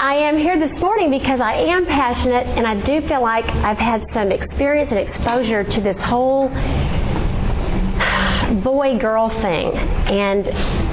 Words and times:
I 0.00 0.14
am 0.14 0.38
here 0.38 0.56
this 0.56 0.78
morning 0.78 1.10
because 1.10 1.40
I 1.40 1.54
am 1.54 1.84
passionate 1.84 2.46
and 2.46 2.68
I 2.68 2.80
do 2.82 3.00
feel 3.08 3.20
like 3.20 3.44
I've 3.46 3.78
had 3.78 4.08
some 4.14 4.30
experience 4.30 4.92
and 4.92 5.00
exposure 5.00 5.64
to 5.64 5.80
this 5.80 6.00
whole 6.02 6.46
boy 8.62 8.96
girl 8.98 9.28
thing. 9.28 9.76
And 9.76 10.46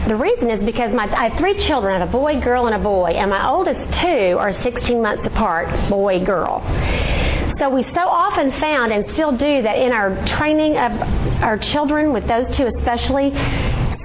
the 0.10 0.16
reason 0.16 0.50
is 0.50 0.66
because 0.66 0.92
my, 0.92 1.04
I 1.04 1.30
have 1.30 1.38
three 1.38 1.56
children 1.56 1.94
I 1.94 2.00
have 2.00 2.10
a 2.10 2.12
boy, 2.12 2.42
girl, 2.42 2.66
and 2.66 2.74
a 2.74 2.80
boy, 2.80 3.12
and 3.12 3.30
my 3.30 3.48
oldest 3.48 4.00
two 4.00 4.38
are 4.40 4.52
16 4.64 5.00
months 5.00 5.24
apart 5.24 5.70
boy, 5.88 6.26
girl. 6.26 6.64
So 7.60 7.70
we 7.70 7.84
so 7.84 8.02
often 8.02 8.60
found 8.60 8.92
and 8.92 9.14
still 9.14 9.32
do 9.32 9.62
that 9.62 9.78
in 9.78 9.92
our 9.92 10.26
training 10.26 10.78
of 10.78 10.92
our 11.44 11.60
children, 11.60 12.12
with 12.12 12.28
those 12.28 12.58
two 12.58 12.66
especially, 12.76 13.32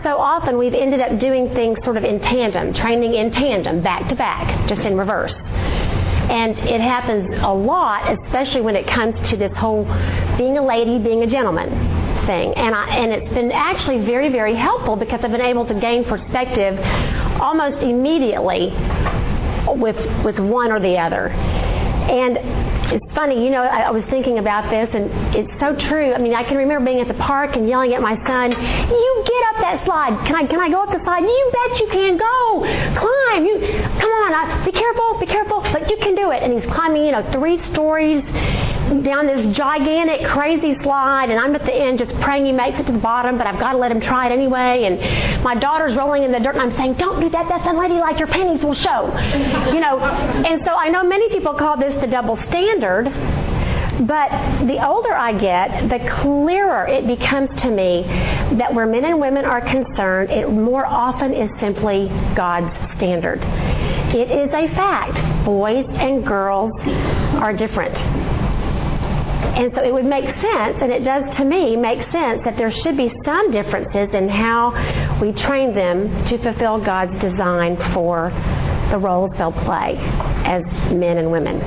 so 0.02 0.18
often 0.18 0.56
we've 0.56 0.74
ended 0.74 1.00
up 1.00 1.18
doing 1.18 1.52
things 1.54 1.78
sort 1.84 1.96
of 1.96 2.04
in 2.04 2.20
tandem, 2.20 2.72
training 2.72 3.14
in 3.14 3.30
tandem, 3.30 3.82
back 3.82 4.08
to 4.08 4.14
back, 4.14 4.68
just 4.68 4.82
in 4.82 4.96
reverse. 4.96 5.34
And 5.34 6.58
it 6.58 6.80
happens 6.80 7.34
a 7.42 7.52
lot, 7.52 8.18
especially 8.18 8.62
when 8.62 8.76
it 8.76 8.86
comes 8.86 9.28
to 9.30 9.36
this 9.36 9.52
whole 9.56 9.84
being 10.38 10.56
a 10.56 10.64
lady, 10.64 10.98
being 10.98 11.22
a 11.22 11.26
gentleman 11.26 11.68
thing. 12.26 12.54
And, 12.54 12.74
I, 12.74 12.96
and 12.96 13.12
it's 13.12 13.34
been 13.34 13.52
actually 13.52 14.04
very, 14.04 14.30
very 14.30 14.54
helpful 14.54 14.96
because 14.96 15.20
I've 15.22 15.32
been 15.32 15.40
able 15.40 15.66
to 15.66 15.74
gain 15.74 16.04
perspective 16.04 16.78
almost 17.40 17.82
immediately 17.82 18.72
with, 19.66 20.24
with 20.24 20.38
one 20.38 20.72
or 20.72 20.80
the 20.80 20.96
other. 20.98 21.28
And 21.28 22.38
it's 22.92 23.14
funny, 23.14 23.44
you 23.44 23.50
know, 23.50 23.62
I, 23.62 23.82
I 23.82 23.90
was 23.90 24.04
thinking 24.10 24.38
about 24.38 24.70
this, 24.70 24.88
and 24.94 25.10
it's 25.34 25.52
so 25.60 25.76
true. 25.88 26.12
I 26.12 26.18
mean, 26.18 26.34
I 26.34 26.42
can 26.42 26.56
remember 26.56 26.84
being 26.84 27.00
at 27.00 27.08
the 27.08 27.20
park 27.22 27.56
and 27.56 27.68
yelling 27.68 27.94
at 27.94 28.02
my 28.02 28.16
son, 28.26 28.50
"You 28.50 29.12
get 29.26 29.42
up 29.50 29.56
that 29.62 29.82
slide! 29.84 30.26
Can 30.26 30.34
I? 30.34 30.46
Can 30.46 30.60
I 30.60 30.68
go 30.68 30.82
up 30.82 30.90
the 30.90 31.02
slide? 31.04 31.22
You 31.22 31.50
bet 31.52 31.80
you 31.80 31.88
can! 31.88 32.18
Go, 32.18 32.60
climb! 32.98 33.46
You 33.46 33.60
come 33.98 34.12
on! 34.26 34.34
I, 34.34 34.64
be 34.64 34.72
careful! 34.72 35.18
Be 35.20 35.26
careful! 35.26 35.60
But 35.60 35.88
you 35.90 35.96
can 35.98 36.14
do 36.14 36.30
it!" 36.30 36.42
And 36.42 36.52
he's 36.52 36.66
climbing, 36.72 37.04
you 37.04 37.12
know, 37.12 37.22
three 37.32 37.62
stories 37.70 38.24
down 38.98 39.26
this 39.26 39.56
gigantic, 39.56 40.26
crazy 40.26 40.74
slide, 40.82 41.30
and 41.30 41.38
I'm 41.38 41.54
at 41.54 41.62
the 41.62 41.72
end 41.72 42.00
just 42.00 42.12
praying 42.20 42.46
he 42.46 42.52
makes 42.52 42.78
it 42.78 42.86
to 42.86 42.92
the 42.92 42.98
bottom, 42.98 43.38
but 43.38 43.46
I've 43.46 43.60
got 43.60 43.72
to 43.72 43.78
let 43.78 43.92
him 43.92 44.00
try 44.00 44.26
it 44.26 44.32
anyway. 44.32 44.84
And 44.84 45.44
my 45.44 45.54
daughter's 45.54 45.94
rolling 45.94 46.24
in 46.24 46.32
the 46.32 46.40
dirt, 46.40 46.56
and 46.56 46.62
I'm 46.62 46.76
saying, 46.76 46.94
Don't 46.94 47.20
do 47.20 47.30
that, 47.30 47.46
that's 47.48 47.66
unladylike, 47.66 48.18
your 48.18 48.26
panties 48.26 48.64
will 48.64 48.74
show. 48.74 49.06
You 49.72 49.78
know, 49.78 50.00
and 50.00 50.60
so 50.66 50.74
I 50.74 50.88
know 50.88 51.04
many 51.04 51.28
people 51.28 51.54
call 51.54 51.78
this 51.78 51.94
the 52.00 52.08
double 52.08 52.36
standard. 52.48 52.79
But 52.80 54.66
the 54.66 54.84
older 54.84 55.12
I 55.12 55.32
get, 55.38 55.90
the 55.90 55.98
clearer 56.22 56.86
it 56.86 57.06
becomes 57.06 57.50
to 57.60 57.70
me 57.70 58.04
that 58.56 58.72
where 58.72 58.86
men 58.86 59.04
and 59.04 59.20
women 59.20 59.44
are 59.44 59.60
concerned, 59.60 60.30
it 60.30 60.50
more 60.50 60.86
often 60.86 61.34
is 61.34 61.50
simply 61.60 62.08
God's 62.34 62.74
standard. 62.96 63.40
It 64.14 64.30
is 64.30 64.48
a 64.54 64.74
fact. 64.74 65.44
Boys 65.44 65.86
and 65.90 66.26
girls 66.26 66.72
are 67.40 67.52
different. 67.52 67.96
And 69.50 69.72
so 69.74 69.82
it 69.82 69.92
would 69.92 70.06
make 70.06 70.24
sense, 70.24 70.78
and 70.80 70.90
it 70.90 71.04
does 71.04 71.36
to 71.36 71.44
me 71.44 71.76
make 71.76 72.00
sense, 72.10 72.40
that 72.44 72.56
there 72.56 72.72
should 72.72 72.96
be 72.96 73.12
some 73.24 73.50
differences 73.50 74.08
in 74.14 74.28
how 74.28 74.70
we 75.20 75.32
train 75.32 75.74
them 75.74 76.24
to 76.26 76.38
fulfill 76.38 76.82
God's 76.82 77.20
design 77.20 77.76
for 77.92 78.30
the 78.90 78.98
roles 78.98 79.32
they'll 79.36 79.52
play 79.52 79.96
as 80.46 80.64
men 80.92 81.18
and 81.18 81.30
women. 81.30 81.60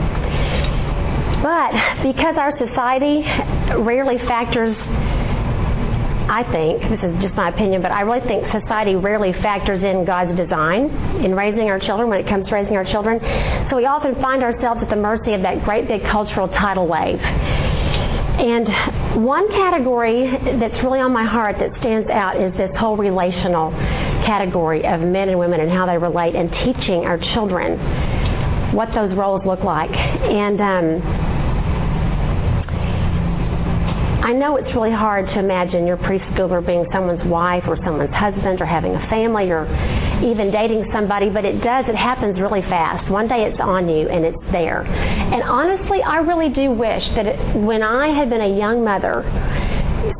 But 1.43 2.01
because 2.01 2.37
our 2.37 2.57
society 2.57 3.23
rarely 3.83 4.17
factors 4.19 4.77
I 6.25 6.43
think, 6.51 6.81
this 6.89 7.03
is 7.03 7.21
just 7.21 7.35
my 7.35 7.49
opinion, 7.49 7.81
but 7.81 7.91
I 7.91 8.01
really 8.01 8.21
think 8.21 8.49
society 8.49 8.95
rarely 8.95 9.33
factors 9.33 9.83
in 9.83 10.05
God's 10.05 10.35
design 10.37 10.85
in 11.23 11.35
raising 11.35 11.69
our 11.69 11.79
children 11.79 12.09
when 12.09 12.19
it 12.19 12.27
comes 12.27 12.47
to 12.47 12.55
raising 12.55 12.77
our 12.77 12.85
children. 12.85 13.19
So 13.69 13.75
we 13.75 13.85
often 13.85 14.15
find 14.15 14.41
ourselves 14.41 14.81
at 14.81 14.89
the 14.89 14.95
mercy 14.95 15.33
of 15.33 15.41
that 15.41 15.65
great 15.65 15.87
big 15.87 16.03
cultural 16.05 16.47
tidal 16.47 16.87
wave. 16.87 17.19
And 17.19 19.25
one 19.25 19.49
category 19.49 20.31
that's 20.57 20.81
really 20.81 21.01
on 21.01 21.11
my 21.11 21.25
heart 21.25 21.59
that 21.59 21.75
stands 21.75 22.09
out 22.09 22.37
is 22.37 22.53
this 22.53 22.75
whole 22.77 22.95
relational 22.95 23.71
category 24.25 24.85
of 24.85 25.01
men 25.01 25.27
and 25.27 25.37
women 25.37 25.59
and 25.59 25.69
how 25.69 25.85
they 25.85 25.97
relate 25.97 26.35
and 26.35 26.51
teaching 26.53 27.05
our 27.05 27.17
children 27.17 27.77
what 28.73 28.91
those 28.93 29.13
roles 29.13 29.45
look 29.45 29.63
like. 29.63 29.91
And 29.91 30.59
um, 30.61 31.32
I 34.23 34.31
know 34.31 34.55
it's 34.55 34.73
really 34.73 34.89
hard 34.89 35.27
to 35.29 35.39
imagine 35.39 35.85
your 35.85 35.97
preschooler 35.97 36.65
being 36.65 36.87
someone's 36.93 37.25
wife 37.25 37.65
or 37.67 37.75
someone's 37.75 38.15
husband 38.15 38.61
or 38.61 38.65
having 38.65 38.95
a 38.95 39.09
family 39.09 39.51
or 39.51 39.65
even 40.23 40.49
dating 40.49 40.89
somebody, 40.93 41.29
but 41.29 41.43
it 41.43 41.61
does. 41.61 41.89
It 41.89 41.95
happens 41.95 42.39
really 42.39 42.61
fast. 42.61 43.09
One 43.09 43.27
day 43.27 43.43
it's 43.43 43.59
on 43.59 43.89
you 43.89 44.07
and 44.07 44.23
it's 44.23 44.41
there. 44.53 44.85
And 44.85 45.43
honestly, 45.43 46.01
I 46.01 46.19
really 46.19 46.47
do 46.47 46.71
wish 46.71 47.09
that 47.09 47.25
it, 47.25 47.55
when 47.57 47.83
I 47.83 48.07
had 48.17 48.29
been 48.29 48.39
a 48.39 48.57
young 48.57 48.81
mother, 48.81 49.23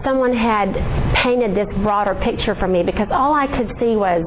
someone 0.03 0.34
had 0.34 0.74
painted 1.16 1.56
this 1.56 1.74
broader 1.75 2.14
picture 2.16 2.56
for 2.56 2.68
me 2.68 2.84
because 2.84 3.08
all 3.09 3.34
I 3.34 3.47
could 3.47 3.72
see 3.80 3.96
was 3.96 4.25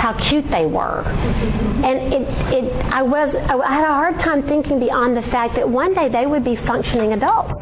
how 0.00 0.18
cute 0.28 0.50
they 0.50 0.66
were. 0.66 1.02
And 1.04 2.12
it, 2.12 2.22
it, 2.52 2.84
I 2.86 3.02
was, 3.02 3.32
I 3.32 3.72
had 3.72 3.84
a 3.84 3.94
hard 3.94 4.18
time 4.18 4.42
thinking 4.48 4.80
beyond 4.80 5.16
the 5.16 5.22
fact 5.30 5.54
that 5.54 5.70
one 5.70 5.94
day 5.94 6.08
they 6.08 6.26
would 6.26 6.42
be 6.42 6.56
functioning 6.56 7.12
adults. 7.12 7.54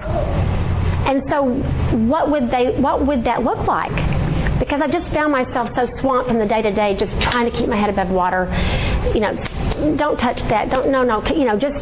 And 1.07 1.23
so, 1.29 1.43
what 2.09 2.31
would 2.31 2.51
they? 2.51 2.79
What 2.81 3.07
would 3.07 3.25
that 3.25 3.43
look 3.43 3.67
like? 3.67 3.93
Because 4.59 4.81
I 4.81 4.89
just 4.89 5.13
found 5.13 5.33
myself 5.33 5.71
so 5.75 5.87
swamped 6.01 6.31
in 6.31 6.39
the 6.39 6.47
day 6.47 6.63
to 6.63 6.73
day, 6.73 6.97
just 6.97 7.13
trying 7.21 7.51
to 7.51 7.57
keep 7.57 7.69
my 7.69 7.77
head 7.77 7.91
above 7.91 8.11
water. 8.11 8.47
You 9.15 9.21
know, 9.21 9.97
don't 9.97 10.17
touch 10.19 10.39
that. 10.49 10.71
Don't 10.71 10.91
no 10.91 11.03
no. 11.03 11.25
You 11.27 11.45
know, 11.45 11.59
just 11.59 11.77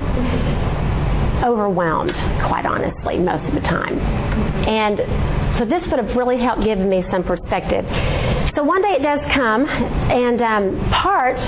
overwhelmed, 1.45 2.15
quite 2.47 2.67
honestly, 2.67 3.19
most 3.19 3.45
of 3.47 3.55
the 3.55 3.61
time. 3.61 3.99
And 4.69 4.99
so 5.59 5.65
this 5.65 5.87
would 5.89 5.99
have 5.99 6.17
really 6.17 6.39
helped 6.41 6.63
give 6.63 6.79
me 6.79 7.05
some 7.11 7.25
perspective. 7.25 7.85
So 8.55 8.63
one 8.63 8.83
day 8.83 8.97
it 8.99 9.03
does 9.03 9.21
come, 9.33 9.67
and 9.67 10.41
um, 10.43 10.91
part 10.91 11.39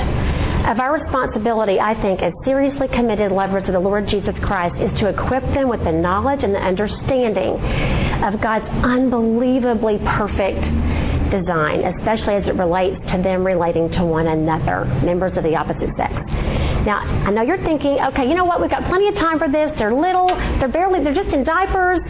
of 0.67 0.79
our 0.79 0.93
responsibility, 0.95 1.81
I 1.81 2.01
think, 2.01 2.23
as 2.23 2.33
seriously 2.45 2.89
committed 2.89 3.33
lovers 3.33 3.65
of 3.67 3.73
the 3.73 3.81
Lord 3.81 4.07
Jesus 4.07 4.39
Christ, 4.41 4.81
is 4.81 4.99
to 5.01 5.09
equip 5.09 5.43
them 5.55 5.69
with 5.69 5.83
the 5.85 5.93
knowledge 5.93 6.45
and 6.45 6.55
the 6.55 6.61
understanding 6.61 7.59
of 8.23 8.41
God's 8.41 8.67
unbelievably 8.85 9.99
perfect 9.99 10.63
design, 11.31 11.81
especially 11.85 12.35
as 12.35 12.47
it 12.47 12.55
relates 12.55 13.01
to 13.11 13.19
them 13.19 13.45
relating 13.45 13.91
to 13.91 14.05
one 14.05 14.29
another, 14.29 14.85
members 15.03 15.37
of 15.37 15.43
the 15.43 15.57
opposite 15.57 15.91
sex. 15.97 16.13
Now, 16.85 17.01
I 17.01 17.31
know 17.31 17.43
you're 17.43 17.63
thinking, 17.65 17.99
okay, 18.13 18.29
you 18.29 18.35
know 18.35 18.45
what? 18.45 18.61
We've 18.61 18.71
got 18.71 18.85
plenty 18.85 19.09
of 19.09 19.15
time 19.15 19.39
for 19.39 19.49
this. 19.49 19.75
They're 19.79 19.95
little. 19.95 20.29
They're 20.29 20.69
barely. 20.69 21.03
They're 21.03 21.15
just 21.15 21.35
in 21.35 21.43
diapers. 21.43 22.01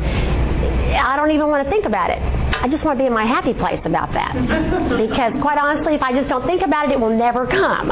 I 0.92 1.16
don't 1.16 1.30
even 1.30 1.48
want 1.48 1.64
to 1.64 1.70
think 1.70 1.86
about 1.86 2.10
it. 2.10 2.18
I 2.20 2.68
just 2.68 2.84
want 2.84 2.98
to 2.98 3.02
be 3.02 3.06
in 3.06 3.12
my 3.12 3.24
happy 3.24 3.54
place 3.54 3.80
about 3.84 4.12
that. 4.12 4.36
Because 4.92 5.32
quite 5.40 5.58
honestly, 5.58 5.94
if 5.94 6.02
I 6.02 6.12
just 6.12 6.28
don't 6.28 6.46
think 6.46 6.62
about 6.62 6.88
it, 6.88 6.92
it 6.92 7.00
will 7.00 7.16
never 7.16 7.46
come. 7.46 7.90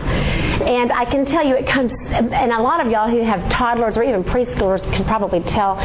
And 0.63 0.93
I 0.93 1.05
can 1.05 1.25
tell 1.25 1.47
you 1.47 1.55
it 1.55 1.67
comes, 1.67 1.93
and 2.11 2.53
a 2.53 2.61
lot 2.61 2.85
of 2.85 2.91
y'all 2.91 3.09
who 3.09 3.23
have 3.23 3.51
toddlers 3.51 3.97
or 3.97 4.03
even 4.03 4.23
preschoolers 4.25 4.81
can 4.95 5.05
probably 5.05 5.41
tell 5.41 5.77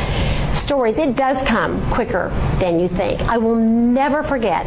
stories. 0.63 0.95
It 0.97 1.15
does 1.15 1.37
come 1.47 1.93
quicker 1.93 2.29
than 2.59 2.79
you 2.79 2.89
think. 2.89 3.21
I 3.21 3.37
will 3.37 3.55
never 3.55 4.23
forget 4.23 4.65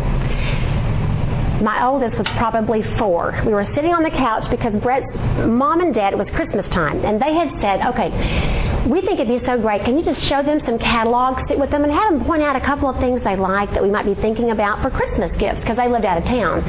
my 1.63 1.85
oldest 1.85 2.17
was 2.17 2.29
probably 2.37 2.83
four. 2.99 3.41
We 3.45 3.53
were 3.53 3.67
sitting 3.75 3.93
on 3.93 4.03
the 4.03 4.11
couch 4.11 4.49
because 4.51 4.75
Brett's 4.81 5.13
mom 5.45 5.81
and 5.81 5.95
dad, 5.95 6.13
it 6.13 6.19
was 6.19 6.31
Christmas 6.31 6.67
time, 6.73 7.05
and 7.05 7.21
they 7.21 7.35
had 7.35 7.51
said, 7.61 7.85
okay, 7.89 8.87
we 8.89 9.01
think 9.01 9.19
it'd 9.19 9.41
be 9.41 9.45
so 9.45 9.61
great. 9.61 9.85
Can 9.85 9.99
you 9.99 10.05
just 10.05 10.23
show 10.23 10.43
them 10.43 10.61
some 10.61 10.79
catalogs, 10.79 11.43
sit 11.49 11.59
with 11.59 11.71
them, 11.71 11.85
and 11.85 11.93
have 11.93 12.13
them 12.13 12.25
point 12.25 12.43
out 12.43 12.57
a 12.57 12.61
couple 12.61 12.89
of 12.89 12.97
things 12.99 13.23
they 13.25 13.37
like 13.37 13.71
that 13.73 13.83
we 13.83 13.91
might 13.91 14.07
be 14.07 14.15
thinking 14.15 14.51
about 14.51 14.83
for 14.83 14.91
Christmas 14.91 15.37
gifts 15.39 15.61
because 15.61 15.77
they 15.77 15.89
lived 15.89 16.05
out 16.05 16.19
of 16.19 16.25
town? 16.25 16.63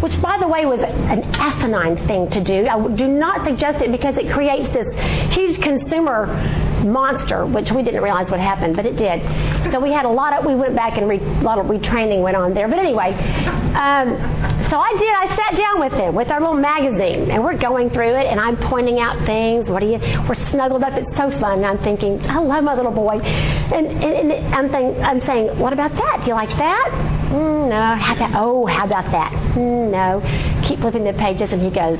Which, 0.00 0.20
by 0.22 0.38
the 0.38 0.48
way, 0.48 0.66
was 0.66 0.80
an 0.80 1.22
asinine 1.34 1.96
thing 2.06 2.30
to 2.30 2.42
do. 2.42 2.66
I 2.66 2.88
do 2.96 3.08
not 3.08 3.46
suggest 3.46 3.82
it 3.82 3.92
because 3.92 4.16
it 4.16 4.32
creates 4.32 4.72
this 4.72 4.88
huge 5.34 5.60
consumer 5.60 6.26
monster, 6.84 7.44
which 7.46 7.70
we 7.72 7.82
didn't 7.82 8.02
realize 8.02 8.30
what 8.30 8.40
happened, 8.40 8.76
but 8.76 8.86
it 8.86 8.96
did. 8.96 9.20
So 9.72 9.80
we 9.80 9.92
had 9.92 10.04
a 10.04 10.08
lot 10.08 10.32
of, 10.32 10.44
we 10.46 10.54
went 10.54 10.76
back 10.76 10.96
and 10.96 11.08
re, 11.08 11.18
a 11.18 11.42
lot 11.42 11.58
of 11.58 11.66
retraining 11.66 12.22
went 12.22 12.36
on 12.36 12.54
there. 12.54 12.68
But 12.68 12.78
anyway, 12.78 13.12
um, 13.74 14.16
so 14.70 14.78
I 14.78 14.92
did. 14.98 15.14
I 15.14 15.36
sat 15.36 15.56
down 15.56 15.80
with 15.80 15.92
him 15.92 16.14
with 16.14 16.28
our 16.28 16.40
little 16.40 16.54
magazine, 16.54 17.30
and 17.30 17.42
we're 17.42 17.58
going 17.58 17.90
through 17.90 18.14
it, 18.14 18.26
and 18.26 18.38
I'm 18.38 18.56
pointing 18.68 19.00
out 19.00 19.24
things. 19.26 19.68
What 19.68 19.82
are 19.82 19.86
you? 19.86 19.98
We're 20.28 20.50
snuggled 20.50 20.82
up. 20.82 20.92
It's 20.94 21.10
so 21.16 21.30
fun. 21.40 21.58
And 21.58 21.66
I'm 21.66 21.78
thinking, 21.78 22.20
I 22.26 22.38
love 22.38 22.64
my 22.64 22.74
little 22.74 22.92
boy, 22.92 23.18
and, 23.18 23.86
and, 23.86 24.32
and 24.32 24.54
I'm 24.54 24.70
saying, 24.70 25.02
I'm 25.02 25.20
saying, 25.26 25.58
what 25.58 25.72
about 25.72 25.92
that? 25.92 26.20
Do 26.20 26.28
you 26.28 26.34
like 26.34 26.50
that? 26.50 26.88
Mm, 27.32 27.68
no. 27.68 27.96
How 27.96 28.14
about, 28.16 28.30
oh, 28.34 28.66
how 28.66 28.86
about 28.86 29.10
that? 29.12 29.32
Mm, 29.54 29.87
no. 29.90 30.20
Keep 30.66 30.80
flipping 30.80 31.04
the 31.04 31.12
pages, 31.12 31.52
and 31.52 31.62
he 31.62 31.70
goes, 31.70 31.98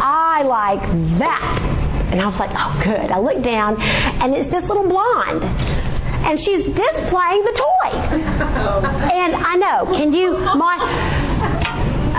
I 0.00 0.42
like 0.46 0.82
that. 1.18 2.08
And 2.12 2.20
I 2.20 2.26
was 2.26 2.38
like, 2.38 2.50
oh, 2.56 2.80
good. 2.84 3.10
I 3.10 3.18
look 3.18 3.42
down, 3.42 3.80
and 3.80 4.34
it's 4.34 4.50
this 4.50 4.64
little 4.64 4.88
blonde. 4.88 5.44
And 5.44 6.38
she's 6.38 6.64
displaying 6.66 7.42
the 7.44 7.54
toy. 7.54 7.90
and 7.92 9.36
I 9.36 9.54
know, 9.56 9.84
can 9.92 10.12
you, 10.12 10.36
my, 10.38 10.76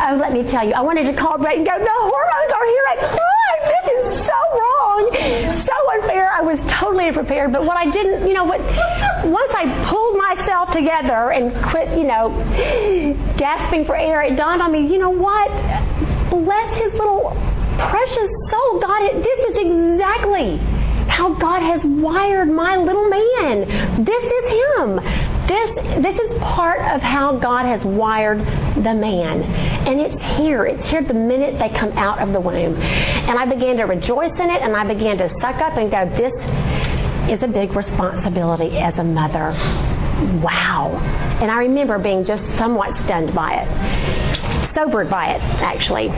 oh, 0.08 0.18
let 0.18 0.32
me 0.32 0.44
tell 0.44 0.66
you, 0.66 0.74
I 0.74 0.82
wanted 0.82 1.12
to 1.12 1.16
call 1.18 1.38
Brett 1.38 1.58
and 1.58 1.66
go, 1.66 1.78
the 1.78 1.90
hormones 1.90 2.52
are 2.54 2.66
here 2.66 2.86
at 2.92 3.00
like, 3.02 3.66
this 3.70 3.86
is 4.00 4.26
so 4.26 4.40
wrong, 4.56 5.04
so 5.66 5.78
unfair. 6.00 6.32
I 6.32 6.42
was 6.42 6.60
totally 6.80 7.08
unprepared. 7.08 7.52
But 7.52 7.66
what 7.66 7.78
I 7.78 7.90
didn't, 7.92 8.28
you 8.28 8.34
know, 8.34 8.46
what 8.46 8.62
once 9.26 9.52
I 9.54 9.66
pulled 9.90 10.09
myself 10.50 10.70
together 10.72 11.32
and 11.32 11.54
quit, 11.70 11.90
you 11.98 12.06
know, 12.06 12.30
gasping 13.38 13.86
for 13.86 13.96
air, 13.96 14.22
it 14.22 14.36
dawned 14.36 14.62
on 14.62 14.72
me, 14.72 14.82
you 14.82 14.98
know 14.98 15.10
what? 15.10 15.50
Bless 16.30 16.78
his 16.82 16.94
little 16.94 17.32
precious 17.90 18.30
soul. 18.50 18.80
God, 18.80 19.24
this 19.24 19.40
is 19.50 19.56
exactly 19.58 20.58
how 21.08 21.34
God 21.34 21.62
has 21.62 21.82
wired 21.84 22.50
my 22.50 22.78
little 22.78 23.10
man. 23.10 24.04
This 24.04 24.24
is 24.24 24.52
him. 24.52 24.96
This, 25.48 26.04
this 26.04 26.20
is 26.20 26.38
part 26.40 26.82
of 26.94 27.02
how 27.02 27.38
God 27.38 27.66
has 27.66 27.84
wired 27.84 28.40
the 28.40 28.94
man. 28.94 29.44
And 29.44 30.00
it's 30.00 30.38
here. 30.38 30.66
It's 30.66 30.88
here 30.88 31.04
the 31.04 31.14
minute 31.14 31.58
they 31.60 31.70
come 31.78 31.92
out 31.98 32.20
of 32.20 32.34
the 32.34 32.40
womb. 32.40 32.76
And 32.76 33.40
I 33.40 33.46
began 33.46 33.78
to 33.78 33.84
rejoice 33.84 34.34
in 34.34 34.50
it 34.50 34.62
and 34.62 34.76
I 34.76 34.86
began 34.86 35.18
to 35.18 35.30
suck 35.42 35.56
up 35.56 35.78
and 35.78 35.90
go, 35.90 36.06
this 36.16 36.34
is 37.32 37.42
a 37.44 37.48
big 37.48 37.76
responsibility 37.76 38.78
as 38.78 38.98
a 39.00 39.04
mother. 39.04 39.99
Wow. 40.44 40.98
And 41.42 41.50
I 41.50 41.58
remember 41.60 41.98
being 42.00 42.26
just 42.26 42.44
somewhat 42.58 42.98
stunned 43.06 43.34
by 43.34 43.62
it, 43.62 44.76
sobered 44.76 45.10
by 45.10 45.34
it, 45.36 45.42
actually. 45.62 46.10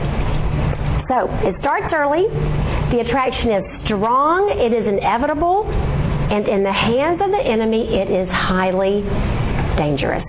So 1.08 1.28
it 1.46 1.56
starts 1.60 1.92
early. 1.92 2.28
The 2.90 3.00
attraction 3.00 3.50
is 3.50 3.80
strong. 3.80 4.50
It 4.50 4.72
is 4.72 4.86
inevitable. 4.86 5.64
And 5.70 6.48
in 6.48 6.62
the 6.62 6.72
hands 6.72 7.20
of 7.20 7.30
the 7.30 7.40
enemy, 7.40 7.94
it 7.94 8.10
is 8.10 8.28
highly 8.28 9.02
dangerous. 9.76 10.24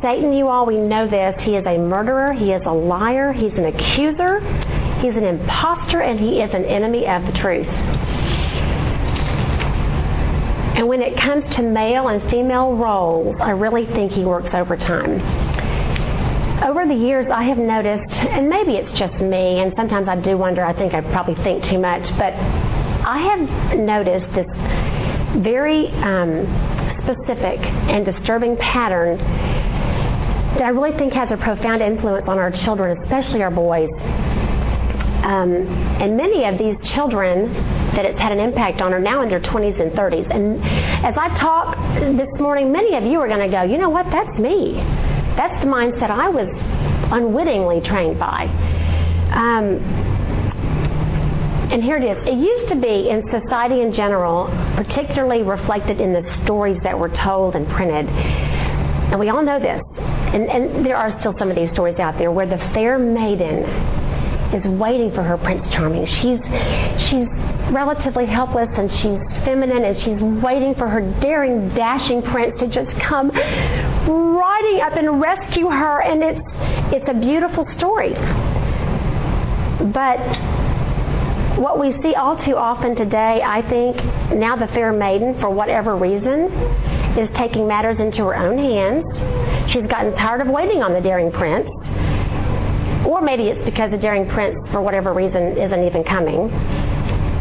Satan, 0.00 0.32
you 0.32 0.48
all, 0.48 0.66
we 0.66 0.78
know 0.78 1.06
this. 1.06 1.40
He 1.42 1.56
is 1.56 1.64
a 1.66 1.78
murderer. 1.78 2.32
He 2.32 2.52
is 2.52 2.62
a 2.66 2.72
liar. 2.72 3.32
He's 3.32 3.52
an 3.52 3.66
accuser. 3.66 4.40
He's 5.00 5.14
an 5.16 5.24
impostor, 5.24 6.00
and 6.00 6.18
he 6.18 6.40
is 6.40 6.52
an 6.54 6.64
enemy 6.64 7.06
of 7.06 7.24
the 7.24 7.32
truth. 7.32 7.66
And 10.82 10.88
when 10.88 11.00
it 11.00 11.16
comes 11.16 11.44
to 11.54 11.62
male 11.62 12.08
and 12.08 12.20
female 12.28 12.74
roles, 12.74 13.36
I 13.40 13.50
really 13.50 13.86
think 13.86 14.10
he 14.10 14.24
works 14.24 14.52
overtime. 14.52 15.20
Over 16.60 16.88
the 16.88 16.94
years, 16.94 17.28
I 17.28 17.44
have 17.44 17.56
noticed, 17.56 18.12
and 18.14 18.48
maybe 18.48 18.72
it's 18.72 18.92
just 18.98 19.14
me, 19.22 19.60
and 19.60 19.72
sometimes 19.76 20.08
I 20.08 20.16
do 20.20 20.36
wonder, 20.36 20.64
I 20.64 20.72
think 20.72 20.92
I 20.92 21.00
probably 21.00 21.36
think 21.44 21.62
too 21.62 21.78
much, 21.78 22.02
but 22.18 22.32
I 22.34 23.18
have 23.30 23.78
noticed 23.78 24.26
this 24.34 24.48
very 25.40 25.86
um, 26.02 26.50
specific 27.04 27.60
and 27.86 28.04
disturbing 28.04 28.56
pattern 28.56 29.18
that 29.18 30.62
I 30.62 30.70
really 30.70 30.98
think 30.98 31.12
has 31.12 31.30
a 31.30 31.36
profound 31.36 31.80
influence 31.80 32.26
on 32.26 32.40
our 32.40 32.50
children, 32.50 33.00
especially 33.04 33.40
our 33.44 33.52
boys. 33.52 33.88
Um, 35.22 35.54
and 36.02 36.16
many 36.16 36.44
of 36.44 36.58
these 36.58 36.76
children 36.90 37.52
that 37.94 38.04
it's 38.04 38.18
had 38.18 38.32
an 38.32 38.40
impact 38.40 38.80
on 38.80 38.92
are 38.92 39.00
now 39.00 39.22
in 39.22 39.28
their 39.28 39.40
20s 39.40 39.80
and 39.80 39.92
30s. 39.92 40.28
And 40.34 40.62
as 41.04 41.16
I 41.16 41.28
talk 41.36 41.76
this 42.16 42.40
morning, 42.40 42.72
many 42.72 42.96
of 42.96 43.04
you 43.04 43.20
are 43.20 43.28
going 43.28 43.48
to 43.48 43.54
go, 43.54 43.62
you 43.62 43.78
know 43.78 43.90
what, 43.90 44.06
that's 44.06 44.36
me. 44.38 44.74
That's 45.36 45.62
the 45.62 45.66
mindset 45.66 46.10
I 46.10 46.28
was 46.28 46.48
unwittingly 47.12 47.80
trained 47.82 48.18
by. 48.18 48.44
Um, 49.32 49.78
and 51.72 51.82
here 51.82 51.96
it 51.96 52.04
is. 52.04 52.18
It 52.26 52.34
used 52.34 52.68
to 52.68 52.76
be 52.76 53.08
in 53.08 53.22
society 53.30 53.80
in 53.80 53.92
general, 53.92 54.48
particularly 54.76 55.42
reflected 55.42 56.00
in 56.00 56.12
the 56.12 56.22
stories 56.44 56.78
that 56.82 56.98
were 56.98 57.08
told 57.08 57.54
and 57.54 57.66
printed. 57.68 58.08
And 58.08 59.20
we 59.20 59.28
all 59.30 59.42
know 59.42 59.60
this. 59.60 59.82
And, 59.96 60.50
and 60.50 60.84
there 60.84 60.96
are 60.96 61.18
still 61.20 61.36
some 61.38 61.48
of 61.48 61.56
these 61.56 61.70
stories 61.70 61.98
out 61.98 62.18
there 62.18 62.30
where 62.32 62.46
the 62.46 62.58
fair 62.74 62.98
maiden 62.98 63.64
is 64.52 64.64
waiting 64.64 65.12
for 65.12 65.22
her 65.22 65.36
Prince 65.38 65.68
Charming. 65.70 66.06
She's 66.06 66.40
she's 67.08 67.26
relatively 67.72 68.26
helpless 68.26 68.68
and 68.74 68.90
she's 68.90 69.20
feminine 69.44 69.84
and 69.84 69.96
she's 69.96 70.22
waiting 70.22 70.74
for 70.74 70.88
her 70.88 71.00
daring, 71.20 71.68
dashing 71.70 72.22
prince 72.22 72.58
to 72.60 72.68
just 72.68 72.90
come 72.98 73.30
riding 73.30 74.80
up 74.80 74.94
and 74.96 75.20
rescue 75.20 75.68
her 75.68 76.02
and 76.02 76.22
it's 76.22 76.46
it's 76.94 77.08
a 77.08 77.14
beautiful 77.14 77.64
story. 77.64 78.12
But 79.92 80.20
what 81.58 81.78
we 81.78 81.92
see 82.02 82.14
all 82.14 82.36
too 82.44 82.56
often 82.56 82.96
today, 82.96 83.42
I 83.44 83.62
think, 83.68 83.96
now 84.34 84.56
the 84.56 84.66
fair 84.68 84.92
maiden, 84.92 85.38
for 85.40 85.50
whatever 85.50 85.96
reason, 85.96 86.50
is 87.16 87.28
taking 87.34 87.68
matters 87.68 88.00
into 88.00 88.24
her 88.24 88.36
own 88.36 88.58
hands. 88.58 89.70
She's 89.70 89.86
gotten 89.86 90.12
tired 90.14 90.40
of 90.40 90.48
waiting 90.48 90.82
on 90.82 90.92
the 90.92 91.00
daring 91.00 91.30
prince. 91.30 91.68
Or 93.06 93.20
maybe 93.20 93.48
it's 93.48 93.64
because 93.64 93.90
the 93.90 93.98
daring 93.98 94.28
prince, 94.28 94.56
for 94.70 94.80
whatever 94.80 95.12
reason, 95.12 95.56
isn't 95.58 95.84
even 95.84 96.04
coming. 96.04 96.50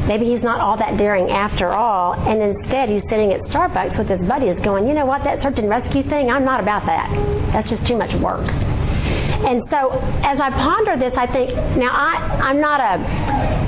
Maybe 0.07 0.25
he's 0.25 0.41
not 0.41 0.59
all 0.59 0.77
that 0.77 0.97
daring 0.97 1.29
after 1.29 1.71
all, 1.71 2.13
and 2.13 2.41
instead 2.41 2.89
he's 2.89 3.03
sitting 3.03 3.33
at 3.33 3.41
Starbucks 3.41 3.97
with 3.97 4.09
his 4.09 4.19
buddies 4.27 4.59
going, 4.61 4.87
you 4.87 4.93
know 4.93 5.05
what, 5.05 5.23
that 5.23 5.41
search 5.43 5.59
and 5.59 5.69
rescue 5.69 6.03
thing, 6.03 6.31
I'm 6.31 6.43
not 6.43 6.59
about 6.59 6.85
that. 6.87 7.09
That's 7.53 7.69
just 7.69 7.85
too 7.85 7.97
much 7.97 8.13
work. 8.15 8.47
And 8.47 9.61
so 9.69 9.91
as 10.23 10.39
I 10.39 10.49
ponder 10.49 10.97
this, 10.97 11.13
I 11.15 11.27
think, 11.31 11.55
now 11.77 11.91
I, 11.91 12.15
I'm 12.49 12.59
not 12.59 12.81
a 12.81 13.61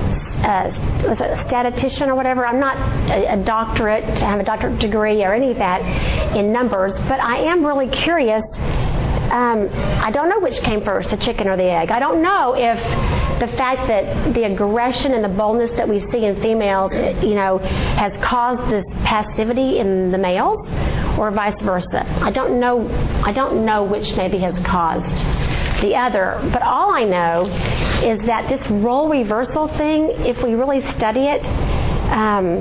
a 0.44 1.46
statistician 1.48 2.10
or 2.10 2.16
whatever. 2.16 2.46
I'm 2.46 2.60
not 2.60 2.78
a, 3.10 3.34
a 3.34 3.44
doctorate, 3.46 4.04
I 4.04 4.30
have 4.30 4.40
a 4.40 4.44
doctorate 4.44 4.80
degree 4.80 5.24
or 5.24 5.34
any 5.34 5.52
of 5.52 5.58
that 5.58 5.82
in 6.36 6.52
numbers, 6.52 6.94
but 7.08 7.20
I 7.20 7.38
am 7.38 7.66
really 7.66 7.88
curious. 7.88 8.44
Um, 9.32 9.70
I 9.74 10.12
don't 10.12 10.30
know 10.30 10.40
which 10.40 10.58
came 10.62 10.84
first, 10.84 11.10
the 11.10 11.18
chicken 11.18 11.48
or 11.48 11.58
the 11.58 11.70
egg. 11.70 11.90
I 11.90 12.00
don't 12.00 12.22
know 12.22 12.54
if 12.56 12.78
the 13.40 13.48
fact 13.58 13.88
that 13.88 14.34
the 14.34 14.44
aggression 14.44 15.14
and 15.14 15.24
the 15.24 15.30
boldness 15.30 15.72
that 15.76 15.88
we 15.88 16.00
see 16.12 16.26
in 16.26 16.40
females, 16.42 16.92
you 17.24 17.36
know, 17.36 17.58
has 17.58 18.14
caused 18.24 18.72
this 18.72 18.86
passivity 19.04 19.80
in 19.80 20.12
the 20.12 20.18
males, 20.18 20.60
or 21.18 21.32
vice 21.32 21.56
versa. 21.64 22.06
I 22.22 22.32
don't 22.32 22.60
know. 22.60 22.88
I 23.26 23.32
don't 23.32 23.66
know 23.66 23.84
which 23.84 24.16
maybe 24.16 24.40
has 24.40 24.56
caused 24.66 25.24
the 25.82 25.96
other. 25.96 26.40
But 26.52 26.62
all 26.62 26.94
I 26.94 27.04
know 27.04 27.46
is 28.04 28.20
that 28.26 28.50
this 28.50 28.66
role 28.70 29.10
reversal 29.10 29.68
thing, 29.78 30.10
if 30.26 30.42
we 30.44 30.54
really 30.54 30.82
study 30.98 31.26
it, 31.26 31.44
um, 32.12 32.58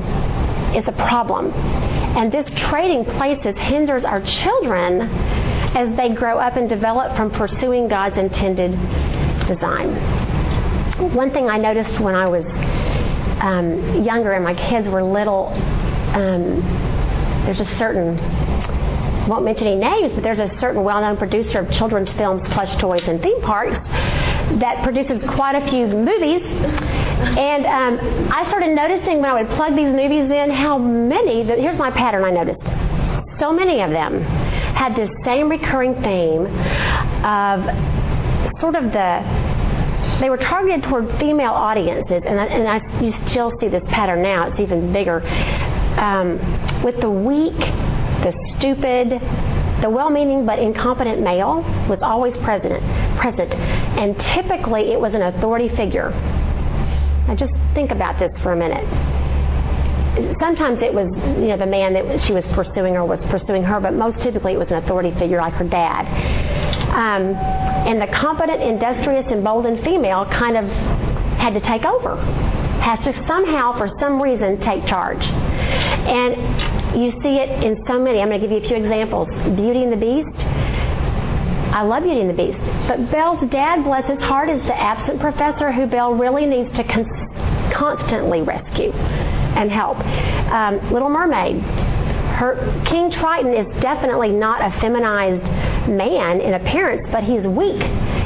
is 0.74 0.84
a 0.86 0.92
problem. 0.92 1.52
And 1.52 2.30
this 2.30 2.50
trading 2.56 3.04
places 3.04 3.54
hinders 3.56 4.04
our 4.04 4.20
children 4.20 5.08
as 5.74 5.96
they 5.96 6.10
grow 6.10 6.38
up 6.38 6.56
and 6.56 6.68
develop 6.68 7.16
from 7.16 7.30
pursuing 7.30 7.88
God's 7.88 8.18
intended 8.18 8.72
design. 9.46 9.94
One 11.14 11.30
thing 11.30 11.48
I 11.48 11.56
noticed 11.56 11.98
when 11.98 12.14
I 12.14 12.28
was 12.28 12.44
um, 13.40 14.04
younger 14.04 14.32
and 14.32 14.44
my 14.44 14.54
kids 14.54 14.88
were 14.88 15.02
little, 15.02 15.48
um, 16.14 16.60
there's 17.44 17.60
a 17.60 17.66
certain 17.76 18.16
won't 19.28 19.44
mention 19.44 19.68
any 19.68 19.76
names, 19.76 20.12
but 20.14 20.24
there's 20.24 20.40
a 20.40 20.48
certain 20.58 20.82
well-known 20.82 21.16
producer 21.16 21.60
of 21.60 21.70
children's 21.70 22.10
films, 22.10 22.42
plush 22.50 22.76
toys, 22.80 23.06
and 23.06 23.22
theme 23.22 23.40
parks 23.42 23.78
that 24.58 24.82
produces 24.82 25.22
quite 25.30 25.54
a 25.54 25.64
few 25.70 25.86
movies. 25.86 26.42
And 26.42 27.64
um, 27.64 28.32
I 28.32 28.44
started 28.48 28.74
noticing 28.74 29.20
when 29.20 29.30
I 29.30 29.40
would 29.40 29.50
plug 29.52 29.76
these 29.76 29.94
movies 29.94 30.28
in 30.28 30.50
how 30.50 30.76
many, 30.76 31.44
here's 31.44 31.78
my 31.78 31.92
pattern 31.92 32.24
I 32.24 32.30
noticed. 32.30 32.60
So 33.38 33.52
many 33.52 33.80
of 33.80 33.90
them 33.90 34.24
had 34.74 34.96
this 34.96 35.10
same 35.24 35.48
recurring 35.48 35.94
theme 36.02 36.46
of 37.24 38.60
sort 38.60 38.74
of 38.74 38.84
the 38.92 39.52
they 40.20 40.30
were 40.30 40.36
targeted 40.36 40.82
toward 40.84 41.08
female 41.18 41.52
audiences, 41.52 42.22
and 42.26 42.38
I, 42.38 42.46
and 42.46 42.68
I, 42.68 43.00
you 43.00 43.12
still 43.28 43.52
see 43.60 43.68
this 43.68 43.82
pattern 43.86 44.22
now. 44.22 44.48
It's 44.48 44.60
even 44.60 44.92
bigger. 44.92 45.26
Um, 45.98 46.38
with 46.82 47.00
the 47.00 47.10
weak 47.10 47.58
the 48.22 48.32
stupid, 48.56 49.10
the 49.82 49.90
well-meaning 49.90 50.46
but 50.46 50.58
incompetent 50.58 51.20
male 51.20 51.62
was 51.88 51.98
always 52.02 52.36
present, 52.38 52.80
present, 53.18 53.52
and 53.98 54.18
typically 54.34 54.92
it 54.92 55.00
was 55.00 55.12
an 55.14 55.22
authority 55.22 55.68
figure. 55.74 56.10
Now 57.26 57.34
just 57.34 57.52
think 57.74 57.90
about 57.90 58.18
this 58.18 58.30
for 58.42 58.52
a 58.52 58.56
minute. 58.56 58.86
Sometimes 60.38 60.82
it 60.82 60.92
was, 60.92 61.08
you 61.40 61.48
know, 61.48 61.56
the 61.56 61.66
man 61.66 61.94
that 61.94 62.20
she 62.22 62.34
was 62.34 62.44
pursuing 62.52 62.96
or 62.96 63.06
was 63.06 63.20
pursuing 63.30 63.62
her, 63.62 63.80
but 63.80 63.94
most 63.94 64.18
typically 64.22 64.52
it 64.52 64.58
was 64.58 64.68
an 64.68 64.74
authority 64.84 65.10
figure 65.18 65.38
like 65.38 65.54
her 65.54 65.64
dad. 65.64 66.04
Um, 66.92 67.34
and 67.88 68.00
the 68.00 68.06
competent, 68.08 68.60
industrious, 68.60 69.24
emboldened 69.32 69.82
female 69.82 70.26
kind 70.26 70.58
of 70.58 70.64
had 71.40 71.54
to 71.54 71.60
take 71.60 71.84
over 71.84 72.16
has 72.82 72.98
to 73.04 73.26
somehow, 73.26 73.78
for 73.78 73.88
some 74.00 74.20
reason, 74.20 74.60
take 74.60 74.84
charge. 74.86 75.24
And 75.24 77.00
you 77.00 77.12
see 77.22 77.38
it 77.38 77.64
in 77.64 77.82
so 77.86 77.98
many. 77.98 78.20
I'm 78.20 78.28
going 78.28 78.40
to 78.40 78.46
give 78.46 78.50
you 78.50 78.62
a 78.62 78.68
few 78.68 78.76
examples. 78.76 79.28
Beauty 79.56 79.84
and 79.84 79.92
the 79.92 79.96
Beast. 79.96 80.46
I 81.72 81.82
love 81.82 82.02
Beauty 82.02 82.20
and 82.20 82.28
the 82.28 82.34
Beast. 82.34 82.58
But 82.86 83.10
Belle's 83.10 83.48
dad, 83.50 83.84
bless 83.84 84.04
his 84.10 84.18
heart, 84.18 84.50
is 84.50 84.60
the 84.64 84.78
absent 84.78 85.20
professor 85.20 85.72
who 85.72 85.86
Belle 85.86 86.12
really 86.12 86.44
needs 86.44 86.76
to 86.76 86.84
con- 86.84 87.72
constantly 87.72 88.42
rescue 88.42 88.92
and 89.56 89.70
help. 89.70 89.98
Um, 90.50 90.92
Little 90.92 91.10
Mermaid. 91.10 91.62
Her 92.36 92.56
King 92.86 93.10
Triton 93.10 93.54
is 93.54 93.66
definitely 93.80 94.30
not 94.30 94.60
a 94.60 94.80
feminized 94.80 95.44
man 95.88 96.40
in 96.40 96.54
appearance, 96.54 97.06
but 97.12 97.22
he's 97.22 97.42
weak 97.42 97.82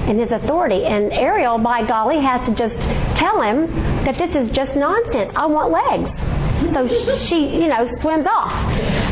in 0.08 0.18
his 0.18 0.30
authority. 0.30 0.84
And 0.84 1.12
Ariel, 1.12 1.58
by 1.58 1.86
golly, 1.86 2.20
has 2.20 2.40
to 2.48 2.54
just 2.54 2.80
tell 3.18 3.42
him 3.42 3.66
that 4.04 4.16
this 4.16 4.34
is 4.34 4.50
just 4.54 4.74
nonsense. 4.76 5.32
I 5.34 5.46
want 5.46 5.72
legs. 5.72 6.08
So 6.72 6.88
she, 7.26 7.60
you 7.60 7.68
know, 7.68 7.84
swims 8.00 8.26
off. 8.26 8.52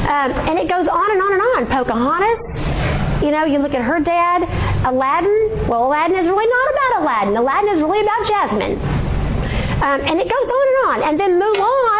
Um, 0.08 0.30
and 0.48 0.58
it 0.58 0.68
goes 0.68 0.88
on 0.88 1.08
and 1.10 1.20
on 1.20 1.32
and 1.32 1.42
on. 1.42 1.60
Pocahontas, 1.68 2.40
you 3.22 3.30
know, 3.30 3.44
you 3.44 3.58
look 3.58 3.74
at 3.74 3.82
her 3.82 4.00
dad, 4.00 4.42
Aladdin. 4.88 5.68
Well, 5.68 5.86
Aladdin 5.86 6.16
is 6.16 6.26
really 6.26 6.48
not 6.48 6.66
about 6.72 6.90
Aladdin. 7.02 7.36
Aladdin 7.36 7.76
is 7.76 7.80
really 7.82 8.00
about 8.00 8.22
Jasmine. 8.24 8.76
Um, 9.84 10.00
and 10.00 10.16
it 10.16 10.28
goes 10.28 10.48
on 10.48 10.64
and 10.70 10.78
on. 10.88 10.98
And 11.08 11.20
then 11.20 11.36
Mulan, 11.36 11.93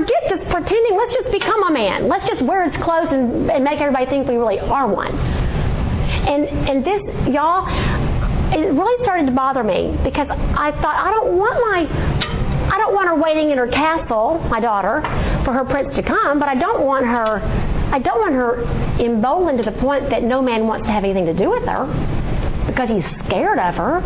forget 0.00 0.30
just 0.30 0.50
pretending. 0.50 0.96
Let's 0.96 1.14
just 1.14 1.30
become 1.30 1.62
a 1.64 1.70
man. 1.70 2.08
Let's 2.08 2.28
just 2.28 2.42
wear 2.42 2.64
its 2.64 2.76
clothes 2.78 3.08
and, 3.10 3.50
and 3.50 3.64
make 3.64 3.80
everybody 3.80 4.06
think 4.06 4.28
we 4.28 4.36
really 4.36 4.60
are 4.60 4.88
one. 4.88 5.14
And 5.14 6.46
and 6.68 6.84
this, 6.84 7.02
y'all, 7.28 7.66
it 8.52 8.72
really 8.72 9.04
started 9.04 9.26
to 9.26 9.32
bother 9.32 9.62
me 9.62 9.96
because 10.02 10.28
I 10.30 10.72
thought 10.80 10.96
I 10.96 11.10
don't 11.10 11.36
want 11.36 11.60
my 11.60 12.70
I 12.72 12.78
don't 12.78 12.94
want 12.94 13.08
her 13.08 13.16
waiting 13.16 13.50
in 13.50 13.58
her 13.58 13.66
castle, 13.66 14.38
my 14.48 14.60
daughter, 14.60 15.02
for 15.44 15.52
her 15.52 15.64
prince 15.64 15.94
to 15.96 16.02
come, 16.02 16.38
but 16.38 16.48
I 16.48 16.54
don't 16.54 16.84
want 16.84 17.06
her 17.06 17.40
I 17.92 17.98
don't 17.98 18.20
want 18.20 18.34
her 18.34 18.62
emboldened 19.02 19.58
to 19.58 19.64
the 19.64 19.76
point 19.80 20.10
that 20.10 20.22
no 20.22 20.40
man 20.40 20.66
wants 20.66 20.86
to 20.86 20.92
have 20.92 21.04
anything 21.04 21.26
to 21.26 21.34
do 21.34 21.50
with 21.50 21.64
her 21.64 21.86
because 22.66 22.88
he's 22.88 23.04
scared 23.26 23.58
of 23.58 23.74
her. 23.74 24.00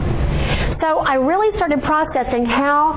So 0.80 0.98
I 0.98 1.14
really 1.14 1.54
started 1.56 1.82
processing 1.82 2.46
how 2.46 2.94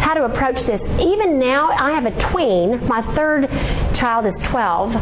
how 0.00 0.14
to 0.14 0.24
approach 0.24 0.64
this. 0.66 0.80
Even 1.00 1.38
now, 1.38 1.70
I 1.70 1.92
have 1.92 2.06
a 2.06 2.30
tween. 2.30 2.86
My 2.88 3.02
third 3.14 3.48
child 3.94 4.26
is 4.26 4.34
12. 4.50 4.92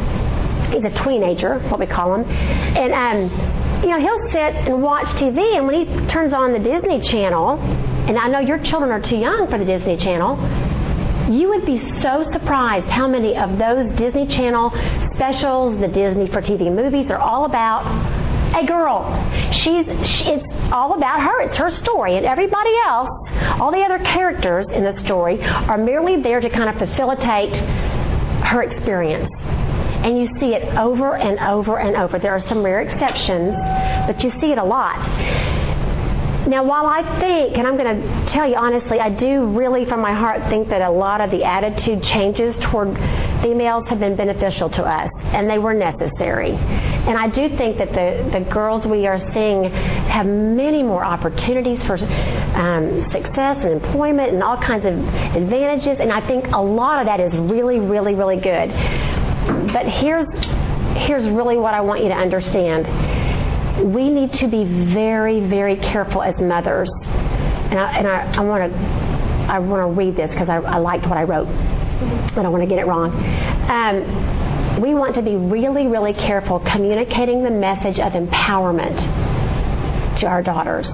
He's 0.73 0.85
a 0.85 1.05
teenager, 1.05 1.61
what 1.71 1.81
we 1.81 1.87
call 1.87 2.15
him, 2.15 2.25
and 2.29 2.93
um, 2.93 3.83
you 3.83 3.89
know 3.89 3.99
he'll 3.99 4.31
sit 4.33 4.55
and 4.69 4.83
watch 4.83 5.07
TV, 5.17 5.57
and 5.57 5.67
when 5.67 5.87
he 5.87 6.07
turns 6.09 6.35
on 6.35 6.53
the 6.53 6.59
Disney 6.59 7.01
Channel, 7.01 7.59
and 8.07 8.19
I 8.19 8.29
know 8.29 8.41
your 8.41 8.59
children 8.59 8.91
are 8.91 9.01
too 9.01 9.17
young 9.17 9.49
for 9.49 9.57
the 9.57 9.65
Disney 9.65 9.97
Channel, 9.97 10.37
you 11.33 11.49
would 11.49 11.65
be 11.65 11.79
so 12.03 12.23
surprised 12.33 12.87
how 12.87 13.09
many 13.09 13.37
of 13.37 13.57
those 13.57 13.95
Disney 13.97 14.27
Channel 14.27 14.71
specials, 15.15 15.81
the 15.81 15.89
Disney 15.89 16.27
for 16.27 16.43
TV 16.43 16.75
movies, 16.75 17.11
are 17.11 17.19
all 17.19 17.47
about 17.47 17.85
a 18.55 18.67
girl. 18.67 19.05
She's 19.53 19.87
she, 20.07 20.25
it's 20.25 20.47
all 20.73 20.95
about 20.95 21.21
her. 21.21 21.43
It's 21.43 21.57
her 21.57 21.71
story, 21.71 22.17
and 22.17 22.27
everybody 22.27 22.75
else, 22.87 23.09
all 23.61 23.71
the 23.71 23.83
other 23.83 23.99
characters 23.99 24.67
in 24.69 24.85
the 24.85 24.99
story, 25.01 25.43
are 25.43 25.79
merely 25.79 26.21
there 26.23 26.41
to 26.41 26.51
kind 26.51 26.69
of 26.69 26.89
facilitate 26.89 27.55
her 28.45 28.63
experience. 28.63 29.31
And 30.05 30.19
you 30.19 30.29
see 30.39 30.55
it 30.55 30.63
over 30.77 31.17
and 31.17 31.39
over 31.41 31.79
and 31.79 31.97
over. 31.97 32.19
There 32.19 32.33
are 32.33 32.47
some 32.49 32.63
rare 32.63 32.83
exceptions, 32.83 33.55
but 34.07 34.23
you 34.23 34.31
see 34.41 34.53
it 34.53 34.59
a 34.59 34.65
lot. 34.65 35.58
Now, 36.47 36.65
while 36.65 36.87
I 36.87 37.03
think, 37.21 37.59
and 37.59 37.67
I'm 37.67 37.77
going 37.77 38.01
to 38.01 38.27
tell 38.27 38.49
you 38.49 38.55
honestly, 38.55 39.01
I 39.01 39.11
do 39.11 39.47
really 39.47 39.85
from 39.85 40.01
my 40.01 40.15
heart 40.15 40.49
think 40.49 40.69
that 40.69 40.81
a 40.81 40.91
lot 40.91 41.21
of 41.21 41.31
the 41.31 41.45
attitude 41.45 42.03
changes 42.03 42.55
toward 42.61 42.97
females 43.43 43.87
have 43.89 43.99
been 43.99 44.17
beneficial 44.17 44.71
to 44.71 44.83
us, 44.83 45.11
and 45.33 45.51
they 45.51 45.59
were 45.59 45.75
necessary. 45.75 46.53
And 46.53 47.19
I 47.19 47.29
do 47.29 47.49
think 47.57 47.79
that 47.79 47.91
the, 47.91 48.39
the 48.39 48.45
girls 48.51 48.87
we 48.87 49.07
are 49.07 49.19
seeing 49.35 49.65
have 49.65 50.27
many 50.27 50.83
more 50.83 51.05
opportunities 51.05 51.85
for 51.87 51.99
um, 51.99 53.05
success 53.13 53.59
and 53.61 53.83
employment 53.83 54.33
and 54.33 54.43
all 54.43 54.57
kinds 54.57 54.87
of 54.87 54.93
advantages, 54.93 55.99
and 56.01 56.13
I 56.13 56.27
think 56.27 56.47
a 56.49 56.63
lot 56.63 57.01
of 57.01 57.07
that 57.07 57.21
is 57.21 57.37
really, 57.37 57.79
really, 57.81 58.15
really 58.15 58.37
good. 58.37 58.71
But 59.73 59.87
here's, 59.87 60.29
here's 61.07 61.29
really 61.29 61.59
what 61.59 61.75
I 61.75 61.81
want 61.81 62.03
you 62.03 62.09
to 62.09 62.17
understand 62.17 62.87
we 63.85 64.11
need 64.11 64.33
to 64.35 64.49
be 64.49 64.65
very, 64.93 65.41
very 65.49 65.77
careful 65.77 66.23
as 66.23 66.35
mothers. 66.41 66.91
And 67.05 67.79
I, 67.79 67.99
and 67.99 68.07
I, 68.07 68.33
I 68.37 68.41
want 68.41 68.73
to 68.73 68.79
I 69.49 69.59
want 69.61 69.83
to 69.83 69.99
read 69.99 70.15
this 70.15 70.31
because 70.31 70.51
I, 70.51 70.57
I, 70.57 70.77
liked 70.77 71.07
what 71.07 71.17
I 71.17 71.23
wrote. 71.23 71.49
I 71.49 72.43
don't 72.43 72.53
want 72.53 72.63
to 72.63 72.69
get 72.69 72.79
it 72.79 72.87
wrong. 72.87 73.11
Um, 73.71 74.83
we 74.83 74.95
want 74.95 75.15
to 75.15 75.23
be 75.23 75.37
really, 75.37 75.87
really 75.87 76.13
careful 76.13 76.61
communicating 76.61 77.43
the 77.43 77.51
message 77.51 77.99
of 77.99 78.13
empowerment 78.13 78.97
to 80.21 80.27
our 80.27 80.43
daughters. 80.43 80.93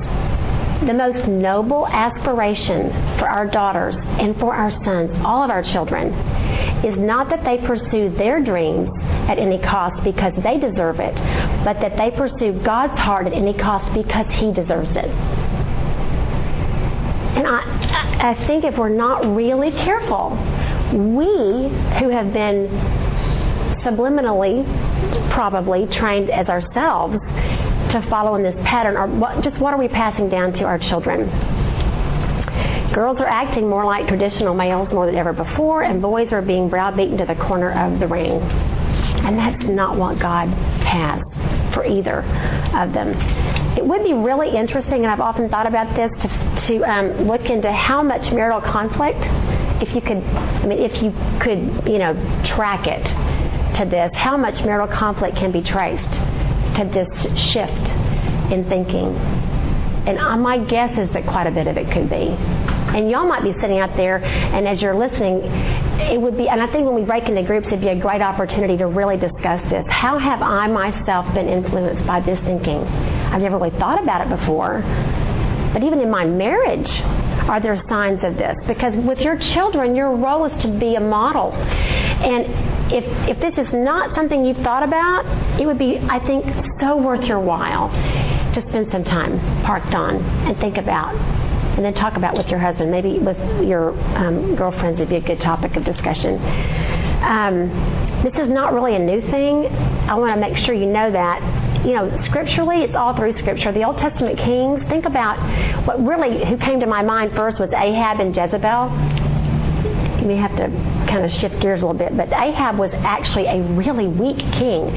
The 0.87 0.95
most 0.95 1.27
noble 1.27 1.89
aspiration 1.89 2.91
for 3.19 3.29
our 3.29 3.47
daughters 3.47 3.97
and 3.97 4.37
for 4.39 4.55
our 4.55 4.71
sons, 4.71 5.11
all 5.25 5.43
of 5.43 5.51
our 5.51 5.63
children, 5.63 6.13
is 6.85 6.97
not 6.97 7.29
that 7.31 7.43
they 7.43 7.59
pursue 7.67 8.11
their 8.11 8.41
dreams 8.41 8.89
at 9.29 9.39
any 9.39 9.59
cost 9.59 10.05
because 10.05 10.33
they 10.43 10.59
deserve 10.59 11.01
it, 11.01 11.17
but 11.65 11.81
that 11.81 11.97
they 11.97 12.11
pursue 12.11 12.53
God's 12.63 12.99
heart 12.99 13.27
at 13.27 13.33
any 13.33 13.55
cost 13.55 13.93
because 13.95 14.27
He 14.39 14.53
deserves 14.53 14.91
it. 14.91 15.11
And 17.35 17.47
I, 17.49 18.31
I 18.31 18.47
think 18.47 18.65
if 18.65 18.77
we're 18.77 18.91
not 18.91 19.27
really 19.35 19.73
careful, 19.73 20.31
we 20.93 21.69
who 21.99 22.11
have 22.11 22.33
been 22.33 22.69
subliminally 23.83 24.65
probably 25.33 25.87
trained 25.87 26.31
as 26.31 26.49
ourselves 26.49 27.17
to 27.93 28.07
follow 28.09 28.37
in 28.37 28.43
this 28.43 28.55
pattern 28.65 28.97
are 28.97 29.07
what, 29.07 29.43
just 29.43 29.59
what 29.59 29.75
are 29.75 29.79
we 29.79 29.89
passing 29.89 30.29
down 30.29 30.53
to 30.53 30.65
our 30.65 30.79
children? 30.79 31.29
Girls 32.93 33.21
are 33.21 33.27
acting 33.27 33.69
more 33.69 33.85
like 33.85 34.07
traditional 34.07 34.55
males 34.55 34.93
more 34.93 35.07
than 35.07 35.17
ever 35.17 35.33
before, 35.33 35.83
and 35.83 36.01
boys 36.01 36.33
are 36.33 36.43
being 36.43 36.69
browbeaten 36.69 37.19
to 37.19 37.25
the 37.25 37.35
corner 37.35 37.73
of 37.73 37.99
the 37.99 38.07
ring. 38.07 38.41
And 39.25 39.37
that's 39.39 39.65
not 39.65 39.97
what 39.97 40.21
God 40.21 40.49
has 40.49 41.25
for 41.75 41.85
either 41.85 42.21
of 42.75 42.93
them. 42.93 43.11
It 43.77 43.85
would 43.85 44.03
be 44.03 44.15
really 44.15 44.57
interesting, 44.57 45.05
and 45.05 45.07
I've 45.07 45.21
often 45.21 45.49
thought 45.49 45.67
about 45.67 45.95
this, 45.97 46.11
to, 46.23 46.67
to 46.69 46.91
um, 46.91 47.27
look 47.27 47.51
into 47.51 47.71
how 47.73 48.03
much 48.03 48.33
marital 48.33 48.61
conflict, 48.61 49.19
if 49.83 49.95
you 49.95 50.01
could, 50.01 50.19
I 50.19 50.67
mean, 50.67 50.79
if 50.79 51.03
you 51.03 51.13
could, 51.41 51.87
you 51.87 51.99
know, 51.99 52.15
track 52.45 52.87
it 52.87 53.05
to 53.77 53.85
this, 53.85 54.11
how 54.15 54.37
much 54.37 54.63
marital 54.63 54.95
conflict 54.97 55.37
can 55.37 55.51
be 55.51 55.61
traced 55.61 56.15
to 56.77 56.89
this 56.93 57.09
shift 57.39 57.91
in 58.53 58.65
thinking. 58.69 59.17
And 60.07 60.19
uh, 60.19 60.37
my 60.37 60.59
guess 60.59 60.97
is 60.99 61.13
that 61.13 61.27
quite 61.27 61.47
a 61.47 61.51
bit 61.51 61.67
of 61.67 61.77
it 61.77 61.91
could 61.91 62.09
be. 62.09 62.37
And 62.95 63.11
y'all 63.11 63.27
might 63.27 63.43
be 63.43 63.53
sitting 63.61 63.79
out 63.79 63.97
there, 63.97 64.23
and 64.25 64.69
as 64.69 64.81
you're 64.81 64.95
listening, 64.95 65.41
it 66.01 66.21
would 66.21 66.37
be, 66.37 66.49
and 66.49 66.61
I 66.61 66.67
think 66.71 66.87
when 66.87 66.95
we 66.95 67.03
break 67.03 67.29
into 67.29 67.43
groups, 67.43 67.67
it'd 67.67 67.81
be 67.81 67.89
a 67.89 67.99
great 67.99 68.21
opportunity 68.21 68.77
to 68.77 68.87
really 68.87 69.17
discuss 69.17 69.63
this. 69.71 69.85
How 69.89 70.19
have 70.19 70.43
I 70.43 70.67
myself 70.69 71.33
been 71.35 71.49
influenced 71.49 72.07
by 72.07 72.21
this 72.21 72.39
thinking? 72.41 72.79
I've 72.79 73.43
never 73.43 73.59
really 73.59 73.77
thought 73.79 74.03
about 74.03 74.27
it 74.27 74.39
before. 74.39 74.83
But 75.73 75.83
even 75.83 76.01
in 76.01 76.11
my 76.11 76.25
marriage, 76.25 76.91
are 77.49 77.61
there 77.61 77.77
signs 77.89 78.23
of 78.23 78.37
this? 78.37 78.57
Because 78.67 78.95
with 79.05 79.19
your 79.21 79.37
children, 79.39 79.97
your 79.97 80.15
role 80.15 80.45
is 80.47 80.63
to 80.63 80.69
be 80.79 80.95
a 80.95 81.01
model. 81.01 81.53
And 81.53 82.93
if, 82.93 83.05
if 83.29 83.41
this 83.41 83.67
is 83.67 83.73
not 83.75 84.15
something 84.15 84.45
you've 84.45 84.59
thought 84.59 84.83
about, 84.83 85.27
it 85.61 85.67
would 85.67 85.79
be, 85.79 85.99
I 85.99 86.25
think, 86.27 86.47
so 86.79 86.97
worth 86.97 87.27
your 87.27 87.41
while 87.41 87.89
to 88.55 88.69
spend 88.69 88.93
some 88.93 89.05
time 89.05 89.41
parked 89.65 89.95
on 89.95 90.17
and 90.47 90.57
think 90.59 90.77
about 90.77 91.13
and 91.77 91.85
then 91.85 91.95
talk 91.95 92.17
about 92.17 92.37
with 92.37 92.49
your 92.49 92.59
husband. 92.59 92.91
Maybe 92.91 93.19
with 93.19 93.39
your 93.67 93.91
um, 94.17 94.55
girlfriends 94.55 95.01
would 95.01 95.09
be 95.09 95.17
a 95.17 95.21
good 95.21 95.41
topic 95.41 95.77
of 95.77 95.85
discussion. 95.85 96.39
Um, 97.23 97.69
this 98.23 98.35
is 98.35 98.49
not 98.49 98.73
really 98.73 98.95
a 98.95 98.99
new 98.99 99.21
thing. 99.21 99.67
I 99.67 100.15
want 100.15 100.35
to 100.35 100.41
make 100.41 100.57
sure 100.57 100.75
you 100.75 100.87
know 100.87 101.11
that. 101.11 101.85
You 101.85 101.93
know, 101.93 102.17
scripturally, 102.25 102.83
it's 102.83 102.95
all 102.95 103.15
through 103.15 103.37
Scripture. 103.37 103.73
The 103.73 103.85
Old 103.85 103.99
Testament 103.99 104.39
kings, 104.39 104.81
think 104.89 105.05
about 105.05 105.37
what 105.87 106.03
really, 106.03 106.45
who 106.47 106.57
came 106.57 106.81
to 106.81 106.87
my 106.87 107.03
mind 107.03 107.33
first 107.33 107.59
was 107.59 107.71
Ahab 107.73 108.21
and 108.21 108.35
Jezebel. 108.35 108.89
You 110.21 110.27
may 110.29 110.37
have 110.37 110.57
to 110.57 110.69
kind 111.11 111.25
of 111.25 111.31
shift 111.31 111.61
gears 111.61 111.83
a 111.83 111.87
little 111.87 111.99
bit, 111.99 112.17
but 112.17 112.33
Ahab 112.33 112.79
was 112.79 112.91
actually 112.95 113.47
a 113.47 113.63
really 113.75 114.07
weak 114.09 114.39
king, 114.39 114.89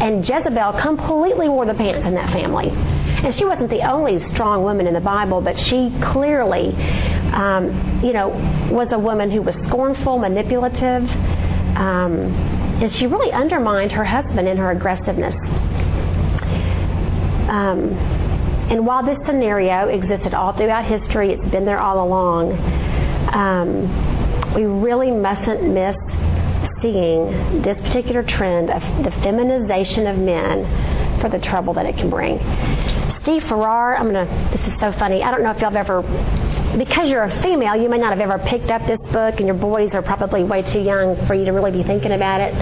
and 0.00 0.26
Jezebel 0.28 0.74
completely 0.80 1.48
wore 1.48 1.66
the 1.66 1.74
pants 1.74 2.06
in 2.06 2.14
that 2.14 2.32
family. 2.32 2.70
And 2.70 3.34
she 3.34 3.44
wasn't 3.44 3.70
the 3.70 3.88
only 3.88 4.26
strong 4.28 4.62
woman 4.62 4.86
in 4.86 4.94
the 4.94 5.00
Bible, 5.00 5.40
but 5.40 5.58
she 5.58 5.94
clearly, 6.12 6.74
um, 7.32 8.00
you 8.02 8.12
know, 8.12 8.28
was 8.70 8.88
a 8.90 8.98
woman 8.98 9.30
who 9.30 9.40
was 9.40 9.54
scornful, 9.66 10.18
manipulative, 10.18 11.08
um, 11.76 12.32
and 12.82 12.92
she 12.92 13.06
really 13.06 13.32
undermined 13.32 13.92
her 13.92 14.04
husband 14.04 14.48
in 14.48 14.56
her 14.56 14.72
aggressiveness. 14.72 15.34
Um, 17.48 17.92
and 18.70 18.86
while 18.86 19.04
this 19.04 19.18
scenario 19.26 19.88
existed 19.88 20.34
all 20.34 20.52
throughout 20.56 20.84
history, 20.84 21.32
it's 21.32 21.48
been 21.50 21.64
there 21.64 21.78
all 21.78 22.04
along. 22.04 22.52
Um, 23.32 24.54
we 24.54 24.64
really 24.64 25.10
mustn't 25.10 25.62
miss 25.62 25.96
seeing 26.84 27.62
this 27.62 27.80
particular 27.80 28.22
trend 28.22 28.68
of 28.68 28.82
the 29.04 29.10
feminization 29.22 30.06
of 30.06 30.18
men 30.18 30.68
for 31.22 31.30
the 31.30 31.38
trouble 31.38 31.72
that 31.72 31.86
it 31.86 31.96
can 31.96 32.10
bring. 32.10 32.36
Steve 33.22 33.42
Farrar, 33.44 33.96
I'm 33.96 34.12
gonna. 34.12 34.28
This 34.52 34.60
is 34.68 34.78
so 34.78 34.92
funny. 34.98 35.22
I 35.22 35.30
don't 35.30 35.42
know 35.42 35.50
if 35.50 35.56
y'all 35.56 35.70
have 35.70 35.88
ever, 35.88 36.02
because 36.76 37.08
you're 37.08 37.24
a 37.24 37.42
female, 37.42 37.74
you 37.74 37.88
may 37.88 37.96
not 37.96 38.10
have 38.10 38.20
ever 38.20 38.38
picked 38.44 38.70
up 38.70 38.86
this 38.86 39.00
book, 39.10 39.36
and 39.38 39.46
your 39.46 39.56
boys 39.56 39.94
are 39.94 40.02
probably 40.02 40.44
way 40.44 40.60
too 40.60 40.80
young 40.80 41.16
for 41.26 41.32
you 41.32 41.46
to 41.46 41.52
really 41.52 41.70
be 41.70 41.82
thinking 41.82 42.12
about 42.12 42.42
it. 42.42 42.52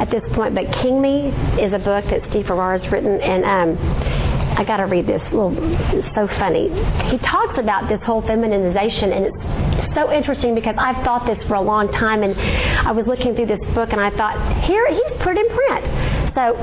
at 0.00 0.10
this 0.10 0.24
point, 0.32 0.54
but 0.54 0.64
King 0.80 1.00
Me 1.00 1.28
is 1.60 1.72
a 1.74 1.78
book 1.78 2.04
that 2.06 2.22
Steve 2.30 2.46
Farrar 2.46 2.78
has 2.78 2.90
written, 2.90 3.20
and 3.20 3.44
um, 3.44 4.29
I 4.60 4.64
got 4.64 4.76
to 4.76 4.84
read 4.84 5.06
this. 5.06 5.22
Little, 5.32 5.54
it's 5.56 6.14
so 6.14 6.28
funny. 6.38 6.68
He 7.08 7.16
talks 7.16 7.58
about 7.58 7.88
this 7.88 7.98
whole 8.02 8.20
feminization, 8.20 9.10
and 9.10 9.24
it's 9.24 9.94
so 9.94 10.12
interesting 10.12 10.54
because 10.54 10.74
I've 10.76 11.02
thought 11.02 11.24
this 11.24 11.42
for 11.48 11.54
a 11.54 11.62
long 11.62 11.90
time, 11.92 12.22
and 12.22 12.38
I 12.86 12.92
was 12.92 13.06
looking 13.06 13.34
through 13.34 13.46
this 13.46 13.74
book, 13.74 13.92
and 13.92 14.00
I 14.02 14.10
thought, 14.10 14.36
here 14.64 14.86
he's 14.92 15.16
put 15.22 15.38
in 15.38 15.48
print. 15.48 16.34
So 16.34 16.56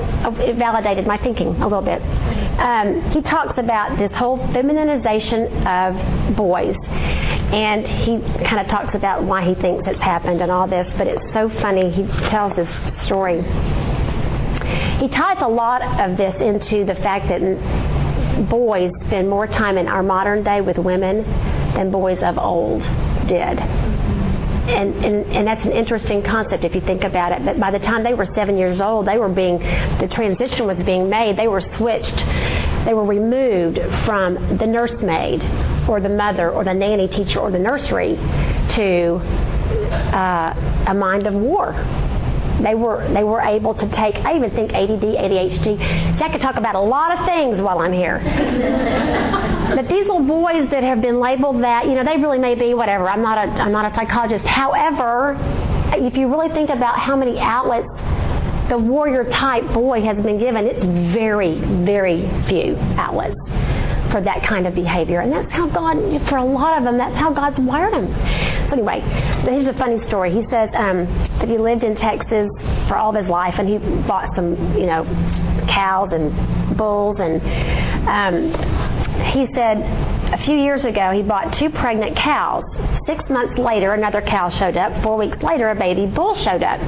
it 0.43 0.57
validated 0.57 1.07
my 1.07 1.17
thinking 1.17 1.47
a 1.59 1.67
little 1.67 1.81
bit. 1.81 1.99
Um, 2.59 3.01
he 3.09 3.21
talks 3.23 3.57
about 3.57 3.97
this 3.97 4.11
whole 4.13 4.37
feminization 4.53 5.65
of 5.65 6.37
boys, 6.37 6.75
and 6.85 7.87
he 7.87 8.19
kind 8.45 8.59
of 8.59 8.67
talks 8.67 8.93
about 8.93 9.23
why 9.23 9.43
he 9.43 9.55
thinks 9.55 9.87
it's 9.87 9.99
happened 9.99 10.41
and 10.43 10.51
all 10.51 10.67
this. 10.67 10.87
But 10.99 11.07
it's 11.07 11.33
so 11.33 11.49
funny. 11.61 11.89
He 11.89 12.05
tells 12.29 12.55
this 12.55 12.69
story. 13.07 13.41
He 14.99 15.07
ties 15.07 15.37
a 15.41 15.47
lot 15.47 15.81
of 15.99 16.17
this 16.17 16.35
into 16.41 16.83
the 16.83 16.95
fact 16.95 17.27
that 17.29 17.41
boys 18.49 18.91
spend 19.07 19.29
more 19.29 19.47
time 19.47 19.77
in 19.77 19.87
our 19.87 20.03
modern 20.03 20.43
day 20.43 20.61
with 20.61 20.77
women 20.77 21.23
than 21.73 21.91
boys 21.91 22.19
of 22.21 22.37
old 22.37 22.81
did 23.27 23.59
and, 24.67 24.93
and, 25.03 25.25
and 25.31 25.47
that's 25.47 25.65
an 25.65 25.71
interesting 25.71 26.21
concept 26.21 26.63
if 26.63 26.75
you 26.75 26.81
think 26.81 27.03
about 27.03 27.31
it. 27.31 27.45
But 27.45 27.59
by 27.59 27.71
the 27.71 27.79
time 27.79 28.03
they 28.03 28.13
were 28.13 28.27
seven 28.35 28.57
years 28.57 28.81
old, 28.81 29.07
they 29.07 29.17
were 29.17 29.29
being, 29.29 29.59
the 29.59 30.09
transition 30.11 30.67
was 30.67 30.77
being 30.79 31.09
made. 31.09 31.37
They 31.37 31.47
were 31.47 31.61
switched, 31.61 32.17
they 32.85 32.93
were 32.93 33.05
removed 33.05 33.79
from 34.05 34.57
the 34.57 34.67
nursemaid 34.67 35.41
or 35.87 36.01
the 36.01 36.09
mother 36.09 36.51
or 36.51 36.63
the 36.63 36.73
nanny 36.73 37.07
teacher 37.07 37.39
or 37.39 37.49
the 37.49 37.59
nursery 37.59 38.15
to 38.75 39.15
uh, 40.13 40.83
a 40.87 40.93
mind 40.93 41.27
of 41.27 41.33
war 41.33 41.73
they 42.63 42.75
were 42.75 43.07
they 43.13 43.23
were 43.23 43.41
able 43.41 43.73
to 43.75 43.87
take. 43.89 44.15
I 44.15 44.35
even 44.35 44.51
think 44.51 44.73
ADD, 44.73 45.01
ADHD. 45.01 46.17
See, 46.17 46.23
I 46.23 46.29
could 46.31 46.41
talk 46.41 46.55
about 46.55 46.75
a 46.75 46.79
lot 46.79 47.17
of 47.17 47.25
things 47.25 47.61
while 47.61 47.79
I'm 47.79 47.93
here. 47.93 48.19
but 49.75 49.87
these 49.87 50.05
little 50.05 50.25
boys 50.25 50.69
that 50.71 50.83
have 50.83 51.01
been 51.01 51.19
labeled 51.19 51.63
that, 51.63 51.87
you 51.87 51.93
know, 51.93 52.03
they 52.03 52.17
really 52.17 52.39
may 52.39 52.55
be 52.55 52.73
whatever. 52.73 53.07
I'm 53.07 53.21
not 53.21 53.37
a 53.37 53.51
I'm 53.61 53.71
not 53.71 53.91
a 53.91 53.95
psychologist. 53.95 54.45
However, 54.45 55.37
if 55.93 56.17
you 56.17 56.27
really 56.27 56.49
think 56.49 56.69
about 56.69 56.97
how 56.99 57.15
many 57.15 57.39
outlets 57.39 57.87
the 58.69 58.77
warrior 58.77 59.23
type 59.23 59.63
boy 59.73 60.01
has 60.01 60.17
been 60.17 60.37
given, 60.37 60.65
it's 60.65 61.13
very, 61.15 61.59
very 61.85 62.27
few 62.49 62.75
outlets 62.97 63.35
for 64.11 64.21
that 64.21 64.43
kind 64.43 64.67
of 64.67 64.75
behavior. 64.75 65.21
And 65.21 65.31
that's 65.31 65.51
how 65.51 65.67
God, 65.67 65.97
for 66.29 66.37
a 66.37 66.43
lot 66.43 66.77
of 66.77 66.83
them, 66.83 66.97
that's 66.97 67.15
how 67.15 67.33
God's 67.33 67.59
wired 67.59 67.93
them. 67.93 68.11
Anyway, 68.71 69.01
here's 69.43 69.67
a 69.67 69.73
funny 69.73 70.05
story. 70.07 70.31
He 70.31 70.43
says 70.49 70.69
um, 70.73 71.05
that 71.39 71.47
he 71.47 71.57
lived 71.57 71.83
in 71.83 71.95
Texas 71.95 72.49
for 72.87 72.95
all 72.95 73.15
of 73.15 73.21
his 73.21 73.29
life, 73.29 73.55
and 73.57 73.67
he 73.67 73.77
bought 74.07 74.35
some, 74.35 74.55
you 74.77 74.85
know, 74.85 75.03
cows 75.69 76.11
and 76.13 76.77
bulls, 76.77 77.17
and 77.19 77.41
um, 78.07 78.53
he 79.33 79.47
said 79.53 79.77
a 80.33 80.43
few 80.43 80.55
years 80.55 80.85
ago 80.85 81.11
he 81.11 81.21
bought 81.21 81.53
two 81.53 81.69
pregnant 81.69 82.17
cows. 82.17 82.63
Six 83.05 83.29
months 83.29 83.57
later, 83.57 83.93
another 83.93 84.21
cow 84.21 84.49
showed 84.49 84.77
up. 84.77 85.01
Four 85.01 85.17
weeks 85.17 85.41
later, 85.41 85.69
a 85.69 85.75
baby 85.75 86.05
bull 86.05 86.35
showed 86.35 86.63
up. 86.63 86.79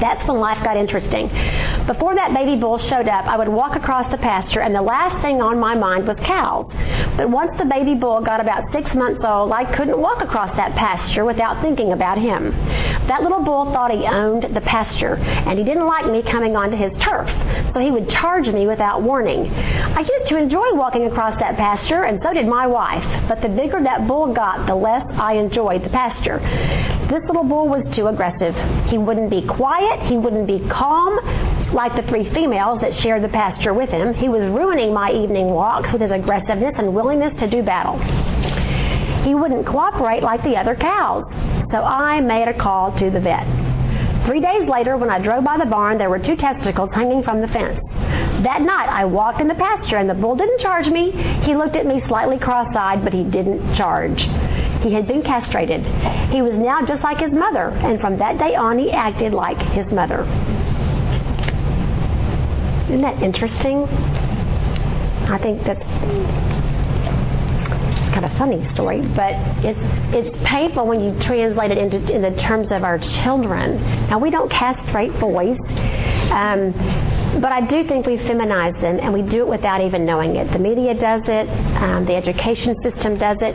That's 0.00 0.26
when 0.28 0.38
life 0.40 0.62
got 0.62 0.76
interesting. 0.76 1.28
Before 1.86 2.14
that 2.14 2.34
baby 2.34 2.60
bull 2.60 2.78
showed 2.78 3.08
up, 3.08 3.26
I 3.26 3.36
would 3.36 3.48
walk 3.48 3.76
across 3.76 4.10
the 4.10 4.18
pasture, 4.18 4.60
and 4.60 4.74
the 4.74 4.82
last 4.82 5.22
thing 5.22 5.40
on 5.40 5.58
my 5.58 5.74
mind 5.74 6.06
was 6.06 6.16
cows. 6.18 6.66
But 7.16 7.30
once 7.30 7.56
the 7.58 7.64
baby 7.64 7.94
bull 7.94 8.20
got 8.20 8.40
about 8.40 8.70
six 8.72 8.94
months 8.94 9.24
old, 9.24 9.52
I 9.52 9.64
couldn't 9.76 9.98
walk 9.98 10.22
across 10.22 10.54
that 10.56 10.74
pasture 10.74 11.24
without 11.24 11.62
thinking 11.62 11.92
about 11.92 12.18
him. 12.18 12.50
That 13.08 13.22
little 13.22 13.42
bull 13.42 13.72
thought 13.72 13.90
he 13.90 14.06
owned 14.06 14.54
the 14.54 14.60
pasture, 14.60 15.14
and 15.16 15.58
he 15.58 15.64
didn't 15.64 15.86
like 15.86 16.06
me 16.06 16.22
coming 16.22 16.56
onto 16.56 16.76
his 16.76 16.92
turf, 17.02 17.28
so 17.72 17.80
he 17.80 17.90
would 17.90 18.08
charge 18.08 18.48
me 18.48 18.66
without 18.66 19.02
warning. 19.02 19.50
I 19.52 20.00
used 20.00 20.28
to 20.28 20.36
enjoy 20.36 20.74
walking 20.74 21.06
across 21.06 21.38
that 21.40 21.56
pasture, 21.56 22.04
and 22.04 22.22
so 22.22 22.32
did 22.32 22.46
my 22.46 22.66
wife, 22.66 23.04
but 23.28 23.40
the 23.40 23.48
bigger 23.48 23.82
that 23.82 24.06
bull 24.06 24.32
got, 24.34 24.66
the 24.66 24.74
less 24.74 25.06
I 25.12 25.34
enjoyed 25.34 25.82
the 25.84 25.90
pasture. 25.90 26.38
This 27.08 27.24
little 27.24 27.44
bull 27.44 27.68
was 27.68 27.86
too 27.96 28.06
aggressive. 28.08 28.54
He 28.90 28.98
wouldn't 28.98 29.30
be 29.30 29.46
quiet. 29.46 30.06
He 30.08 30.18
wouldn't 30.18 30.46
be 30.46 30.60
calm 30.68 31.16
like 31.72 31.96
the 31.96 32.02
three 32.08 32.28
females 32.34 32.80
that 32.82 32.94
shared 32.94 33.22
the 33.22 33.28
pasture 33.28 33.72
with 33.72 33.88
him. 33.88 34.12
He 34.12 34.28
was 34.28 34.42
ruining 34.42 34.92
my 34.92 35.10
evening 35.10 35.46
walks 35.46 35.90
with 35.90 36.02
his 36.02 36.10
aggressiveness 36.10 36.74
and 36.76 36.94
willingness 36.94 37.38
to 37.40 37.48
do 37.48 37.62
battle. 37.62 37.98
He 39.24 39.34
wouldn't 39.34 39.66
cooperate 39.66 40.22
like 40.22 40.42
the 40.42 40.56
other 40.56 40.74
cows. 40.74 41.24
So 41.70 41.82
I 41.82 42.20
made 42.20 42.48
a 42.48 42.54
call 42.54 42.92
to 42.98 43.10
the 43.10 43.20
vet. 43.20 43.46
Three 44.26 44.40
days 44.40 44.68
later, 44.68 44.98
when 44.98 45.08
I 45.08 45.18
drove 45.18 45.44
by 45.44 45.56
the 45.56 45.64
barn, 45.64 45.96
there 45.96 46.10
were 46.10 46.18
two 46.18 46.36
testicles 46.36 46.90
hanging 46.92 47.22
from 47.22 47.40
the 47.40 47.48
fence. 47.48 47.78
That 48.44 48.60
night, 48.60 48.88
I 48.90 49.06
walked 49.06 49.40
in 49.40 49.48
the 49.48 49.54
pasture, 49.54 49.96
and 49.96 50.08
the 50.08 50.14
bull 50.14 50.36
didn't 50.36 50.60
charge 50.60 50.86
me. 50.88 51.12
He 51.42 51.56
looked 51.56 51.76
at 51.76 51.86
me 51.86 52.02
slightly 52.06 52.38
cross 52.38 52.68
eyed, 52.76 53.02
but 53.02 53.14
he 53.14 53.24
didn't 53.24 53.74
charge. 53.74 54.28
He 54.82 54.92
had 54.92 55.06
been 55.06 55.22
castrated. 55.22 55.84
He 56.30 56.42
was 56.42 56.54
now 56.54 56.84
just 56.86 57.02
like 57.02 57.18
his 57.18 57.32
mother, 57.32 57.70
and 57.70 58.00
from 58.00 58.18
that 58.18 58.38
day 58.38 58.54
on, 58.54 58.78
he 58.78 58.90
acted 58.90 59.32
like 59.34 59.58
his 59.72 59.90
mother. 59.92 60.22
Isn't 62.86 63.02
that 63.02 63.22
interesting? 63.22 63.84
I 65.28 65.38
think 65.42 65.62
that's 65.64 65.82
kind 68.14 68.24
of 68.24 68.32
a 68.32 68.38
funny 68.38 68.66
story, 68.72 69.02
but 69.14 69.34
it's 69.64 69.78
it's 70.14 70.36
painful 70.46 70.86
when 70.86 71.00
you 71.00 71.12
translate 71.20 71.70
it 71.70 71.78
into 71.78 71.98
in 72.14 72.22
the 72.22 72.34
terms 72.40 72.68
of 72.70 72.84
our 72.84 72.98
children. 72.98 73.80
Now 74.08 74.18
we 74.18 74.30
don't 74.30 74.50
castrate 74.50 75.12
boys. 75.20 75.58
Um, 76.30 76.72
but 77.40 77.52
I 77.52 77.60
do 77.60 77.86
think 77.86 78.06
we 78.06 78.16
feminize 78.16 78.80
them, 78.80 78.98
and 79.00 79.12
we 79.12 79.22
do 79.22 79.42
it 79.42 79.48
without 79.48 79.80
even 79.80 80.04
knowing 80.04 80.36
it. 80.36 80.50
The 80.50 80.58
media 80.58 80.94
does 80.94 81.22
it, 81.26 81.48
um, 81.80 82.04
the 82.04 82.14
education 82.14 82.74
system 82.82 83.18
does 83.18 83.38
it. 83.40 83.54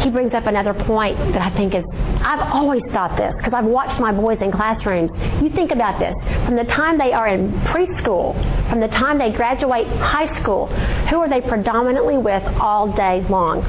He 0.00 0.10
brings 0.10 0.32
up 0.32 0.46
another 0.46 0.74
point 0.74 1.18
that 1.32 1.42
I 1.42 1.50
think 1.56 1.74
is, 1.74 1.84
I've 2.20 2.52
always 2.52 2.82
thought 2.92 3.16
this, 3.16 3.34
because 3.36 3.52
I've 3.52 3.64
watched 3.64 4.00
my 4.00 4.12
boys 4.12 4.38
in 4.40 4.52
classrooms. 4.52 5.10
You 5.42 5.50
think 5.50 5.72
about 5.72 5.98
this. 5.98 6.14
From 6.46 6.56
the 6.56 6.64
time 6.64 6.98
they 6.98 7.12
are 7.12 7.28
in 7.28 7.50
preschool, 7.62 8.34
from 8.70 8.80
the 8.80 8.88
time 8.88 9.18
they 9.18 9.32
graduate 9.32 9.86
high 9.86 10.40
school, 10.40 10.66
who 11.10 11.18
are 11.18 11.28
they 11.28 11.40
predominantly 11.40 12.16
with 12.16 12.42
all 12.60 12.92
day 12.92 13.24
long? 13.28 13.64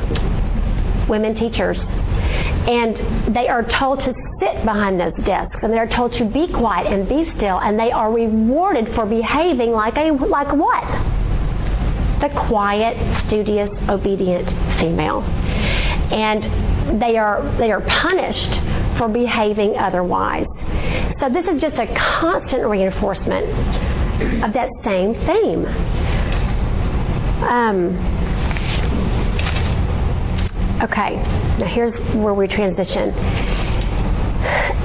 Women 1.09 1.33
teachers 1.33 1.79
and 2.69 3.33
they 3.33 3.47
are 3.47 3.63
told 3.63 3.99
to 4.01 4.13
sit 4.39 4.63
behind 4.63 4.99
those 4.99 5.13
desks 5.25 5.55
and 5.63 5.73
they're 5.73 5.87
told 5.87 6.11
to 6.13 6.25
be 6.25 6.47
quiet 6.53 6.91
and 6.91 7.09
be 7.09 7.31
still 7.35 7.59
and 7.59 7.79
they 7.79 7.91
are 7.91 8.11
rewarded 8.13 8.93
for 8.93 9.05
behaving 9.05 9.71
like 9.71 9.95
a 9.95 10.11
like 10.11 10.51
what 10.53 10.83
the 12.21 12.29
quiet 12.47 12.95
studious 13.25 13.71
obedient 13.87 14.47
female 14.79 15.21
and 16.11 17.01
they 17.01 17.17
are 17.17 17.41
they 17.57 17.71
are 17.71 17.81
punished 17.81 18.59
for 18.97 19.07
behaving 19.07 19.77
otherwise 19.77 20.47
so 21.19 21.29
this 21.29 21.45
is 21.47 21.61
just 21.61 21.77
a 21.77 21.87
constant 22.19 22.65
reinforcement 22.65 23.45
of 24.43 24.53
that 24.53 24.69
same 24.83 25.13
theme 25.25 25.65
um, 27.39 27.95
Okay, 30.81 31.15
now 31.59 31.65
here's 31.67 31.91
where 32.15 32.33
we 32.33 32.47
transition. 32.47 33.13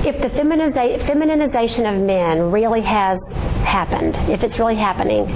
If 0.04 0.20
the 0.20 0.28
feminization 0.28 1.86
of 1.86 2.00
men 2.02 2.50
really 2.50 2.80
has 2.80 3.20
happened, 3.64 4.16
if 4.28 4.42
it's 4.42 4.58
really 4.58 4.74
happening, 4.74 5.28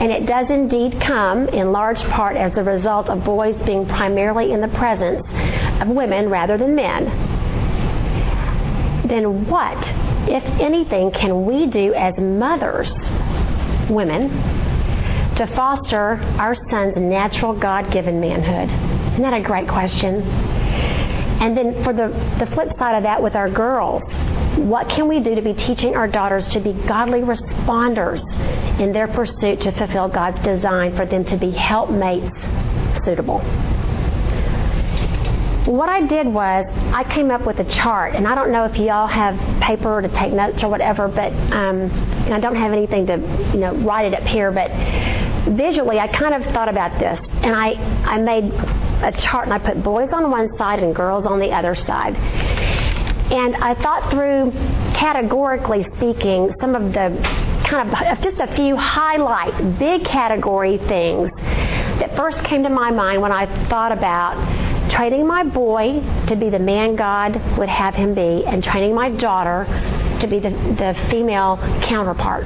and 0.00 0.12
it 0.12 0.26
does 0.26 0.46
indeed 0.48 1.00
come 1.00 1.48
in 1.48 1.72
large 1.72 2.00
part 2.02 2.36
as 2.36 2.52
a 2.56 2.62
result 2.62 3.08
of 3.08 3.24
boys 3.24 3.56
being 3.66 3.84
primarily 3.86 4.52
in 4.52 4.60
the 4.60 4.68
presence 4.68 5.26
of 5.80 5.88
women 5.88 6.30
rather 6.30 6.56
than 6.56 6.74
men, 6.74 7.06
then 9.08 9.46
what, 9.48 9.76
if 10.28 10.44
anything, 10.60 11.10
can 11.10 11.44
we 11.44 11.66
do 11.66 11.94
as 11.94 12.14
mothers, 12.18 12.92
women, 13.90 14.28
to 15.36 15.50
foster 15.56 16.20
our 16.38 16.54
son's 16.70 16.96
natural 16.96 17.58
God 17.58 17.90
given 17.90 18.20
manhood? 18.20 18.70
Isn't 19.14 19.22
that 19.22 19.34
a 19.34 19.40
great 19.40 19.68
question? 19.68 20.22
And 21.40 21.56
then 21.56 21.82
for 21.82 21.92
the, 21.92 22.08
the 22.38 22.46
flip 22.54 22.70
side 22.78 22.96
of 22.96 23.02
that 23.04 23.22
with 23.22 23.34
our 23.34 23.48
girls, 23.48 24.02
what 24.58 24.88
can 24.88 25.08
we 25.08 25.20
do 25.20 25.34
to 25.34 25.42
be 25.42 25.54
teaching 25.54 25.94
our 25.94 26.08
daughters 26.08 26.46
to 26.48 26.60
be 26.60 26.72
godly 26.72 27.20
responders 27.20 28.22
in 28.80 28.92
their 28.92 29.08
pursuit 29.08 29.60
to 29.60 29.72
fulfill 29.72 30.08
God's 30.08 30.42
design 30.44 30.96
for 30.96 31.06
them 31.06 31.24
to 31.26 31.36
be 31.36 31.50
helpmates 31.50 32.34
suitable? 33.04 33.40
What 35.66 35.90
I 35.90 36.06
did 36.06 36.26
was 36.26 36.64
I 36.94 37.04
came 37.12 37.30
up 37.30 37.46
with 37.46 37.58
a 37.58 37.64
chart, 37.64 38.14
and 38.14 38.26
I 38.26 38.34
don't 38.34 38.50
know 38.50 38.64
if 38.64 38.76
y'all 38.78 39.06
have 39.06 39.36
paper 39.60 40.00
to 40.00 40.08
take 40.08 40.32
notes 40.32 40.62
or 40.62 40.70
whatever, 40.70 41.08
but 41.08 41.30
um, 41.52 41.90
I 42.32 42.40
don't 42.40 42.56
have 42.56 42.72
anything 42.72 43.06
to 43.06 43.16
you 43.52 43.60
know 43.60 43.74
write 43.84 44.06
it 44.06 44.14
up 44.14 44.26
here, 44.26 44.50
but 44.50 44.70
visually 45.54 45.98
I 45.98 46.08
kind 46.08 46.34
of 46.34 46.42
thought 46.54 46.70
about 46.70 46.98
this, 46.98 47.20
and 47.42 47.54
I 47.54 47.72
I 48.06 48.18
made 48.18 48.44
a 49.02 49.12
chart 49.12 49.44
and 49.44 49.52
I 49.52 49.58
put 49.58 49.82
boys 49.82 50.10
on 50.12 50.30
one 50.30 50.56
side 50.56 50.82
and 50.82 50.94
girls 50.94 51.26
on 51.26 51.38
the 51.38 51.50
other 51.50 51.74
side. 51.74 52.16
And 53.30 53.56
I 53.56 53.74
thought 53.74 54.10
through, 54.10 54.52
categorically 54.94 55.86
speaking, 55.96 56.54
some 56.60 56.74
of 56.74 56.92
the 56.92 57.20
kind 57.68 57.88
of 57.88 57.94
uh, 57.94 58.16
just 58.22 58.40
a 58.40 58.54
few 58.56 58.74
highlight, 58.76 59.78
big 59.78 60.04
category 60.04 60.78
things 60.78 61.30
that 62.00 62.16
first 62.16 62.42
came 62.44 62.62
to 62.62 62.70
my 62.70 62.90
mind 62.90 63.20
when 63.20 63.32
I 63.32 63.46
thought 63.68 63.92
about 63.92 64.90
training 64.90 65.26
my 65.26 65.44
boy 65.44 66.00
to 66.26 66.36
be 66.36 66.48
the 66.48 66.58
man 66.58 66.96
God 66.96 67.34
would 67.58 67.68
have 67.68 67.94
him 67.94 68.14
be 68.14 68.46
and 68.46 68.64
training 68.64 68.94
my 68.94 69.10
daughter 69.10 69.66
to 70.20 70.26
be 70.26 70.38
the, 70.38 70.50
the 70.50 70.96
female 71.10 71.58
counterpart 71.82 72.44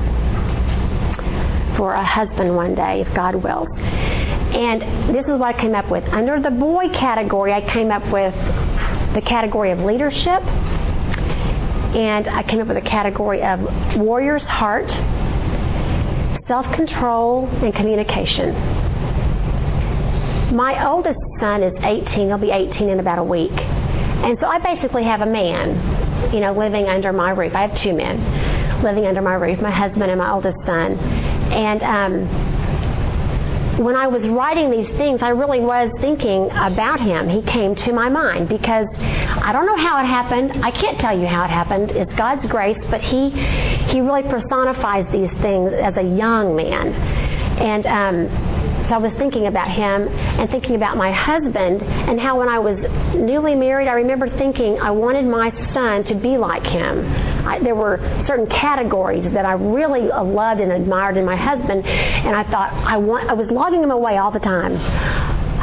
for 1.76 1.94
a 1.94 2.04
husband 2.04 2.54
one 2.54 2.74
day, 2.74 3.00
if 3.00 3.14
God 3.14 3.36
will. 3.36 3.68
And 3.76 4.82
this 5.14 5.24
is 5.24 5.38
what 5.38 5.54
I 5.54 5.60
came 5.60 5.74
up 5.74 5.90
with. 5.90 6.04
Under 6.12 6.40
the 6.40 6.50
boy 6.50 6.88
category, 6.88 7.52
I 7.52 7.60
came 7.72 7.90
up 7.90 8.04
with 8.12 8.34
the 9.14 9.22
category 9.22 9.70
of 9.70 9.78
leadership, 9.80 10.42
and 11.94 12.28
I 12.28 12.42
came 12.42 12.60
up 12.60 12.68
with 12.68 12.76
a 12.76 12.88
category 12.88 13.42
of 13.42 13.60
warrior's 13.96 14.44
heart, 14.44 14.90
self 16.46 16.70
control, 16.74 17.48
and 17.62 17.74
communication. 17.74 18.54
My 20.56 20.86
oldest 20.86 21.20
son 21.40 21.62
is 21.62 21.74
18, 21.82 22.28
he'll 22.28 22.38
be 22.38 22.50
18 22.50 22.88
in 22.88 23.00
about 23.00 23.18
a 23.18 23.24
week. 23.24 23.52
And 23.52 24.38
so 24.38 24.46
I 24.46 24.58
basically 24.58 25.04
have 25.04 25.20
a 25.20 25.26
man, 25.26 26.32
you 26.32 26.40
know, 26.40 26.52
living 26.52 26.88
under 26.88 27.12
my 27.12 27.30
roof. 27.30 27.54
I 27.54 27.66
have 27.66 27.74
two 27.74 27.94
men 27.94 28.82
living 28.82 29.06
under 29.06 29.22
my 29.22 29.34
roof, 29.34 29.60
my 29.60 29.70
husband 29.70 30.10
and 30.10 30.18
my 30.18 30.32
oldest 30.32 30.58
son. 30.66 30.98
And 30.98 31.82
um, 31.82 32.28
when 33.82 33.96
I 33.96 34.06
was 34.06 34.26
writing 34.28 34.70
these 34.70 34.88
things, 34.96 35.20
I 35.22 35.30
really 35.30 35.60
was 35.60 35.90
thinking 36.00 36.50
about 36.52 37.00
him. 37.00 37.28
He 37.28 37.42
came 37.42 37.74
to 37.76 37.92
my 37.92 38.08
mind 38.08 38.48
because 38.48 38.86
I 38.94 39.52
don't 39.52 39.66
know 39.66 39.76
how 39.76 40.00
it 40.00 40.06
happened. 40.06 40.64
I 40.64 40.70
can't 40.70 40.98
tell 40.98 41.18
you 41.18 41.26
how 41.26 41.44
it 41.44 41.50
happened. 41.50 41.90
It's 41.90 42.12
God's 42.14 42.46
grace, 42.46 42.78
but 42.90 43.00
he 43.00 43.30
he 43.30 44.00
really 44.00 44.22
personifies 44.22 45.10
these 45.10 45.30
things 45.40 45.72
as 45.72 45.96
a 45.96 46.02
young 46.02 46.54
man. 46.54 46.94
And 47.58 47.86
um, 47.86 48.41
I 48.92 48.98
was 48.98 49.12
thinking 49.18 49.46
about 49.46 49.70
him 49.70 50.08
and 50.08 50.50
thinking 50.50 50.74
about 50.74 50.96
my 50.96 51.12
husband 51.12 51.82
and 51.82 52.20
how 52.20 52.38
when 52.38 52.48
I 52.48 52.58
was 52.58 52.78
newly 53.14 53.54
married, 53.54 53.88
I 53.88 53.94
remember 53.94 54.28
thinking 54.28 54.78
I 54.80 54.90
wanted 54.90 55.24
my 55.24 55.50
son 55.72 56.04
to 56.04 56.14
be 56.14 56.36
like 56.36 56.64
him. 56.64 57.06
I, 57.46 57.58
there 57.60 57.74
were 57.74 57.98
certain 58.26 58.46
categories 58.46 59.24
that 59.32 59.44
I 59.44 59.52
really 59.52 60.08
loved 60.08 60.60
and 60.60 60.72
admired 60.72 61.16
in 61.16 61.24
my 61.24 61.36
husband, 61.36 61.84
and 61.84 62.36
I 62.36 62.44
thought 62.50 62.72
I 62.72 62.96
want. 62.96 63.28
I 63.28 63.32
was 63.32 63.48
logging 63.50 63.82
him 63.82 63.90
away 63.90 64.18
all 64.18 64.30
the 64.30 64.38
time. 64.38 64.76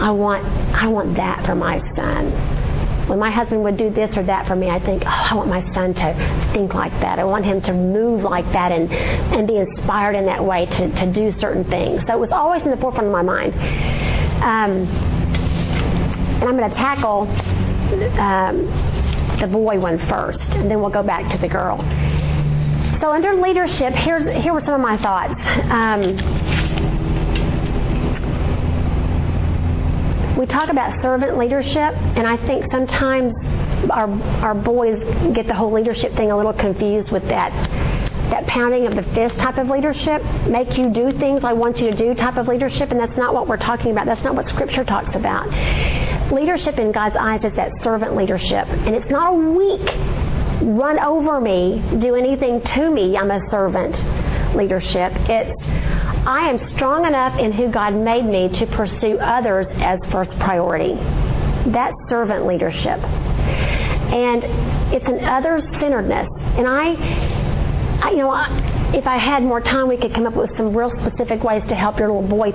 I 0.00 0.10
want. 0.10 0.44
I 0.74 0.88
want 0.88 1.16
that 1.16 1.46
for 1.46 1.54
my 1.54 1.78
son 1.94 2.53
when 3.06 3.18
my 3.18 3.30
husband 3.30 3.62
would 3.62 3.76
do 3.76 3.90
this 3.90 4.16
or 4.16 4.22
that 4.24 4.46
for 4.46 4.56
me, 4.56 4.70
I 4.70 4.78
think, 4.78 5.02
oh, 5.04 5.08
I 5.08 5.34
want 5.34 5.48
my 5.48 5.62
son 5.74 5.94
to 5.94 6.50
think 6.52 6.74
like 6.74 6.92
that. 7.00 7.18
I 7.18 7.24
want 7.24 7.44
him 7.44 7.60
to 7.62 7.72
move 7.72 8.22
like 8.22 8.46
that 8.52 8.72
and, 8.72 8.90
and 8.90 9.46
be 9.46 9.56
inspired 9.56 10.16
in 10.16 10.24
that 10.26 10.42
way 10.44 10.66
to, 10.66 10.90
to 10.90 11.12
do 11.12 11.32
certain 11.38 11.64
things. 11.64 12.00
So 12.06 12.14
it 12.14 12.20
was 12.20 12.30
always 12.32 12.62
in 12.62 12.70
the 12.70 12.76
forefront 12.76 13.06
of 13.06 13.12
my 13.12 13.22
mind. 13.22 13.52
Um, 14.42 14.88
and 16.40 16.48
I'm 16.48 16.56
going 16.56 16.68
to 16.68 16.76
tackle 16.76 17.22
um, 18.20 18.66
the 19.40 19.46
boy 19.46 19.78
one 19.78 19.98
first, 20.08 20.40
and 20.50 20.70
then 20.70 20.80
we'll 20.80 20.90
go 20.90 21.02
back 21.02 21.30
to 21.32 21.38
the 21.38 21.48
girl. 21.48 21.78
So 23.00 23.10
under 23.10 23.34
leadership, 23.34 23.92
here's, 23.92 24.24
here 24.42 24.52
were 24.54 24.60
some 24.62 24.74
of 24.74 24.80
my 24.80 24.96
thoughts. 24.96 25.34
Um, 25.70 26.16
we 30.38 30.46
talk 30.46 30.68
about 30.68 31.00
servant 31.00 31.38
leadership, 31.38 31.94
and 31.94 32.26
I 32.26 32.36
think 32.46 32.70
sometimes 32.70 33.34
our, 33.90 34.10
our 34.42 34.54
boys 34.54 34.98
get 35.34 35.46
the 35.46 35.54
whole 35.54 35.72
leadership 35.72 36.14
thing 36.16 36.30
a 36.30 36.36
little 36.36 36.52
confused 36.52 37.12
with 37.12 37.22
that 37.28 37.52
that 38.30 38.46
pounding 38.46 38.86
of 38.86 38.96
the 38.96 39.02
fist 39.14 39.38
type 39.38 39.58
of 39.58 39.68
leadership, 39.68 40.22
make 40.48 40.78
you 40.78 40.88
do 40.90 41.12
things 41.18 41.44
I 41.44 41.52
want 41.52 41.78
you 41.78 41.90
to 41.90 41.96
do 41.96 42.14
type 42.14 42.36
of 42.36 42.48
leadership, 42.48 42.90
and 42.90 42.98
that's 42.98 43.16
not 43.18 43.34
what 43.34 43.46
we're 43.46 43.58
talking 43.58 43.90
about. 43.90 44.06
That's 44.06 44.24
not 44.24 44.34
what 44.34 44.48
Scripture 44.48 44.82
talks 44.82 45.14
about. 45.14 45.46
Leadership 46.32 46.78
in 46.78 46.90
God's 46.90 47.16
eyes 47.20 47.44
is 47.44 47.54
that 47.56 47.72
servant 47.82 48.16
leadership, 48.16 48.66
and 48.66 48.94
it's 48.94 49.10
not 49.10 49.34
a 49.34 49.36
weak, 49.36 49.86
run 50.74 50.98
over 51.00 51.40
me, 51.40 51.82
do 52.00 52.14
anything 52.14 52.62
to 52.62 52.90
me, 52.90 53.16
I'm 53.16 53.30
a 53.30 53.40
servant 53.50 53.94
leadership. 54.56 55.12
It's 55.28 55.83
I 56.26 56.48
am 56.48 56.58
strong 56.70 57.04
enough 57.04 57.38
in 57.38 57.52
who 57.52 57.70
God 57.70 57.94
made 57.94 58.24
me 58.24 58.48
to 58.48 58.66
pursue 58.66 59.18
others 59.18 59.66
as 59.74 60.00
first 60.10 60.32
priority. 60.38 60.94
That's 61.70 61.94
servant 62.08 62.46
leadership. 62.46 62.98
And 62.98 64.42
it's 64.94 65.04
an 65.04 65.22
other 65.24 65.60
centeredness. 65.78 66.28
And 66.56 66.66
I, 66.66 66.94
I, 68.02 68.10
you 68.12 68.16
know, 68.18 68.30
I, 68.30 68.92
if 68.94 69.06
I 69.06 69.18
had 69.18 69.42
more 69.42 69.60
time, 69.60 69.86
we 69.86 69.98
could 69.98 70.14
come 70.14 70.26
up 70.26 70.34
with 70.34 70.50
some 70.56 70.74
real 70.74 70.90
specific 70.96 71.44
ways 71.44 71.62
to 71.68 71.74
help 71.74 71.98
your 71.98 72.08
little 72.08 72.26
boy 72.26 72.52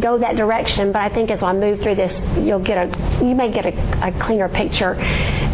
go 0.00 0.16
that 0.16 0.36
direction. 0.36 0.90
But 0.90 1.02
I 1.02 1.10
think 1.10 1.30
as 1.30 1.42
I 1.42 1.52
move 1.52 1.82
through 1.82 1.96
this, 1.96 2.12
you'll 2.38 2.64
get 2.64 2.78
a, 2.78 3.18
you 3.22 3.34
may 3.34 3.52
get 3.52 3.66
a, 3.66 4.08
a 4.08 4.24
cleaner 4.24 4.48
picture. 4.48 4.94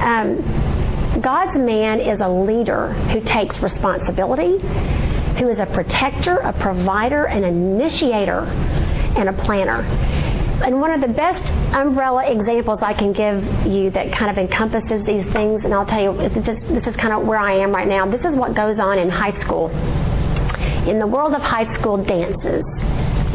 Um, 0.01 1.21
God's 1.21 1.59
man 1.59 1.99
is 1.99 2.21
a 2.21 2.29
leader 2.29 2.93
who 2.93 3.21
takes 3.23 3.59
responsibility 3.61 4.59
who 5.39 5.49
is 5.49 5.59
a 5.59 5.67
protector, 5.67 6.39
a 6.39 6.53
provider, 6.53 7.25
an 7.27 7.45
initiator, 7.45 8.41
and 9.17 9.29
a 9.29 9.33
planner. 9.33 9.83
And 10.65 10.81
one 10.81 10.91
of 10.91 11.01
the 11.01 11.15
best 11.15 11.53
umbrella 11.73 12.27
examples 12.27 12.81
I 12.83 12.93
can 12.93 13.13
give 13.13 13.45
you 13.65 13.91
that 13.91 14.13
kind 14.13 14.31
of 14.31 14.39
encompasses 14.39 15.07
these 15.07 15.25
things, 15.33 15.65
and 15.65 15.73
I'll 15.73 15.87
tell 15.87 16.03
you, 16.03 16.17
this 16.29 16.49
is, 16.49 16.59
this 16.69 16.87
is 16.87 16.97
kind 16.97 17.13
of 17.13 17.25
where 17.25 17.39
I 17.39 17.53
am 17.53 17.73
right 17.73 17.87
now. 17.87 18.11
This 18.11 18.25
is 18.25 18.33
what 18.33 18.55
goes 18.55 18.79
on 18.81 18.99
in 18.99 19.09
high 19.09 19.41
school, 19.43 19.71
in 20.89 20.99
the 20.99 21.07
world 21.07 21.35
of 21.35 21.43
high 21.43 21.73
school 21.79 21.97
dances. 22.03 22.65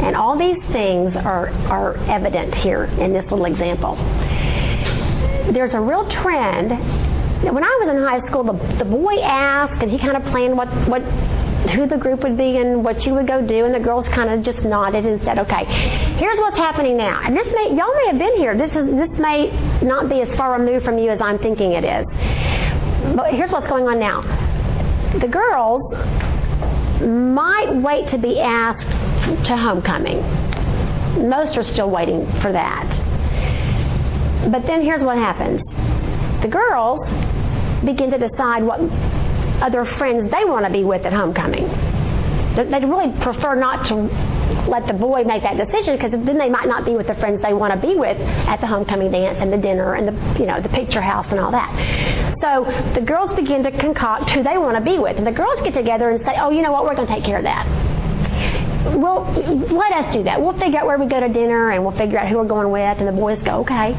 And 0.04 0.14
all 0.14 0.36
these 0.36 0.62
things 0.70 1.16
are, 1.16 1.48
are 1.70 1.96
evident 2.10 2.54
here 2.54 2.84
in 2.84 3.14
this 3.14 3.24
little 3.30 3.46
example. 3.46 3.96
There's 5.52 5.72
a 5.72 5.80
real 5.80 6.06
trend. 6.10 6.70
When 7.42 7.64
I 7.64 7.78
was 7.80 7.88
in 7.88 8.02
high 8.02 8.26
school, 8.26 8.44
the, 8.44 8.52
the 8.76 8.84
boy 8.84 9.20
asked, 9.22 9.80
and 9.80 9.90
he 9.90 9.98
kind 9.98 10.16
of 10.16 10.24
planned 10.24 10.56
what, 10.56 10.68
what 10.88 11.02
who 11.70 11.86
the 11.86 11.96
group 11.96 12.22
would 12.22 12.36
be 12.36 12.56
and 12.58 12.84
what 12.84 13.04
you 13.06 13.14
would 13.14 13.26
go 13.26 13.40
do, 13.40 13.64
and 13.64 13.74
the 13.74 13.80
girls 13.80 14.06
kind 14.08 14.30
of 14.30 14.42
just 14.42 14.62
nodded 14.64 15.06
and 15.06 15.22
said, 15.22 15.38
"Okay, 15.38 15.64
here's 16.16 16.38
what's 16.38 16.56
happening 16.56 16.96
now." 16.96 17.20
And 17.24 17.36
this 17.36 17.46
may 17.46 17.74
y'all 17.74 17.94
may 17.94 18.06
have 18.08 18.18
been 18.18 18.36
here. 18.36 18.56
This 18.56 18.70
is 18.70 18.94
this 18.94 19.18
may 19.18 19.50
not 19.82 20.08
be 20.08 20.20
as 20.20 20.36
far 20.36 20.58
removed 20.58 20.84
from 20.84 20.98
you 20.98 21.10
as 21.10 21.20
I'm 21.20 21.38
thinking 21.38 21.72
it 21.72 21.84
is. 21.84 22.06
But 23.16 23.34
here's 23.34 23.50
what's 23.50 23.68
going 23.68 23.86
on 23.86 23.98
now. 23.98 24.22
The 25.18 25.28
girls 25.28 25.82
might 27.00 27.74
wait 27.74 28.08
to 28.08 28.18
be 28.18 28.40
asked 28.40 29.46
to 29.46 29.56
homecoming. 29.56 30.22
Most 31.28 31.56
are 31.56 31.64
still 31.64 31.90
waiting 31.90 32.26
for 32.40 32.52
that. 32.52 32.88
But 34.50 34.66
then 34.66 34.82
here's 34.82 35.02
what 35.02 35.16
happens. 35.16 35.62
The 36.42 36.48
girls 36.48 37.00
begin 37.84 38.10
to 38.10 38.18
decide 38.18 38.62
what 38.62 38.80
other 39.64 39.84
friends 39.96 40.30
they 40.30 40.44
want 40.44 40.66
to 40.66 40.70
be 40.70 40.84
with 40.84 41.04
at 41.06 41.12
homecoming. 41.12 41.66
They'd 42.54 42.84
really 42.84 43.10
prefer 43.20 43.56
not 43.56 43.84
to 43.86 43.94
let 44.68 44.86
the 44.86 44.92
boy 44.92 45.24
make 45.24 45.42
that 45.42 45.56
decision 45.56 45.96
because 45.96 46.12
then 46.12 46.38
they 46.38 46.48
might 46.48 46.68
not 46.68 46.84
be 46.84 46.94
with 46.94 47.08
the 47.08 47.14
friends 47.16 47.42
they 47.42 47.52
want 47.52 47.74
to 47.74 47.86
be 47.86 47.96
with 47.96 48.16
at 48.20 48.60
the 48.60 48.66
homecoming 48.66 49.10
dance 49.10 49.38
and 49.40 49.52
the 49.52 49.58
dinner 49.58 49.94
and 49.94 50.06
the 50.06 50.40
you 50.40 50.46
know 50.46 50.60
the 50.60 50.68
picture 50.68 51.00
house 51.00 51.26
and 51.30 51.40
all 51.40 51.50
that. 51.50 51.70
So 52.40 52.64
the 52.94 53.00
girls 53.00 53.34
begin 53.34 53.64
to 53.64 53.72
concoct 53.72 54.30
who 54.30 54.42
they 54.42 54.58
want 54.58 54.76
to 54.76 54.84
be 54.84 54.98
with, 54.98 55.16
and 55.16 55.26
the 55.26 55.32
girls 55.32 55.60
get 55.62 55.74
together 55.74 56.10
and 56.10 56.24
say, 56.24 56.36
"Oh, 56.38 56.50
you 56.50 56.62
know 56.62 56.70
what? 56.70 56.84
We're 56.84 56.94
going 56.94 57.08
to 57.08 57.14
take 57.14 57.24
care 57.24 57.38
of 57.38 57.44
that." 57.44 57.66
Well, 58.94 59.24
let 59.72 59.92
us 59.92 60.14
do 60.14 60.22
that. 60.24 60.40
We'll 60.40 60.58
figure 60.58 60.78
out 60.78 60.86
where 60.86 60.98
we 60.98 61.06
go 61.06 61.18
to 61.18 61.28
dinner 61.28 61.70
and 61.70 61.82
we'll 61.82 61.96
figure 61.96 62.18
out 62.18 62.28
who 62.28 62.36
we're 62.38 62.44
going 62.44 62.70
with, 62.70 62.98
and 62.98 63.08
the 63.08 63.12
boys 63.12 63.40
go, 63.42 63.60
"Okay." 63.60 63.96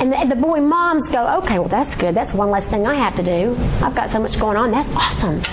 And 0.00 0.10
the, 0.10 0.34
the 0.34 0.40
boy 0.40 0.60
moms 0.60 1.12
go, 1.12 1.42
okay, 1.44 1.58
well, 1.58 1.68
that's 1.68 2.00
good. 2.00 2.14
That's 2.14 2.34
one 2.34 2.50
less 2.50 2.68
thing 2.70 2.86
I 2.86 2.94
have 2.94 3.16
to 3.16 3.22
do. 3.22 3.54
I've 3.84 3.94
got 3.94 4.10
so 4.10 4.18
much 4.18 4.40
going 4.40 4.56
on. 4.56 4.70
That's 4.70 4.88
awesome. 4.94 5.44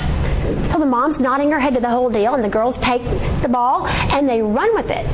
So 0.72 0.80
the 0.80 0.86
mom's 0.86 1.20
nodding 1.20 1.52
her 1.52 1.60
head 1.60 1.74
to 1.74 1.82
the 1.82 1.90
whole 1.90 2.10
deal, 2.10 2.34
and 2.34 2.42
the 2.42 2.50
girls 2.50 2.76
take 2.82 3.04
the 3.42 3.50
ball 3.50 3.86
and 3.86 4.28
they 4.28 4.42
run 4.42 4.74
with 4.74 4.86
it. 4.86 5.06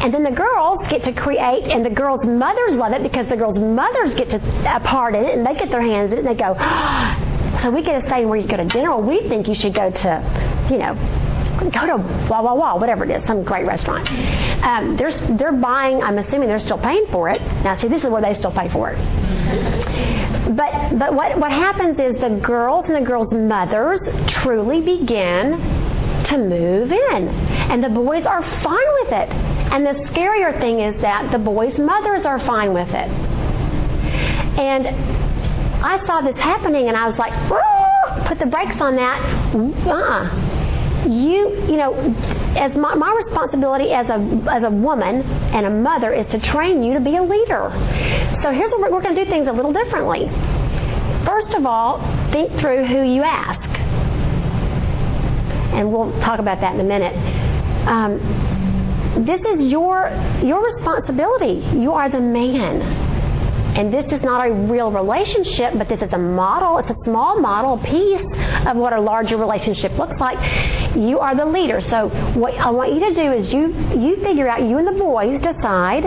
And 0.00 0.14
then 0.14 0.22
the 0.22 0.30
girls 0.30 0.80
get 0.88 1.04
to 1.04 1.12
create, 1.12 1.64
and 1.64 1.84
the 1.84 1.90
girls' 1.90 2.24
mothers 2.24 2.76
love 2.76 2.92
it 2.92 3.02
because 3.02 3.28
the 3.28 3.36
girls' 3.36 3.58
mothers 3.58 4.14
get 4.16 4.30
to 4.30 4.36
a 4.74 4.80
part 4.80 5.14
in 5.14 5.24
it, 5.24 5.36
and 5.36 5.44
they 5.44 5.54
get 5.54 5.68
their 5.68 5.82
hands 5.82 6.12
in 6.12 6.18
it, 6.18 6.24
and 6.24 6.28
they 6.28 6.34
go, 6.34 6.54
so 7.62 7.70
we 7.70 7.82
get 7.82 8.02
a 8.02 8.08
say 8.08 8.24
where 8.24 8.38
you 8.38 8.48
go 8.48 8.56
to 8.56 8.64
dinner. 8.64 8.96
We 8.96 9.28
think 9.28 9.48
you 9.48 9.54
should 9.54 9.74
go 9.74 9.90
to, 9.90 10.68
you 10.70 10.78
know, 10.78 10.94
go 11.58 11.86
to 11.86 11.98
blah 12.28 12.42
blah 12.42 12.54
blah, 12.54 12.76
whatever 12.76 13.04
it 13.04 13.10
is, 13.10 13.26
some 13.26 13.42
great 13.42 13.66
restaurant. 13.66 14.08
Um, 14.64 14.96
they're 14.96 15.12
they're 15.36 15.52
buying. 15.52 16.02
I'm 16.02 16.18
assuming 16.18 16.48
they're 16.48 16.58
still 16.58 16.78
paying 16.78 17.06
for 17.10 17.28
it. 17.28 17.40
Now, 17.62 17.78
see, 17.80 17.88
this 17.88 18.02
is 18.02 18.10
where 18.10 18.22
they 18.22 18.38
still 18.38 18.52
pay 18.52 18.70
for 18.70 18.90
it. 18.90 18.98
But 20.56 20.98
but 20.98 21.14
what 21.14 21.38
what 21.38 21.50
happens 21.50 21.98
is 21.98 22.20
the 22.20 22.40
girls 22.42 22.86
and 22.86 22.94
the 22.94 23.06
girls' 23.06 23.32
mothers 23.32 24.00
truly 24.28 24.80
begin 24.80 25.58
to 26.28 26.38
move 26.38 26.92
in, 26.92 27.28
and 27.28 27.82
the 27.82 27.88
boys 27.88 28.24
are 28.24 28.42
fine 28.62 28.90
with 29.02 29.12
it. 29.12 29.28
And 29.68 29.84
the 29.84 29.92
scarier 30.10 30.58
thing 30.60 30.80
is 30.80 31.00
that 31.02 31.30
the 31.30 31.38
boys' 31.38 31.76
mothers 31.78 32.24
are 32.24 32.38
fine 32.46 32.72
with 32.72 32.88
it. 32.88 33.10
And 34.58 34.88
I 35.84 36.04
saw 36.06 36.22
this 36.22 36.36
happening 36.36 36.88
and 36.88 36.96
I 36.96 37.06
was 37.06 37.18
like, 37.18 37.32
put 38.26 38.38
the 38.38 38.46
brakes 38.46 38.80
on 38.80 38.96
that. 38.96 39.20
Uh-uh 39.86 40.57
you 41.06 41.50
you 41.68 41.76
know 41.76 41.94
as 42.56 42.74
my, 42.76 42.94
my 42.94 43.14
responsibility 43.24 43.92
as 43.92 44.06
a 44.08 44.18
as 44.50 44.62
a 44.62 44.70
woman 44.70 45.22
and 45.54 45.66
a 45.66 45.70
mother 45.70 46.12
is 46.12 46.26
to 46.32 46.40
train 46.40 46.82
you 46.82 46.94
to 46.94 47.00
be 47.00 47.16
a 47.16 47.22
leader. 47.22 47.70
So 48.42 48.52
here's 48.52 48.70
what 48.72 48.80
we're, 48.80 48.92
we're 48.92 49.02
going 49.02 49.14
to 49.14 49.24
do 49.24 49.30
things 49.30 49.48
a 49.48 49.52
little 49.52 49.72
differently. 49.72 50.26
First 51.24 51.54
of 51.54 51.66
all 51.66 52.00
think 52.32 52.50
through 52.60 52.86
who 52.86 53.02
you 53.02 53.22
ask. 53.22 53.68
And 55.74 55.92
we'll 55.92 56.10
talk 56.20 56.40
about 56.40 56.60
that 56.60 56.74
in 56.74 56.80
a 56.80 56.84
minute. 56.84 57.14
Um, 57.86 59.24
this 59.24 59.40
is 59.40 59.60
your 59.70 60.10
your 60.42 60.64
responsibility. 60.64 61.66
You 61.78 61.92
are 61.92 62.10
the 62.10 62.20
man 62.20 63.07
and 63.78 63.94
this 63.94 64.06
is 64.12 64.22
not 64.24 64.44
a 64.44 64.52
real 64.52 64.90
relationship, 64.90 65.74
but 65.78 65.88
this 65.88 66.02
is 66.02 66.12
a 66.12 66.18
model. 66.18 66.78
It's 66.78 66.90
a 66.90 67.04
small 67.04 67.38
model, 67.38 67.78
piece 67.78 68.26
of 68.66 68.76
what 68.76 68.92
a 68.92 69.00
larger 69.00 69.36
relationship 69.36 69.96
looks 69.96 70.18
like. 70.18 70.36
You 70.96 71.20
are 71.20 71.36
the 71.36 71.46
leader. 71.46 71.80
So 71.80 72.08
what 72.34 72.54
I 72.54 72.70
want 72.70 72.92
you 72.92 73.00
to 73.08 73.14
do 73.14 73.32
is 73.32 73.52
you 73.52 73.68
you 73.96 74.16
figure 74.16 74.48
out, 74.48 74.62
you 74.62 74.78
and 74.78 74.86
the 74.86 74.98
boys 74.98 75.40
decide 75.40 76.04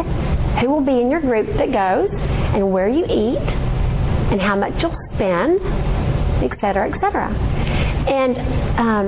who 0.59 0.67
will 0.69 0.81
be 0.81 0.99
in 0.99 1.09
your 1.09 1.21
group 1.21 1.47
that 1.55 1.71
goes 1.71 2.09
and 2.11 2.73
where 2.73 2.89
you 2.89 3.05
eat 3.05 3.39
and 4.31 4.41
how 4.41 4.55
much 4.57 4.81
you'll 4.81 4.97
spend, 5.13 5.61
et 6.43 6.51
cetera, 6.59 6.91
et 6.91 6.99
cetera. 6.99 7.29
And 8.07 8.37
um, 8.77 9.07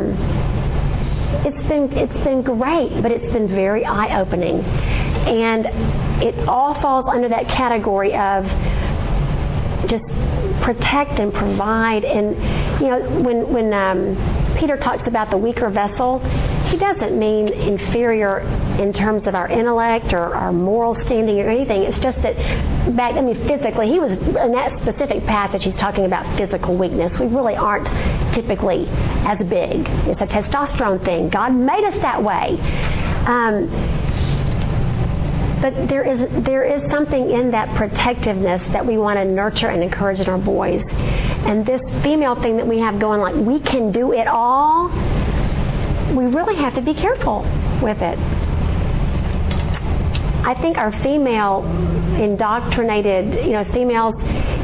it's 1.45 1.67
been 1.67 1.91
it's 1.91 2.23
been 2.23 2.43
great, 2.43 3.01
but 3.01 3.11
it's 3.11 3.33
been 3.33 3.49
very 3.49 3.83
eye 3.83 4.21
opening. 4.21 4.63
And 5.27 5.65
it 6.21 6.47
all 6.47 6.79
falls 6.81 7.05
under 7.07 7.29
that 7.29 7.47
category 7.47 8.13
of 8.15 8.45
just 9.89 10.05
protect 10.63 11.19
and 11.19 11.33
provide. 11.33 12.03
And 12.03 12.35
you 12.81 12.89
know, 12.89 13.21
when 13.21 13.51
when 13.53 13.73
um, 13.73 14.57
Peter 14.59 14.77
talks 14.77 15.07
about 15.07 15.29
the 15.29 15.37
weaker 15.37 15.69
vessel, 15.69 16.19
he 16.67 16.77
doesn't 16.77 17.17
mean 17.17 17.49
inferior 17.49 18.39
in 18.79 18.93
terms 18.93 19.27
of 19.27 19.35
our 19.35 19.47
intellect 19.47 20.13
or 20.13 20.33
our 20.33 20.51
moral 20.51 20.95
standing 21.05 21.39
or 21.39 21.49
anything. 21.49 21.83
It's 21.83 21.99
just 21.99 22.21
that 22.21 22.35
back, 22.95 23.15
I 23.15 23.21
mean, 23.21 23.47
physically, 23.47 23.89
he 23.89 23.99
was 23.99 24.11
in 24.11 24.51
that 24.53 24.79
specific 24.81 25.25
passage. 25.25 25.63
He's 25.63 25.75
talking 25.75 26.05
about 26.05 26.37
physical 26.37 26.77
weakness. 26.77 27.17
We 27.19 27.27
really 27.27 27.55
aren't 27.55 27.87
typically 28.33 28.87
as 28.89 29.37
big. 29.39 29.85
It's 30.07 30.21
a 30.21 30.27
testosterone 30.27 31.03
thing. 31.05 31.29
God 31.29 31.53
made 31.53 31.83
us 31.83 32.01
that 32.01 32.23
way. 32.23 32.57
Um, 33.27 33.69
but 35.63 35.87
there 35.87 36.03
is 36.03 36.43
there 36.43 36.65
is 36.65 36.81
something 36.91 37.31
in 37.31 37.49
that 37.51 37.73
protectiveness 37.77 38.61
that 38.73 38.85
we 38.85 38.97
want 38.97 39.17
to 39.17 39.23
nurture 39.23 39.69
and 39.69 39.81
encourage 39.81 40.19
in 40.19 40.27
our 40.27 40.37
boys. 40.37 40.83
And 40.89 41.65
this 41.65 41.79
female 42.03 42.35
thing 42.35 42.57
that 42.57 42.67
we 42.67 42.79
have 42.79 42.99
going, 42.99 43.21
like 43.21 43.33
we 43.33 43.61
can 43.61 43.93
do 43.93 44.11
it 44.11 44.27
all, 44.27 44.89
we 46.17 46.25
really 46.25 46.57
have 46.57 46.75
to 46.75 46.81
be 46.81 46.93
careful 46.93 47.43
with 47.81 47.97
it. 48.01 48.19
I 50.45 50.53
think 50.61 50.77
our 50.77 50.91
female 51.01 51.63
indoctrinated, 52.19 53.45
you 53.45 53.53
know, 53.53 53.63
females 53.71 54.15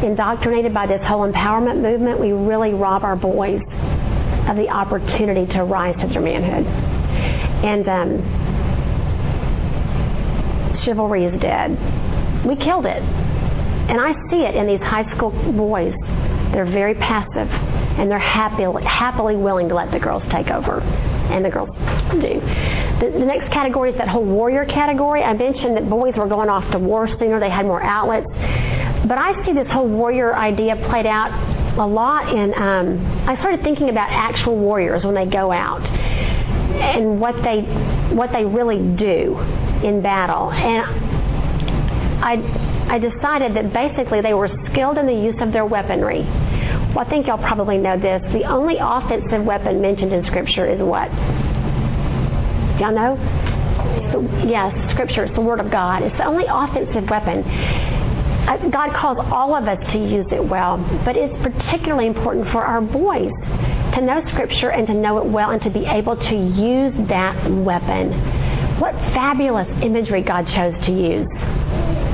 indoctrinated 0.04 0.74
by 0.74 0.86
this 0.86 1.02
whole 1.08 1.26
empowerment 1.26 1.82
movement, 1.82 2.20
we 2.20 2.34
really 2.34 2.74
rob 2.74 3.06
our 3.06 3.16
boys 3.16 3.62
of 4.50 4.58
the 4.58 4.68
opportunity 4.68 5.50
to 5.54 5.64
rise 5.64 5.96
to 6.02 6.08
their 6.08 6.22
manhood. 6.22 6.66
And 7.64 7.88
um, 7.88 8.39
chivalry 10.84 11.26
is 11.26 11.40
dead. 11.40 11.72
We 12.46 12.56
killed 12.56 12.86
it. 12.86 13.02
And 13.02 14.00
I 14.00 14.14
see 14.30 14.44
it 14.44 14.56
in 14.56 14.68
these 14.68 14.82
high 14.82 15.10
school 15.16 15.32
boys. 15.54 15.94
They're 16.52 16.66
very 16.66 16.96
passive 16.96 17.50
and 17.50 18.10
they're 18.10 18.20
happy, 18.20 18.64
happily 18.86 19.36
willing 19.36 19.68
to 19.70 19.76
let 19.76 19.92
the 19.92 20.00
girls 20.00 20.24
take 20.30 20.50
over. 20.50 20.82
And 20.82 21.44
the 21.44 21.50
girls 21.50 21.70
do. 22.14 22.40
The, 23.00 23.12
the 23.12 23.26
next 23.26 23.52
category 23.52 23.92
is 23.92 23.98
that 23.98 24.08
whole 24.08 24.24
warrior 24.24 24.66
category. 24.66 25.22
I 25.22 25.34
mentioned 25.34 25.76
that 25.78 25.90
boys 25.90 26.16
were 26.16 26.28
going 26.28 26.50
off 26.50 26.72
to 26.72 26.80
war 26.80 27.08
sooner, 27.08 27.40
they 27.40 27.50
had 27.50 27.66
more 27.66 27.82
outlets. 27.82 28.28
But 29.08 29.18
I 29.18 29.44
see 29.46 29.54
this 29.54 29.68
whole 29.70 29.88
warrior 29.88 30.36
idea 30.36 30.76
played 30.90 31.06
out 31.06 31.32
a 31.78 31.86
lot 31.86 32.30
in. 32.30 32.54
Um, 32.56 33.06
I 33.28 33.36
started 33.38 33.62
thinking 33.62 33.90
about 33.90 34.12
actual 34.12 34.58
warriors 34.58 35.06
when 35.06 35.16
they 35.16 35.26
go 35.26 35.52
out 35.52 35.88
and 35.90 37.20
what 37.20 37.42
they 37.44 37.62
what 38.16 38.32
they 38.32 38.46
really 38.46 38.80
do 38.96 39.36
in 39.84 40.02
battle. 40.02 40.52
And 40.52 40.86
I, 42.24 42.96
I 42.96 43.00
decided 43.00 43.54
that 43.56 43.72
basically 43.74 44.22
they 44.22 44.34
were 44.34 44.48
skilled 44.48 44.98
in 44.98 45.06
the 45.06 45.14
use 45.14 45.40
of 45.40 45.52
their 45.52 45.66
weaponry. 45.66 46.22
Well, 46.94 47.00
I 47.00 47.10
think 47.10 47.28
y'all 47.28 47.38
probably 47.38 47.78
know 47.78 47.98
this. 47.98 48.22
The 48.34 48.44
only 48.44 48.78
offensive 48.80 49.46
weapon 49.46 49.80
mentioned 49.82 50.12
in 50.12 50.24
Scripture 50.24 50.66
is 50.68 50.82
what? 50.82 51.10
Y'all 52.80 52.94
know? 52.94 53.16
Yes, 54.46 54.92
Scripture. 54.92 55.24
It's 55.24 55.34
the 55.36 55.42
Word 55.42 55.60
of 55.60 55.70
God. 55.70 56.02
It's 56.02 56.18
the 56.18 56.26
only 56.26 56.46
offensive 56.50 57.10
weapon. 57.10 57.44
Uh, 57.44 58.70
God 58.70 58.94
calls 58.94 59.20
all 59.32 59.56
of 59.56 59.68
us 59.68 59.92
to 59.92 60.00
use 60.00 60.26
it 60.32 60.44
well, 60.44 60.78
but 61.06 61.16
it's 61.16 61.34
particularly 61.44 62.08
important 62.08 62.48
for 62.48 62.64
our 62.64 62.82
boys 62.82 63.32
to 63.94 64.02
know 64.02 64.24
Scripture 64.26 64.72
and 64.72 64.88
to 64.88 64.94
know 64.94 65.20
it 65.20 65.26
well 65.26 65.52
and 65.52 65.62
to 65.62 65.70
be 65.70 65.86
able 65.86 66.18
to 66.18 66.36
use 66.36 66.94
that 67.08 67.36
weapon. 67.52 68.12
What 68.80 68.94
fabulous 69.14 69.68
imagery 69.84 70.22
God 70.22 70.48
chose 70.48 70.74
to 70.86 70.92
use 70.92 71.28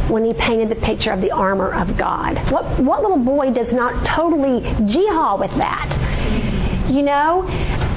when 0.09 0.23
he 0.23 0.33
painted 0.33 0.69
the 0.69 0.81
picture 0.85 1.11
of 1.11 1.21
the 1.21 1.31
armor 1.31 1.71
of 1.73 1.97
God. 1.97 2.51
What, 2.51 2.79
what 2.79 3.01
little 3.01 3.19
boy 3.19 3.51
does 3.51 3.71
not 3.71 4.05
totally 4.05 4.61
jihad 4.87 5.39
with 5.39 5.51
that? 5.57 6.89
You 6.89 7.01
know? 7.01 7.47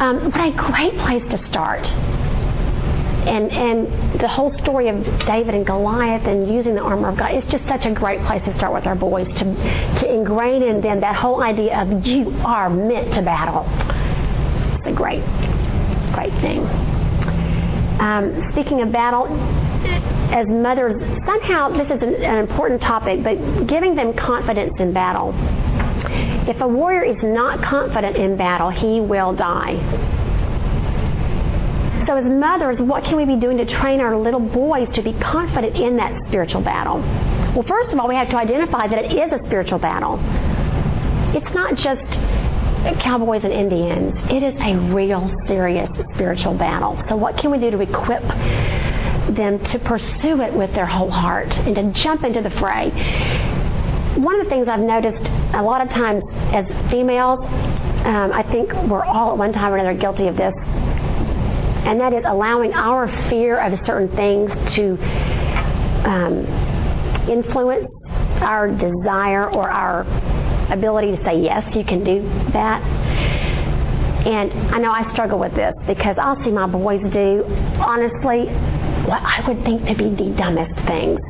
Um, 0.01 0.31
what 0.31 0.41
a 0.41 0.53
great 0.53 0.99
place 0.99 1.23
to 1.31 1.47
start. 1.49 1.87
And, 3.29 3.51
and 3.53 4.21
the 4.21 4.29
whole 4.29 4.53
story 4.59 4.89
of 4.89 5.05
David 5.27 5.55
and 5.55 5.67
Goliath 5.67 6.27
and 6.27 6.53
using 6.53 6.75
the 6.75 6.81
armor 6.81 7.11
of 7.11 7.19
God, 7.19 7.33
it's 7.35 7.47
just 7.49 7.67
such 7.69 7.85
a 7.85 7.93
great 7.93 8.25
place 8.27 8.43
to 8.45 8.57
start 8.57 8.73
with 8.73 8.87
our 8.87 8.95
boys 8.95 9.29
to, 9.39 9.45
to 9.45 10.13
ingrain 10.13 10.63
in 10.63 10.81
them 10.81 11.01
that 11.01 11.17
whole 11.17 11.43
idea 11.43 11.79
of 11.79 12.07
you 12.07 12.31
are 12.45 12.71
meant 12.71 13.13
to 13.15 13.23
battle. 13.23 13.67
It's 14.79 14.87
a 14.87 14.93
great, 14.93 15.25
great 16.15 16.33
thing. 16.41 16.98
Um, 18.01 18.51
speaking 18.53 18.81
of 18.83 18.93
battle, 18.93 19.27
as 20.31 20.47
mothers, 20.47 20.95
somehow 21.27 21.71
this 21.71 21.87
is 21.87 22.03
an, 22.03 22.15
an 22.23 22.39
important 22.39 22.81
topic, 22.81 23.23
but 23.23 23.67
giving 23.67 23.95
them 23.95 24.15
confidence 24.15 24.75
in 24.79 24.93
battle. 24.93 25.33
If 26.49 26.61
a 26.61 26.69
warrior 26.69 27.03
is 27.03 27.17
not 27.23 27.63
confident 27.63 28.17
in 28.17 28.37
battle, 28.37 28.71
he 28.71 29.01
will 29.01 29.35
die. 29.35 29.77
So, 32.07 32.17
as 32.17 32.25
mothers, 32.25 32.79
what 32.79 33.05
can 33.05 33.17
we 33.17 33.27
be 33.27 33.37
doing 33.37 33.59
to 33.59 33.67
train 33.67 34.01
our 34.01 34.17
little 34.17 34.41
boys 34.41 34.89
to 34.95 35.03
be 35.03 35.13
confident 35.15 35.77
in 35.77 35.97
that 35.99 36.19
spiritual 36.27 36.63
battle? 36.63 37.01
Well, 37.55 37.65
first 37.69 37.93
of 37.93 37.99
all, 37.99 38.09
we 38.09 38.15
have 38.15 38.31
to 38.31 38.37
identify 38.37 38.87
that 38.87 38.99
it 39.05 39.13
is 39.13 39.33
a 39.33 39.45
spiritual 39.47 39.79
battle. 39.79 40.19
It's 41.37 41.53
not 41.53 41.75
just 41.75 42.19
cowboys 43.01 43.45
and 43.45 43.53
Indians. 43.53 44.15
It 44.31 44.43
is 44.43 44.55
a 44.61 44.77
real 44.95 45.35
serious 45.47 45.89
spiritual 46.15 46.55
battle. 46.55 47.01
So, 47.09 47.17
what 47.17 47.37
can 47.37 47.51
we 47.51 47.59
do 47.59 47.71
to 47.71 47.81
equip 47.81 48.23
them 49.35 49.63
to 49.67 49.79
pursue 49.81 50.41
it 50.41 50.53
with 50.53 50.73
their 50.75 50.87
whole 50.87 51.11
heart 51.11 51.57
and 51.59 51.75
to 51.75 51.93
jump 51.93 52.25
into 52.25 52.43
the 52.43 52.51
fray? 52.51 52.91
One 54.17 54.41
of 54.41 54.45
the 54.45 54.51
things 54.51 54.69
I've 54.69 54.81
noticed 54.81 55.31
a 55.55 55.63
lot 55.63 55.81
of 55.81 55.91
times 55.91 56.23
as 56.53 56.67
females, 56.91 57.41
um, 58.05 58.33
I 58.33 58.45
think 58.51 58.73
we're 58.89 59.05
all 59.05 59.33
at 59.33 59.39
one 59.39 59.53
time 59.53 59.73
or 59.73 59.77
another 59.77 59.99
guilty 59.99 60.29
of 60.29 60.37
this, 60.37 60.55
and 60.57 62.01
that 62.01 62.13
is 62.13 62.25
allowing 62.27 62.73
our 62.73 63.09
fear 63.29 63.59
of 63.59 63.79
certain 63.85 64.09
things 64.17 64.51
to 64.75 64.97
um, 66.09 66.47
influence 67.29 67.87
our 68.41 68.69
desire 68.69 69.53
or 69.55 69.71
our 69.71 70.05
ability 70.71 71.17
to 71.17 71.25
say, 71.25 71.41
yes, 71.41 71.75
you 71.75 71.85
can 71.85 72.05
do 72.05 72.23
that. 72.53 72.83
And 74.27 74.53
I 74.75 74.79
know 74.79 74.91
I 74.91 75.11
struggle 75.13 75.39
with 75.39 75.55
this 75.55 75.75
because 75.87 76.17
I'll 76.19 76.43
see 76.45 76.51
my 76.51 76.67
boys 76.67 77.01
do, 77.13 77.45
honestly, 77.79 78.47
what 79.09 79.23
I 79.23 79.43
would 79.49 79.65
think 79.65 79.87
to 79.87 79.95
be 79.95 80.11
the 80.11 80.35
dumbest 80.37 80.77
things. 80.87 81.21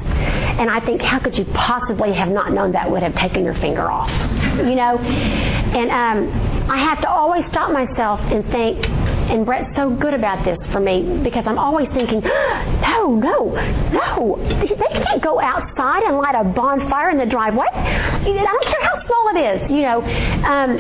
And 0.59 0.68
I 0.68 0.81
think, 0.85 1.01
how 1.01 1.20
could 1.20 1.38
you 1.38 1.44
possibly 1.55 2.12
have 2.14 2.29
not 2.29 2.53
known 2.53 2.72
that 2.72 2.90
would 2.90 3.03
have 3.03 3.14
taken 3.14 3.44
your 3.44 3.55
finger 3.55 3.88
off? 3.88 4.11
You 4.59 4.74
know? 4.74 4.98
And 4.98 5.90
um, 5.90 6.70
I 6.70 6.79
have 6.79 7.01
to 7.03 7.09
always 7.09 7.44
stop 7.51 7.70
myself 7.70 8.20
and 8.33 8.44
think, 8.51 8.85
and 9.28 9.44
Brett's 9.44 9.74
so 9.76 9.90
good 9.90 10.14
about 10.14 10.44
this 10.44 10.58
for 10.72 10.80
me 10.80 11.20
because 11.22 11.44
I'm 11.46 11.58
always 11.58 11.88
thinking, 11.88 12.20
no, 12.24 13.14
no, 13.14 13.52
no. 13.92 14.36
They 14.48 14.74
can't 14.76 15.22
go 15.22 15.40
outside 15.40 16.02
and 16.04 16.16
light 16.16 16.34
a 16.34 16.44
bonfire 16.44 17.10
in 17.10 17.18
the 17.18 17.26
driveway. 17.26 17.66
I 17.72 18.24
don't 18.24 18.64
care 18.64 18.82
how 18.82 19.00
small 19.04 19.36
it 19.36 19.62
is, 19.62 19.70
you 19.70 19.82
know. 19.82 20.00
Um, 20.46 20.76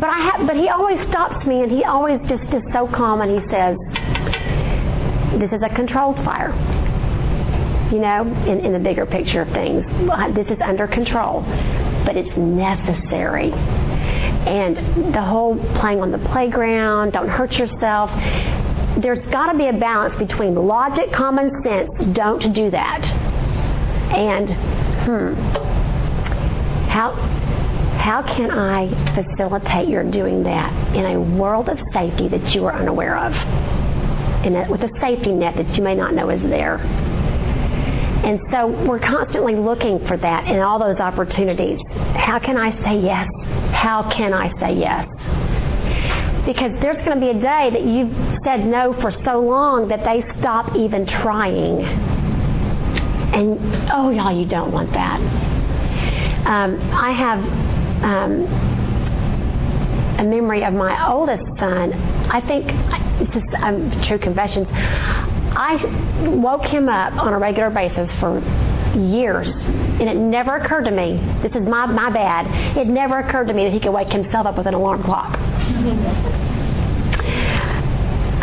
but 0.00 0.08
I 0.08 0.18
have, 0.30 0.46
but 0.46 0.56
he 0.56 0.68
always 0.68 0.98
stops 1.08 1.46
me 1.46 1.62
and 1.62 1.70
he 1.70 1.84
always 1.84 2.20
just 2.28 2.42
is 2.52 2.62
so 2.72 2.88
calm 2.88 3.20
and 3.20 3.30
he 3.30 3.48
says, 3.48 3.78
this 5.38 5.52
is 5.52 5.62
a 5.62 5.74
controlled 5.74 6.16
fire. 6.24 6.52
You 7.92 8.00
know, 8.00 8.22
in, 8.46 8.64
in 8.64 8.72
the 8.72 8.78
bigger 8.78 9.06
picture 9.06 9.42
of 9.42 9.48
things, 9.50 9.84
this 10.34 10.48
is 10.48 10.58
under 10.60 10.88
control 10.88 11.44
but 12.04 12.16
it's 12.16 12.36
necessary. 12.36 13.50
And 14.46 15.14
the 15.14 15.22
whole 15.22 15.56
playing 15.80 16.00
on 16.00 16.10
the 16.10 16.18
playground, 16.18 17.12
don't 17.12 17.28
hurt 17.28 17.52
yourself. 17.58 18.10
There's 19.00 19.24
got 19.26 19.50
to 19.50 19.58
be 19.58 19.68
a 19.68 19.72
balance 19.72 20.16
between 20.18 20.54
logic, 20.54 21.12
common 21.12 21.62
sense, 21.62 21.90
don't 22.12 22.52
do 22.52 22.70
that. 22.70 23.04
And, 24.14 24.48
hmm, 25.04 25.34
how, 26.88 27.14
how 27.98 28.22
can 28.22 28.50
I 28.50 28.88
facilitate 29.14 29.88
your 29.88 30.04
doing 30.04 30.42
that 30.44 30.94
in 30.94 31.06
a 31.06 31.20
world 31.20 31.68
of 31.68 31.78
safety 31.92 32.28
that 32.28 32.54
you 32.54 32.66
are 32.66 32.74
unaware 32.74 33.16
of? 33.16 33.32
In 34.44 34.56
a, 34.56 34.70
with 34.70 34.82
a 34.82 34.90
safety 35.00 35.32
net 35.32 35.56
that 35.56 35.74
you 35.74 35.82
may 35.82 35.94
not 35.94 36.14
know 36.14 36.28
is 36.28 36.42
there. 36.42 36.76
And 38.24 38.40
so 38.50 38.68
we're 38.86 39.00
constantly 39.00 39.54
looking 39.54 39.98
for 40.06 40.16
that 40.16 40.48
in 40.48 40.60
all 40.60 40.78
those 40.78 40.98
opportunities. 40.98 41.80
How 42.14 42.38
can 42.38 42.56
I 42.56 42.70
say 42.82 43.00
yes? 43.00 43.28
How 43.84 44.10
can 44.10 44.32
I 44.32 44.48
say 44.58 44.78
yes? 44.78 45.06
Because 46.46 46.72
there's 46.80 46.96
going 47.04 47.20
to 47.20 47.20
be 47.20 47.28
a 47.28 47.34
day 47.34 47.68
that 47.70 47.84
you've 47.84 48.16
said 48.42 48.64
no 48.64 48.98
for 48.98 49.10
so 49.10 49.40
long 49.40 49.88
that 49.88 50.02
they 50.04 50.24
stop 50.40 50.74
even 50.74 51.04
trying. 51.04 51.84
And 53.34 53.58
oh, 53.92 54.08
y'all, 54.08 54.34
you 54.34 54.46
don't 54.46 54.72
want 54.72 54.90
that. 54.92 55.20
Um, 56.46 56.80
I 56.94 57.12
have 57.12 57.38
um, 58.02 58.46
a 60.18 60.24
memory 60.24 60.64
of 60.64 60.72
my 60.72 61.12
oldest 61.12 61.44
son. 61.58 61.92
I 62.32 62.40
think 62.40 62.70
is 63.36 63.44
um, 63.58 63.90
true 64.04 64.18
confessions. 64.18 64.66
I 64.72 65.76
woke 66.42 66.64
him 66.64 66.88
up 66.88 67.12
on 67.18 67.34
a 67.34 67.38
regular 67.38 67.68
basis 67.68 68.10
for 68.18 68.40
years, 68.96 69.52
and 69.52 70.08
it 70.08 70.16
never 70.16 70.56
occurred 70.56 70.84
to 70.84 70.90
me. 70.90 71.20
This 71.42 71.52
is 71.52 71.66
my 71.66 71.86
my 71.86 72.10
bad. 72.10 72.76
It 72.76 72.86
never 72.86 73.18
occurred 73.18 73.48
to 73.48 73.54
me 73.54 73.64
that 73.64 73.72
he 73.72 73.80
could 73.80 73.92
wake 73.92 74.10
himself 74.10 74.46
up 74.46 74.56
with 74.56 74.66
an 74.66 74.74
alarm 74.74 75.02
clock. 75.02 75.38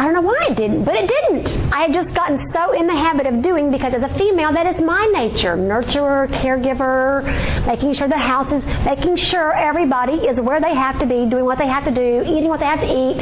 I 0.01 0.05
don't 0.05 0.13
know 0.15 0.21
why 0.21 0.47
it 0.49 0.55
didn't, 0.55 0.83
but 0.83 0.95
it 0.95 1.07
didn't. 1.07 1.71
I 1.71 1.81
had 1.81 1.93
just 1.93 2.15
gotten 2.15 2.51
so 2.51 2.71
in 2.71 2.87
the 2.87 2.95
habit 2.95 3.27
of 3.27 3.43
doing 3.43 3.69
because 3.69 3.93
as 3.93 4.01
a 4.01 4.09
female, 4.17 4.51
that 4.51 4.65
is 4.75 4.81
my 4.83 5.05
nature. 5.13 5.55
Nurturer, 5.55 6.27
caregiver, 6.27 7.23
making 7.67 7.93
sure 7.93 8.07
the 8.07 8.17
house 8.17 8.51
is, 8.51 8.63
making 8.83 9.17
sure 9.17 9.53
everybody 9.53 10.13
is 10.13 10.39
where 10.39 10.59
they 10.59 10.73
have 10.73 10.97
to 11.01 11.05
be, 11.05 11.27
doing 11.29 11.45
what 11.45 11.59
they 11.59 11.67
have 11.67 11.85
to 11.85 11.91
do, 11.91 12.23
eating 12.25 12.49
what 12.49 12.59
they 12.59 12.65
have 12.65 12.79
to 12.79 12.87
eat, 12.87 13.19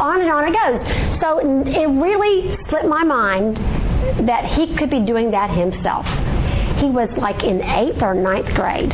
on 0.00 0.22
and 0.22 0.30
on 0.30 0.48
it 0.48 0.54
goes. 0.56 1.20
So 1.20 1.38
it 1.38 1.86
really 1.86 2.56
slipped 2.70 2.86
my 2.86 3.04
mind 3.04 3.58
that 4.26 4.46
he 4.46 4.74
could 4.74 4.88
be 4.88 5.00
doing 5.00 5.32
that 5.32 5.50
himself. 5.50 6.06
He 6.78 6.90
was 6.90 7.08
like 7.16 7.42
in 7.42 7.62
eighth 7.62 8.02
or 8.02 8.14
ninth 8.14 8.54
grade, 8.54 8.92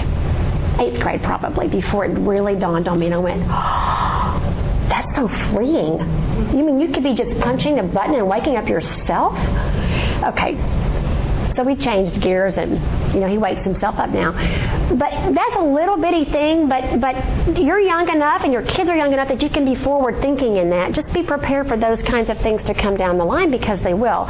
eighth 0.80 1.00
grade 1.00 1.22
probably, 1.22 1.68
before 1.68 2.04
it 2.04 2.18
really 2.18 2.56
dawned 2.56 2.88
on 2.88 2.98
me, 2.98 3.06
and 3.06 3.14
I 3.14 3.18
went, 3.18 3.42
oh, 3.42 4.88
that's 4.88 5.14
so 5.16 5.28
freeing. 5.52 5.98
You 6.56 6.64
mean 6.64 6.80
you 6.80 6.88
could 6.92 7.02
be 7.02 7.14
just 7.14 7.38
punching 7.40 7.78
a 7.78 7.82
button 7.82 8.14
and 8.14 8.28
waking 8.28 8.56
up 8.56 8.68
yourself? 8.68 9.34
Okay. 10.24 10.56
So 11.56 11.64
we 11.64 11.74
changed 11.74 12.22
gears 12.22 12.54
and 12.56 12.78
you 13.12 13.20
know, 13.20 13.26
he 13.26 13.36
wakes 13.36 13.64
himself 13.64 13.96
up 13.98 14.10
now. 14.10 14.30
But 14.94 15.10
that's 15.10 15.56
a 15.56 15.64
little 15.64 15.96
bitty 15.96 16.30
thing, 16.30 16.68
but 16.68 17.00
but 17.00 17.16
you're 17.58 17.80
young 17.80 18.08
enough 18.08 18.42
and 18.44 18.52
your 18.52 18.62
kids 18.62 18.88
are 18.88 18.96
young 18.96 19.12
enough 19.12 19.28
that 19.28 19.42
you 19.42 19.50
can 19.50 19.64
be 19.64 19.74
forward 19.82 20.20
thinking 20.22 20.58
in 20.58 20.70
that. 20.70 20.92
Just 20.92 21.12
be 21.12 21.24
prepared 21.24 21.66
for 21.66 21.76
those 21.76 22.00
kinds 22.06 22.30
of 22.30 22.38
things 22.38 22.64
to 22.66 22.74
come 22.74 22.96
down 22.96 23.18
the 23.18 23.24
line 23.24 23.50
because 23.50 23.82
they 23.82 23.94
will. 23.94 24.26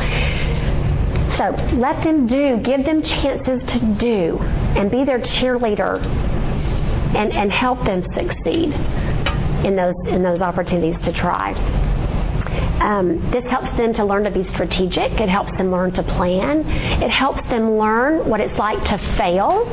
So 1.38 1.50
let 1.76 2.02
them 2.02 2.26
do, 2.26 2.58
give 2.58 2.84
them 2.84 3.02
chances 3.02 3.62
to 3.70 3.96
do, 3.98 4.38
and 4.40 4.90
be 4.90 5.04
their 5.04 5.20
cheerleader 5.20 6.02
and, 7.14 7.32
and 7.32 7.52
help 7.52 7.84
them 7.84 8.02
succeed 8.12 8.74
in 9.64 9.76
those 9.76 9.94
in 10.06 10.22
those 10.22 10.40
opportunities 10.40 11.00
to 11.04 11.12
try. 11.12 11.52
Um, 12.80 13.30
this 13.30 13.44
helps 13.44 13.70
them 13.76 13.92
to 13.94 14.04
learn 14.04 14.24
to 14.24 14.30
be 14.30 14.48
strategic. 14.48 15.12
It 15.12 15.28
helps 15.28 15.50
them 15.52 15.70
learn 15.70 15.92
to 15.92 16.02
plan. 16.02 16.60
It 17.02 17.10
helps 17.10 17.42
them 17.48 17.76
learn 17.76 18.28
what 18.28 18.40
it's 18.40 18.56
like 18.58 18.82
to 18.84 18.98
fail 19.16 19.66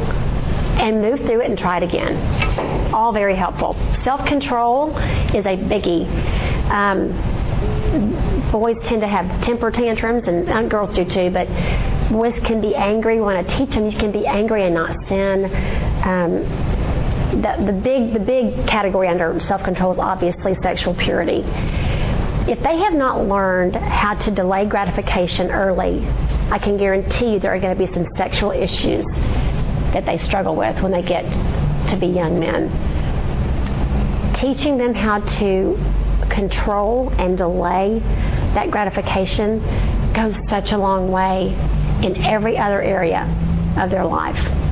and 0.80 1.02
move 1.02 1.20
through 1.20 1.42
it 1.42 1.50
and 1.50 1.58
try 1.58 1.78
it 1.78 1.84
again. 1.84 2.94
All 2.94 3.12
very 3.12 3.36
helpful. 3.36 3.74
Self 4.04 4.26
control 4.28 4.96
is 5.34 5.46
a 5.46 5.58
biggie. 5.58 6.06
Um, 6.70 8.34
boys 8.60 8.78
tend 8.86 9.02
to 9.02 9.08
have 9.08 9.44
temper 9.44 9.70
tantrums, 9.70 10.24
and 10.28 10.72
girls 10.72 10.96
do 10.96 11.04
too, 11.04 11.30
but 11.30 11.46
boys 12.10 12.34
can 12.46 12.62
be 12.62 12.74
angry. 12.74 13.20
Want 13.20 13.46
to 13.46 13.58
teach 13.58 13.72
them 13.76 13.90
you 13.90 13.98
can 13.98 14.14
be 14.14 14.26
angry 14.26 14.64
and 14.64 14.74
not 14.74 14.96
sin. 15.10 15.46
Um, 16.06 17.42
the, 17.42 17.66
the 17.66 17.74
big 17.74 18.14
the 18.14 18.20
big 18.20 18.66
category 18.66 19.10
under 19.10 19.38
self-control 19.42 19.94
is 19.94 20.00
obviously 20.00 20.56
sexual 20.62 20.94
purity. 20.94 21.44
If 22.48 22.64
they 22.64 22.78
have 22.78 22.94
not 22.94 23.28
learned 23.28 23.76
how 23.76 24.14
to 24.14 24.32
delay 24.32 24.66
gratification 24.66 25.52
early, 25.52 26.06
I 26.50 26.58
can 26.58 26.78
guarantee 26.78 27.34
you 27.34 27.40
there 27.40 27.54
are 27.54 27.60
going 27.60 27.78
to 27.78 27.88
be 27.88 27.94
some 27.94 28.08
sexual 28.16 28.52
issues 28.52 29.06
that 29.92 30.06
they 30.06 30.18
struggle 30.24 30.56
with 30.56 30.82
when 30.82 30.94
they 30.94 31.02
get 31.02 31.24
to 31.90 31.98
be 31.98 32.08
young 32.08 32.40
men. 32.40 32.72
Teaching 34.36 34.78
them 34.78 34.94
how 34.94 35.20
to 35.40 35.78
control 36.30 37.10
and 37.18 37.38
delay 37.38 38.02
that 38.56 38.72
gratification 38.72 39.60
goes 40.14 40.36
such 40.50 40.72
a 40.72 40.78
long 40.78 41.12
way 41.12 41.54
in 42.04 42.18
every 42.26 42.58
other 42.58 42.82
area 42.82 43.24
of 43.78 43.90
their 43.90 44.06
life. 44.06 44.66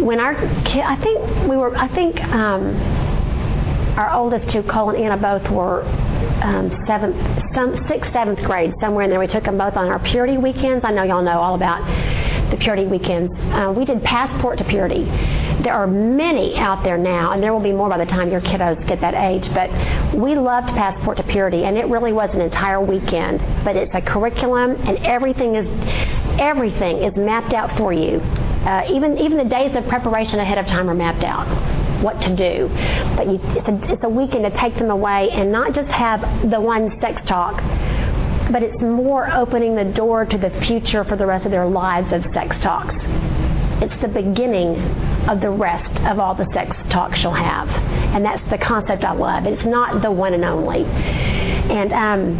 when 0.00 0.20
our 0.20 0.34
kid, 0.64 0.82
I 0.82 0.96
think 0.96 1.48
we 1.48 1.56
were, 1.56 1.76
I 1.76 1.88
think 1.88 2.22
um, 2.22 2.76
our 3.98 4.12
oldest 4.12 4.52
two, 4.52 4.62
Cole 4.62 4.90
and 4.90 5.02
Anna, 5.02 5.16
both 5.16 5.50
were 5.50 5.82
um, 6.42 6.70
seventh, 6.86 7.16
some 7.54 7.84
sixth, 7.88 8.12
seventh 8.12 8.38
grade, 8.40 8.74
somewhere 8.80 9.04
in 9.04 9.10
there. 9.10 9.18
We 9.18 9.26
took 9.26 9.44
them 9.44 9.58
both 9.58 9.76
on 9.76 9.88
our 9.88 9.98
purity 9.98 10.36
weekends. 10.36 10.84
I 10.84 10.92
know 10.92 11.02
y'all 11.02 11.22
know 11.22 11.38
all 11.40 11.54
about 11.54 11.82
the 12.50 12.56
purity 12.56 12.86
weekends. 12.86 13.32
Uh, 13.52 13.72
we 13.76 13.84
did 13.84 14.02
passport 14.02 14.58
to 14.58 14.64
purity. 14.64 15.04
There 15.62 15.72
are 15.72 15.86
many 15.86 16.56
out 16.58 16.82
there 16.82 16.98
now, 16.98 17.32
and 17.32 17.42
there 17.42 17.52
will 17.52 17.60
be 17.60 17.72
more 17.72 17.88
by 17.88 17.98
the 17.98 18.06
time 18.06 18.30
your 18.30 18.40
kiddos 18.40 18.86
get 18.86 19.00
that 19.00 19.14
age. 19.14 19.52
But 19.52 19.70
we 20.14 20.34
loved 20.34 20.68
passport 20.68 21.16
to 21.18 21.22
purity, 21.24 21.64
and 21.64 21.76
it 21.76 21.86
really 21.86 22.12
was 22.12 22.30
an 22.32 22.40
entire 22.40 22.80
weekend. 22.80 23.40
But 23.64 23.76
it's 23.76 23.94
a 23.94 24.00
curriculum, 24.00 24.72
and 24.86 24.98
everything 24.98 25.56
is 25.56 25.66
everything 26.38 27.02
is 27.02 27.16
mapped 27.16 27.54
out 27.54 27.76
for 27.78 27.92
you 27.92 28.20
uh, 28.66 28.82
even 28.90 29.16
even 29.18 29.38
the 29.38 29.44
days 29.44 29.76
of 29.76 29.86
preparation 29.86 30.40
ahead 30.40 30.58
of 30.58 30.66
time 30.66 30.90
are 30.90 30.94
mapped 30.94 31.22
out 31.22 31.46
what 32.02 32.20
to 32.20 32.34
do. 32.34 32.68
But 33.16 33.28
you, 33.28 33.38
it's, 33.42 33.68
a, 33.68 33.92
it's 33.92 34.04
a 34.04 34.08
weekend 34.08 34.44
to 34.44 34.50
take 34.50 34.74
them 34.74 34.90
away 34.90 35.30
and 35.30 35.52
not 35.52 35.72
just 35.72 35.88
have 35.88 36.50
the 36.50 36.60
one 36.60 37.00
sex 37.00 37.22
talk, 37.26 37.62
but 38.50 38.62
it's 38.62 38.80
more 38.80 39.32
opening 39.32 39.74
the 39.74 39.84
door 39.84 40.24
to 40.24 40.38
the 40.38 40.50
future 40.66 41.04
for 41.04 41.16
the 41.16 41.26
rest 41.26 41.44
of 41.44 41.50
their 41.50 41.66
lives 41.66 42.12
of 42.12 42.22
sex 42.32 42.56
talks. 42.60 42.94
It's 43.82 44.00
the 44.00 44.08
beginning 44.08 44.76
of 45.28 45.40
the 45.40 45.50
rest 45.50 46.00
of 46.04 46.18
all 46.18 46.34
the 46.34 46.46
sex 46.54 46.76
talks 46.88 47.18
she'll 47.20 47.32
have. 47.32 47.68
And 47.68 48.24
that's 48.24 48.48
the 48.50 48.58
concept 48.58 49.04
I 49.04 49.12
love. 49.12 49.44
It's 49.46 49.64
not 49.64 50.00
the 50.00 50.10
one 50.10 50.32
and 50.32 50.44
only. 50.44 50.84
And 50.84 51.92
um, 51.92 52.38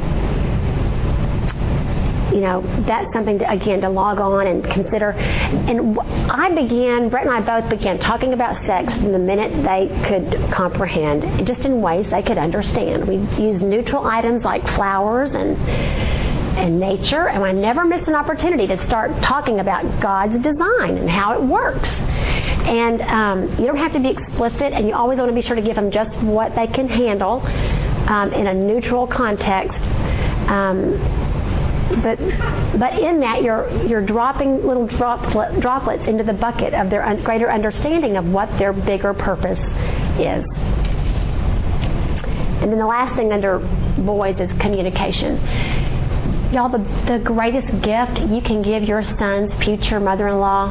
you 2.37 2.43
know, 2.43 2.61
that's 2.87 3.11
something 3.15 3.39
to, 3.39 3.51
again 3.51 3.81
to 3.81 3.89
log 3.89 4.21
on 4.21 4.47
and 4.47 4.63
consider. 4.63 5.13
And 5.13 5.99
I 5.99 6.51
began, 6.55 7.09
Brett 7.09 7.27
and 7.27 7.33
I 7.33 7.41
both 7.41 7.71
began 7.71 7.99
talking 7.99 8.35
about 8.35 8.63
sex 8.67 8.93
from 8.93 9.13
the 9.13 9.19
minute 9.19 9.65
they 9.65 9.89
could 10.07 10.53
comprehend, 10.53 11.47
just 11.47 11.61
in 11.61 11.81
ways 11.81 12.07
they 12.11 12.23
could 12.23 12.37
understand. 12.37 13.09
We 13.09 13.17
used 13.43 13.63
neutral 13.63 14.05
items 14.05 14.45
like 14.45 14.63
flowers 14.77 15.31
and 15.33 15.57
and 16.57 16.81
nature, 16.81 17.29
and 17.29 17.45
I 17.45 17.53
never 17.53 17.85
missed 17.85 18.09
an 18.09 18.15
opportunity 18.15 18.67
to 18.67 18.87
start 18.87 19.11
talking 19.23 19.61
about 19.61 20.01
God's 20.01 20.43
design 20.43 20.97
and 20.97 21.09
how 21.09 21.35
it 21.35 21.43
works. 21.43 21.89
And 21.89 23.03
um, 23.03 23.59
you 23.59 23.67
don't 23.67 23.77
have 23.77 23.93
to 23.93 24.01
be 24.01 24.09
explicit, 24.09 24.73
and 24.73 24.89
you 24.89 24.95
always 24.95 25.19
want 25.19 25.29
to 25.31 25.35
be 25.35 25.43
sure 25.43 25.57
to 25.57 25.63
give 25.63 25.77
them 25.77 25.91
just 25.91 26.17
what 26.23 26.55
they 26.55 26.67
can 26.67 26.89
handle 26.89 27.43
um, 28.09 28.33
in 28.33 28.47
a 28.47 28.55
neutral 28.55 29.07
context. 29.07 29.79
Um, 30.49 31.26
but 32.03 32.19
but 32.79 32.99
in 32.99 33.21
that 33.21 33.43
you're 33.43 33.71
you're 33.87 34.05
dropping 34.05 34.67
little 34.67 34.87
droplet, 34.87 35.61
droplets 35.61 36.03
into 36.09 36.25
the 36.25 36.33
bucket 36.33 36.75
of 36.75 36.91
their 36.91 37.05
un, 37.05 37.23
greater 37.23 37.51
understanding 37.51 38.17
of 38.17 38.27
what 38.27 38.49
their 38.59 38.73
bigger 38.73 39.15
purpose 39.15 39.59
is. 40.19 40.45
And 42.61 42.73
then 42.73 42.79
the 42.79 42.87
last 42.87 43.15
thing 43.17 43.33
under 43.33 43.59
boys 43.99 44.37
is 44.41 44.51
communication. 44.59 45.37
Y'all, 46.53 46.69
the, 46.69 46.79
the 47.07 47.19
greatest 47.23 47.67
gift 47.83 48.19
you 48.31 48.41
can 48.41 48.63
give 48.63 48.83
your 48.85 49.05
son's 49.19 49.53
future 49.63 50.01
mother-in-law 50.01 50.71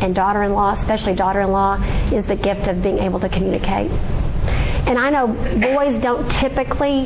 and 0.00 0.14
daughter-in-law, 0.14 0.80
especially 0.80 1.14
daughter-in-law, 1.14 2.12
is 2.12 2.26
the 2.26 2.36
gift 2.36 2.66
of 2.66 2.82
being 2.82 2.98
able 2.98 3.20
to 3.20 3.28
communicate. 3.28 3.90
And 3.90 4.98
I 4.98 5.10
know 5.10 5.26
boys 5.26 6.02
don't 6.02 6.30
typically 6.30 7.04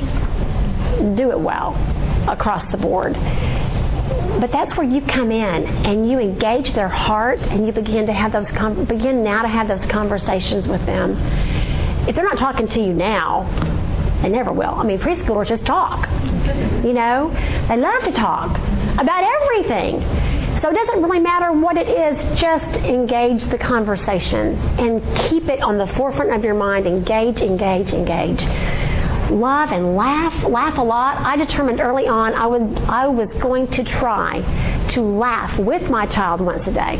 do 1.16 1.30
it 1.30 1.40
well 1.40 1.74
across 2.28 2.70
the 2.70 2.78
board. 2.78 3.14
but 4.40 4.50
that's 4.50 4.76
where 4.76 4.86
you 4.86 5.00
come 5.02 5.30
in 5.30 5.66
and 5.86 6.10
you 6.10 6.18
engage 6.18 6.74
their 6.74 6.88
heart 6.88 7.38
and 7.38 7.66
you 7.66 7.72
begin 7.72 8.06
to 8.06 8.12
have 8.12 8.32
those 8.32 8.48
com- 8.56 8.84
begin 8.84 9.22
now 9.22 9.42
to 9.42 9.48
have 9.48 9.68
those 9.68 9.84
conversations 9.90 10.66
with 10.66 10.84
them. 10.86 11.16
If 12.08 12.16
they're 12.16 12.24
not 12.24 12.38
talking 12.38 12.66
to 12.68 12.80
you 12.80 12.92
now, 12.92 13.46
they 14.22 14.28
never 14.28 14.52
will. 14.52 14.74
I 14.74 14.84
mean, 14.84 14.98
preschoolers 14.98 15.48
just 15.48 15.64
talk. 15.64 16.08
You 16.84 16.92
know, 16.92 17.30
they 17.68 17.76
love 17.76 18.02
to 18.04 18.12
talk 18.12 18.56
about 18.98 19.24
everything. 19.42 20.00
So 20.60 20.68
it 20.70 20.74
doesn't 20.74 21.02
really 21.02 21.20
matter 21.20 21.52
what 21.52 21.76
it 21.76 21.88
is, 21.88 22.40
just 22.40 22.78
engage 22.84 23.44
the 23.50 23.58
conversation 23.58 24.56
and 24.78 25.02
keep 25.28 25.48
it 25.48 25.60
on 25.60 25.76
the 25.76 25.88
forefront 25.96 26.32
of 26.32 26.44
your 26.44 26.54
mind. 26.54 26.86
Engage, 26.86 27.40
engage, 27.40 27.92
engage. 27.92 28.42
Love 29.32 29.70
and 29.70 29.96
laugh, 29.96 30.44
laugh 30.44 30.76
a 30.76 30.82
lot. 30.82 31.16
I 31.16 31.36
determined 31.36 31.80
early 31.80 32.06
on 32.06 32.34
I 32.34 32.46
would 32.46 32.78
I 32.84 33.08
was 33.08 33.28
going 33.40 33.66
to 33.68 33.82
try 33.82 34.42
to 34.90 35.00
laugh 35.00 35.58
with 35.58 35.88
my 35.90 36.04
child 36.06 36.42
once 36.42 36.66
a 36.66 36.72
day. 36.72 36.98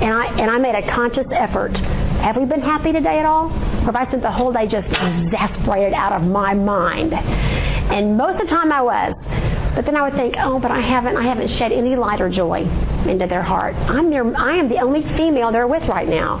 And 0.00 0.10
I 0.10 0.26
and 0.40 0.50
I 0.50 0.56
made 0.56 0.74
a 0.74 0.90
conscious 0.90 1.26
effort. 1.30 1.76
Have 1.76 2.38
we 2.38 2.46
been 2.46 2.62
happy 2.62 2.92
today 2.92 3.18
at 3.18 3.26
all? 3.26 3.50
Or 3.86 3.94
I 3.94 4.06
spent 4.06 4.22
the 4.22 4.30
whole 4.30 4.52
day 4.52 4.66
just 4.66 4.86
exasperated 4.86 5.92
out 5.92 6.12
of 6.12 6.22
my 6.22 6.54
mind? 6.54 7.12
And 7.12 8.16
most 8.16 8.40
of 8.40 8.48
the 8.48 8.54
time 8.54 8.72
I 8.72 8.80
was. 8.80 9.14
But 9.74 9.84
then 9.86 9.96
I 9.96 10.02
would 10.02 10.14
think, 10.14 10.36
oh, 10.38 10.58
but 10.58 10.70
I 10.70 10.80
haven't, 10.80 11.16
I 11.16 11.22
haven't 11.22 11.48
shed 11.48 11.72
any 11.72 11.96
light 11.96 12.20
or 12.20 12.28
joy 12.28 12.60
into 13.06 13.26
their 13.26 13.42
heart. 13.42 13.74
I'm 13.74 14.10
their, 14.10 14.24
I 14.36 14.56
am 14.56 14.68
the 14.68 14.78
only 14.78 15.02
female 15.16 15.50
they're 15.50 15.66
with 15.66 15.88
right 15.88 16.08
now. 16.08 16.38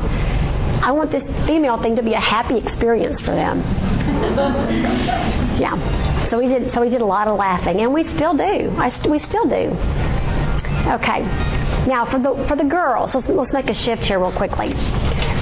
I 0.82 0.90
want 0.90 1.12
this 1.12 1.22
female 1.46 1.80
thing 1.80 1.94
to 1.94 2.02
be 2.02 2.12
a 2.14 2.20
happy 2.20 2.58
experience 2.58 3.20
for 3.20 3.30
them. 3.30 3.60
yeah. 5.60 6.28
So 6.28 6.38
we 6.38 6.48
did. 6.48 6.74
So 6.74 6.80
we 6.80 6.88
did 6.88 7.00
a 7.00 7.06
lot 7.06 7.28
of 7.28 7.38
laughing, 7.38 7.80
and 7.80 7.94
we 7.94 8.02
still 8.16 8.36
do. 8.36 8.42
I, 8.76 8.90
we 9.08 9.20
still 9.28 9.44
do. 9.44 9.70
Okay. 10.90 11.22
Now 11.86 12.04
for 12.10 12.18
the 12.18 12.46
for 12.48 12.56
the 12.56 12.64
girls, 12.64 13.10
let's, 13.14 13.28
let's 13.28 13.52
make 13.52 13.68
a 13.68 13.74
shift 13.74 14.06
here 14.06 14.18
real 14.18 14.32
quickly. 14.32 14.72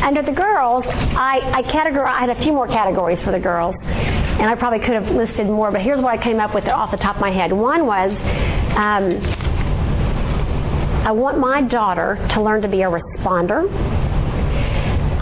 Under 0.02 0.22
the 0.22 0.32
girls, 0.32 0.84
I 0.86 1.40
I 1.54 1.62
categor 1.62 2.04
I 2.04 2.20
had 2.20 2.30
a 2.30 2.42
few 2.42 2.52
more 2.52 2.66
categories 2.68 3.22
for 3.22 3.30
the 3.30 3.40
girls, 3.40 3.74
and 3.80 4.42
I 4.42 4.54
probably 4.56 4.80
could 4.80 5.02
have 5.02 5.08
listed 5.08 5.46
more, 5.46 5.70
but 5.70 5.80
here's 5.80 6.00
what 6.00 6.18
I 6.18 6.22
came 6.22 6.38
up 6.38 6.54
with 6.54 6.66
off 6.66 6.90
the 6.90 6.98
top 6.98 7.16
of 7.16 7.22
my 7.22 7.30
head. 7.30 7.50
One 7.50 7.86
was. 7.86 8.12
Um, 8.76 9.20
I 11.02 11.12
want 11.12 11.38
my 11.38 11.62
daughter 11.62 12.18
to 12.32 12.42
learn 12.42 12.60
to 12.60 12.68
be 12.68 12.82
a 12.82 12.86
responder. 12.86 13.66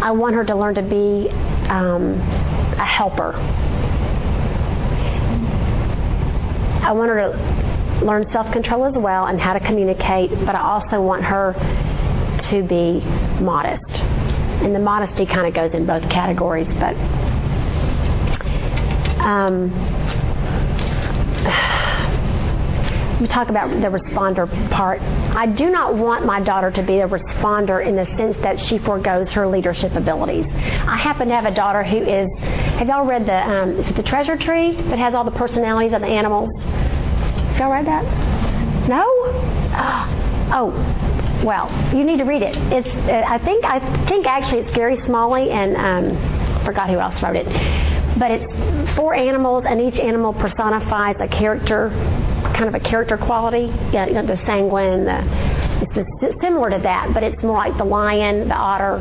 I 0.01 0.13
want 0.13 0.35
her 0.37 0.45
to 0.45 0.55
learn 0.55 0.75
to 0.77 0.83
be 0.83 1.29
um, 1.69 2.15
a 2.79 2.85
helper. 2.85 3.35
I 6.85 6.93
want 6.93 7.11
her 7.11 7.33
to 7.33 8.05
learn 8.07 8.31
self 8.31 8.53
control 8.53 8.85
as 8.85 8.95
well 8.95 9.27
and 9.27 9.41
how 9.41 9.53
to 9.53 9.61
communicate, 9.61 10.31
but 10.47 10.55
I 10.55 10.61
also 10.61 11.03
want 11.03 11.25
her 11.25 11.53
to 12.51 12.63
be 12.63 13.01
modest. 13.43 14.03
And 14.63 14.75
the 14.75 14.79
modesty 14.79 15.27
kind 15.27 15.47
of 15.47 15.55
goes 15.55 15.73
in 15.75 15.85
both 15.85 16.03
categories, 16.11 16.69
but. 16.79 16.95
Um, 19.21 19.71
we 23.21 23.27
talk 23.27 23.49
about 23.49 23.69
the 23.69 23.89
responder 23.89 24.49
part. 24.71 25.01
I 25.01 25.47
do 25.47 25.71
not 25.71 25.97
want 25.97 26.25
my 26.25 26.41
daughter 26.41 26.71
to 26.71 26.83
be 26.83 27.01
a 27.01 27.09
responder 27.09 27.85
in 27.85 27.97
the 27.97 28.07
sense 28.17 28.37
that 28.43 28.61
she 28.61 28.79
foregoes 28.79 29.29
her 29.31 29.47
leadership 29.47 29.93
abilities. 29.95 30.47
I 30.47 30.97
happen 30.97 31.29
to 31.29 31.35
have 31.35 31.45
a 31.45 31.55
daughter 31.55 31.83
who 31.83 31.99
is. 31.99 32.29
Have 32.79 32.87
y'all 32.87 33.05
read 33.05 33.27
the 33.27 33.35
um, 33.35 33.71
is 33.71 33.91
it 33.91 33.97
the 33.97 34.03
Treasure 34.03 34.37
Tree 34.37 34.77
that 34.77 34.99
has 34.99 35.15
all 35.15 35.25
the 35.25 35.33
personalities 35.33 35.93
of 35.93 36.01
the 36.01 36.07
animals? 36.07 36.49
Have 36.61 37.59
y'all 37.59 37.73
read 37.73 37.87
that? 37.87 38.05
No. 38.89 39.05
Oh, 40.51 40.71
well, 41.45 41.69
you 41.95 42.05
need 42.05 42.19
to 42.19 42.25
read 42.25 42.43
it. 42.43 42.57
It's. 42.73 42.89
Uh, 42.89 43.25
I 43.27 43.39
think. 43.45 43.65
I 43.65 44.07
think 44.07 44.27
actually 44.27 44.61
it's 44.61 44.75
Gary 44.77 44.99
Smalley 45.07 45.51
and 45.51 45.77
um, 45.77 46.65
forgot 46.65 46.89
who 46.89 46.99
else 46.99 47.21
wrote 47.21 47.37
it. 47.37 47.47
But 48.19 48.31
it's 48.31 48.97
four 48.97 49.15
animals, 49.15 49.65
and 49.69 49.81
each 49.81 50.01
animal 50.01 50.33
personifies 50.33 51.17
a 51.21 51.29
character 51.29 51.91
kind 52.43 52.65
of 52.69 52.75
a 52.75 52.81
character 52.81 53.17
quality. 53.17 53.73
You 53.93 54.13
know, 54.13 54.27
the 54.27 54.41
sanguine, 54.47 55.05
the, 55.05 55.23
it's 55.97 56.41
similar 56.41 56.71
to 56.71 56.79
that, 56.79 57.13
but 57.15 57.23
it's 57.23 57.43
more 57.43 57.57
like 57.57 57.77
the 57.79 57.85
lion, 57.85 58.49
the 58.49 58.55
otter, 58.55 58.99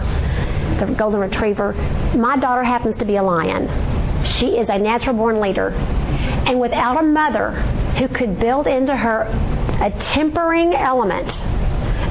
the 0.80 0.94
golden 0.94 1.20
retriever. 1.20 1.74
My 2.16 2.38
daughter 2.38 2.64
happens 2.64 2.98
to 3.00 3.06
be 3.06 3.16
a 3.16 3.24
lion. 3.24 3.68
She 4.26 4.58
is 4.58 4.68
a 4.70 4.78
natural 4.78 5.16
born 5.16 5.40
leader. 5.40 5.70
And 5.70 6.60
without 6.60 7.00
a 7.00 7.04
mother 7.04 7.52
who 7.98 8.08
could 8.08 8.40
build 8.40 8.68
into 8.68 8.96
her 8.96 9.24
a 9.82 9.92
tempering 10.14 10.74
element 10.74 11.30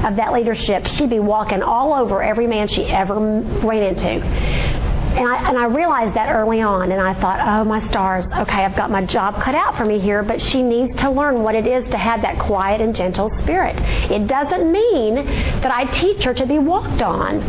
of 0.05 0.15
that 0.15 0.31
leadership, 0.33 0.87
she'd 0.87 1.09
be 1.09 1.19
walking 1.19 1.61
all 1.61 1.93
over 1.93 2.21
every 2.21 2.47
man 2.47 2.67
she 2.67 2.85
ever 2.85 3.15
ran 3.15 3.83
into. 3.83 4.76
And 5.17 5.27
I, 5.27 5.49
and 5.49 5.57
I 5.57 5.65
realized 5.65 6.15
that 6.15 6.31
early 6.31 6.61
on, 6.61 6.91
and 6.91 7.01
I 7.01 7.19
thought, 7.19 7.39
oh, 7.39 7.63
my 7.63 7.89
stars, 7.89 8.23
okay, 8.25 8.63
I've 8.63 8.75
got 8.75 8.91
my 8.91 9.03
job 9.03 9.41
cut 9.41 9.55
out 9.55 9.75
for 9.75 9.83
me 9.83 9.99
here, 9.99 10.21
but 10.21 10.39
she 10.39 10.61
needs 10.61 10.95
to 10.97 11.09
learn 11.09 11.41
what 11.41 11.55
it 11.55 11.65
is 11.65 11.89
to 11.89 11.97
have 11.97 12.21
that 12.21 12.37
quiet 12.37 12.81
and 12.81 12.95
gentle 12.95 13.31
spirit. 13.39 13.75
It 14.11 14.27
doesn't 14.27 14.71
mean 14.71 15.15
that 15.15 15.71
I 15.71 15.85
teach 15.85 16.23
her 16.23 16.35
to 16.35 16.45
be 16.45 16.59
walked 16.59 17.01
on. 17.01 17.41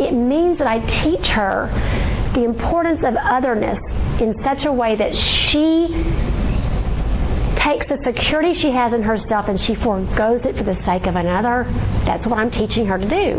It 0.00 0.10
means 0.10 0.58
that 0.58 0.66
I 0.66 0.80
teach 1.04 1.28
her 1.28 1.68
the 2.34 2.42
importance 2.42 2.98
of 3.04 3.14
otherness 3.14 3.78
in 4.20 4.34
such 4.42 4.64
a 4.64 4.72
way 4.72 4.96
that 4.96 5.14
she 5.14 5.86
takes 7.54 7.86
the 7.86 8.00
security 8.02 8.54
she 8.54 8.72
has 8.72 8.92
in 8.92 9.04
herself 9.04 9.46
and 9.46 9.60
she 9.60 9.76
foregoes 9.76 10.40
it 10.44 10.56
for 10.56 10.64
the 10.64 10.74
sake 10.84 11.06
of 11.06 11.14
another. 11.14 11.62
That's 12.06 12.26
what 12.26 12.40
I'm 12.40 12.50
teaching 12.50 12.86
her 12.86 12.98
to 12.98 13.08
do. 13.08 13.38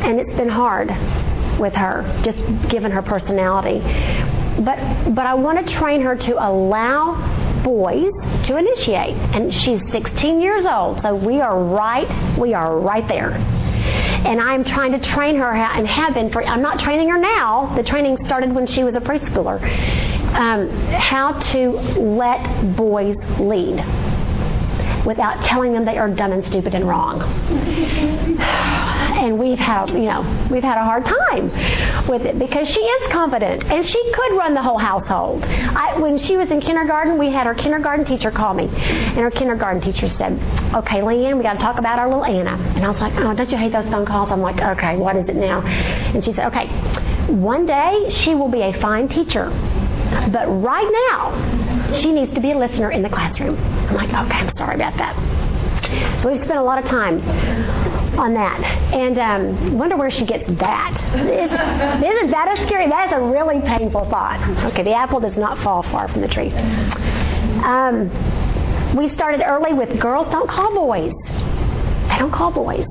And 0.00 0.18
it's 0.18 0.34
been 0.36 0.48
hard 0.48 0.90
with 1.60 1.74
her, 1.74 2.02
just 2.24 2.38
given 2.70 2.90
her 2.90 3.02
personality. 3.02 3.78
But 4.64 5.14
but 5.14 5.26
I 5.26 5.34
want 5.34 5.64
to 5.64 5.74
train 5.74 6.00
her 6.02 6.16
to 6.16 6.32
allow 6.44 7.62
boys 7.62 8.12
to 8.46 8.56
initiate. 8.56 9.14
And 9.34 9.52
she's 9.52 9.80
16 9.92 10.40
years 10.40 10.66
old, 10.66 11.02
so 11.02 11.14
we 11.14 11.40
are 11.40 11.62
right 11.62 12.38
we 12.38 12.54
are 12.54 12.78
right 12.78 13.06
there. 13.06 13.32
And 13.32 14.40
I'm 14.40 14.64
trying 14.64 14.92
to 14.92 14.98
train 14.98 15.36
her 15.36 15.54
how, 15.54 15.78
and 15.78 15.86
have 15.86 16.14
been 16.14 16.30
for. 16.30 16.44
I'm 16.44 16.62
not 16.62 16.80
training 16.80 17.08
her 17.08 17.18
now. 17.18 17.74
The 17.76 17.82
training 17.82 18.18
started 18.26 18.52
when 18.52 18.66
she 18.66 18.84
was 18.84 18.94
a 18.94 19.00
preschooler. 19.00 19.60
Um, 20.34 20.68
how 20.92 21.32
to 21.52 21.70
let 21.70 22.76
boys 22.76 23.16
lead 23.38 23.84
without 25.06 25.44
telling 25.44 25.72
them 25.72 25.84
they 25.84 25.98
are 25.98 26.08
dumb 26.08 26.32
and 26.32 26.44
stupid 26.46 26.74
and 26.74 26.86
wrong. 26.86 27.20
And 29.20 29.38
we've 29.38 29.58
had, 29.58 29.90
you 29.90 30.08
know, 30.08 30.48
we've 30.50 30.62
had 30.62 30.78
a 30.78 30.84
hard 30.84 31.04
time 31.04 32.08
with 32.08 32.22
it 32.22 32.38
because 32.38 32.66
she 32.68 32.80
is 32.80 33.12
confident 33.12 33.64
and 33.64 33.84
she 33.84 34.02
could 34.14 34.38
run 34.38 34.54
the 34.54 34.62
whole 34.62 34.78
household. 34.78 35.44
I, 35.44 35.98
when 35.98 36.16
she 36.16 36.38
was 36.38 36.50
in 36.50 36.60
kindergarten, 36.62 37.18
we 37.18 37.30
had 37.30 37.46
her 37.46 37.54
kindergarten 37.54 38.06
teacher 38.06 38.30
call 38.30 38.54
me, 38.54 38.64
and 38.64 39.18
her 39.18 39.30
kindergarten 39.30 39.82
teacher 39.82 40.08
said, 40.16 40.32
"Okay, 40.74 41.02
Leanne, 41.02 41.36
we 41.36 41.42
got 41.42 41.52
to 41.52 41.58
talk 41.58 41.78
about 41.78 41.98
our 41.98 42.08
little 42.08 42.24
Anna." 42.24 42.56
And 42.74 42.84
I 42.84 42.88
was 42.90 42.98
like, 42.98 43.12
"Oh, 43.16 43.34
don't 43.34 43.52
you 43.52 43.58
hate 43.58 43.72
those 43.72 43.84
phone 43.90 44.06
calls?" 44.06 44.30
I'm 44.32 44.40
like, 44.40 44.58
"Okay, 44.58 44.96
what 44.96 45.16
is 45.16 45.28
it 45.28 45.36
now?" 45.36 45.60
And 45.60 46.24
she 46.24 46.32
said, 46.32 46.46
"Okay, 46.46 46.68
one 47.28 47.66
day 47.66 48.08
she 48.08 48.34
will 48.34 48.48
be 48.48 48.62
a 48.62 48.72
fine 48.80 49.06
teacher." 49.08 49.50
But 50.32 50.46
right 50.48 50.90
now, 51.10 51.92
she 52.00 52.10
needs 52.10 52.34
to 52.34 52.40
be 52.40 52.52
a 52.52 52.58
listener 52.58 52.90
in 52.90 53.02
the 53.02 53.10
classroom. 53.10 53.56
I'm 53.58 53.94
like, 53.94 54.08
okay, 54.08 54.38
I'm 54.38 54.56
sorry 54.56 54.74
about 54.74 54.96
that. 54.96 56.22
So 56.22 56.32
we've 56.32 56.42
spent 56.42 56.58
a 56.58 56.62
lot 56.62 56.82
of 56.82 56.88
time 56.90 57.20
on 58.18 58.34
that. 58.34 58.60
And 58.92 59.18
um, 59.18 59.78
wonder 59.78 59.96
where 59.96 60.10
she 60.10 60.24
gets 60.24 60.46
that. 60.58 60.92
Isn't, 61.14 62.04
isn't 62.04 62.30
that 62.30 62.58
a 62.58 62.66
scary? 62.66 62.88
That 62.88 63.08
is 63.08 63.18
a 63.18 63.20
really 63.20 63.60
painful 63.60 64.08
thought. 64.10 64.40
Okay, 64.72 64.82
the 64.82 64.94
apple 64.94 65.20
does 65.20 65.36
not 65.36 65.62
fall 65.62 65.82
far 65.84 66.08
from 66.08 66.20
the 66.20 66.28
tree. 66.28 66.52
Um, 67.62 68.08
we 68.96 69.14
started 69.14 69.42
early 69.44 69.74
with 69.74 70.00
girls 70.00 70.30
don't 70.30 70.48
call 70.48 70.74
boys. 70.74 71.12
They 72.08 72.18
don't 72.18 72.32
call 72.32 72.50
boys. 72.50 72.86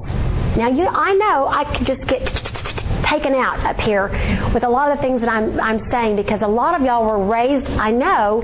Now 0.55 0.69
you, 0.69 0.85
I 0.87 1.13
know 1.13 1.47
I 1.47 1.77
could 1.77 1.87
just 1.87 2.07
get 2.07 2.25
taken 3.03 3.33
out 3.33 3.59
up 3.65 3.77
here 3.77 4.07
with 4.53 4.63
a 4.63 4.69
lot 4.69 4.91
of 4.91 4.97
the 4.97 5.01
things 5.01 5.21
that 5.21 5.29
I'm, 5.29 5.59
I'm 5.59 5.79
saying 5.89 6.15
because 6.15 6.41
a 6.41 6.47
lot 6.47 6.79
of 6.79 6.85
y'all 6.85 7.05
were 7.05 7.25
raised, 7.25 7.65
I 7.67 7.91
know, 7.91 8.43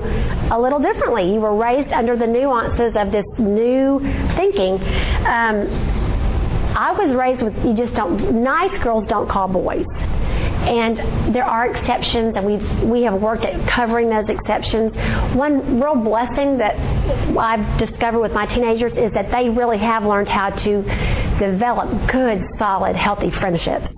a 0.50 0.60
little 0.60 0.80
differently. 0.80 1.32
You 1.32 1.40
were 1.40 1.56
raised 1.56 1.92
under 1.92 2.16
the 2.16 2.26
nuances 2.26 2.92
of 2.96 3.12
this 3.12 3.26
new 3.38 4.00
thinking. 4.34 4.74
Um, 5.26 5.95
I 6.76 6.92
was 6.92 7.14
raised 7.14 7.40
with 7.40 7.56
you 7.64 7.72
just 7.74 7.94
don't 7.94 8.42
nice 8.42 8.78
girls 8.82 9.06
don't 9.08 9.28
call 9.30 9.48
boys. 9.48 9.86
And 9.96 11.34
there 11.34 11.44
are 11.44 11.66
exceptions, 11.66 12.36
and 12.36 12.44
we 12.44 12.56
we 12.86 13.02
have 13.04 13.22
worked 13.22 13.44
at 13.44 13.66
covering 13.70 14.10
those 14.10 14.28
exceptions. 14.28 14.94
One 15.34 15.80
real 15.80 15.94
blessing 15.96 16.58
that 16.58 16.76
I've 17.38 17.78
discovered 17.78 18.20
with 18.20 18.32
my 18.32 18.44
teenagers 18.44 18.92
is 18.92 19.10
that 19.12 19.30
they 19.30 19.48
really 19.48 19.78
have 19.78 20.04
learned 20.04 20.28
how 20.28 20.50
to 20.50 20.82
develop 21.38 22.10
good, 22.10 22.44
solid, 22.58 22.94
healthy 22.94 23.30
friendships 23.30 23.88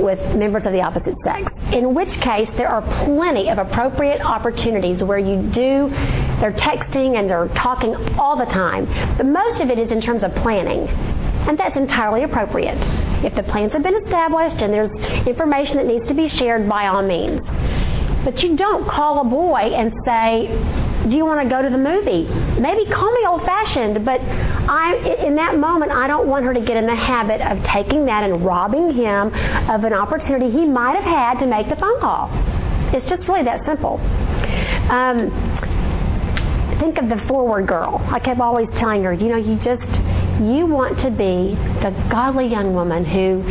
with 0.00 0.18
members 0.36 0.64
of 0.64 0.72
the 0.72 0.80
opposite 0.80 1.14
sex. 1.22 1.52
In 1.72 1.94
which 1.94 2.20
case, 2.20 2.48
there 2.56 2.68
are 2.68 2.82
plenty 3.04 3.50
of 3.50 3.58
appropriate 3.58 4.20
opportunities 4.20 5.02
where 5.04 5.18
you 5.18 5.42
do, 5.50 5.88
they're 6.40 6.52
texting 6.52 7.18
and 7.18 7.28
they're 7.30 7.48
talking 7.48 7.94
all 8.18 8.36
the 8.36 8.46
time. 8.46 8.86
But 9.16 9.26
most 9.26 9.60
of 9.60 9.70
it 9.70 9.78
is 9.78 9.90
in 9.90 10.00
terms 10.00 10.22
of 10.22 10.34
planning. 10.36 10.88
And 11.46 11.58
that's 11.58 11.76
entirely 11.76 12.24
appropriate. 12.24 12.78
If 13.24 13.34
the 13.34 13.42
plans 13.42 13.72
have 13.72 13.82
been 13.82 13.96
established 14.02 14.62
and 14.62 14.72
there's 14.72 14.90
information 15.26 15.76
that 15.76 15.86
needs 15.86 16.06
to 16.06 16.14
be 16.14 16.28
shared, 16.28 16.68
by 16.68 16.88
all 16.88 17.02
means. 17.02 17.42
But 18.24 18.42
you 18.42 18.56
don't 18.56 18.88
call 18.88 19.20
a 19.20 19.24
boy 19.24 19.72
and 19.74 19.92
say, 20.04 20.48
do 21.08 21.16
you 21.16 21.24
want 21.24 21.42
to 21.42 21.48
go 21.48 21.62
to 21.62 21.70
the 21.70 21.78
movie? 21.78 22.24
Maybe 22.60 22.84
call 22.90 23.10
me 23.12 23.24
old 23.26 23.42
fashioned, 23.42 24.04
but 24.04 24.20
I, 24.20 24.96
in 25.24 25.36
that 25.36 25.56
moment, 25.56 25.92
I 25.92 26.06
don't 26.06 26.28
want 26.28 26.44
her 26.44 26.52
to 26.52 26.60
get 26.60 26.76
in 26.76 26.86
the 26.86 26.94
habit 26.94 27.40
of 27.40 27.64
taking 27.64 28.04
that 28.06 28.24
and 28.24 28.44
robbing 28.44 28.92
him 28.92 29.28
of 29.70 29.84
an 29.84 29.92
opportunity 29.92 30.50
he 30.50 30.66
might 30.66 30.96
have 30.96 31.04
had 31.04 31.38
to 31.40 31.46
make 31.46 31.68
the 31.68 31.76
phone 31.76 32.00
call. 32.00 32.28
It's 32.92 33.08
just 33.08 33.26
really 33.28 33.44
that 33.44 33.64
simple. 33.64 33.98
Um, 34.90 35.30
think 36.80 36.98
of 36.98 37.08
the 37.08 37.24
forward 37.26 37.66
girl. 37.66 38.04
I 38.08 38.18
kept 38.18 38.40
always 38.40 38.68
telling 38.78 39.04
her, 39.04 39.12
you 39.12 39.28
know, 39.28 39.36
you 39.36 39.56
just 39.56 39.82
you 40.40 40.66
want 40.66 40.98
to 41.00 41.10
be 41.10 41.54
the 41.82 41.90
godly 42.10 42.46
young 42.46 42.74
woman 42.74 43.04
who 43.04 43.42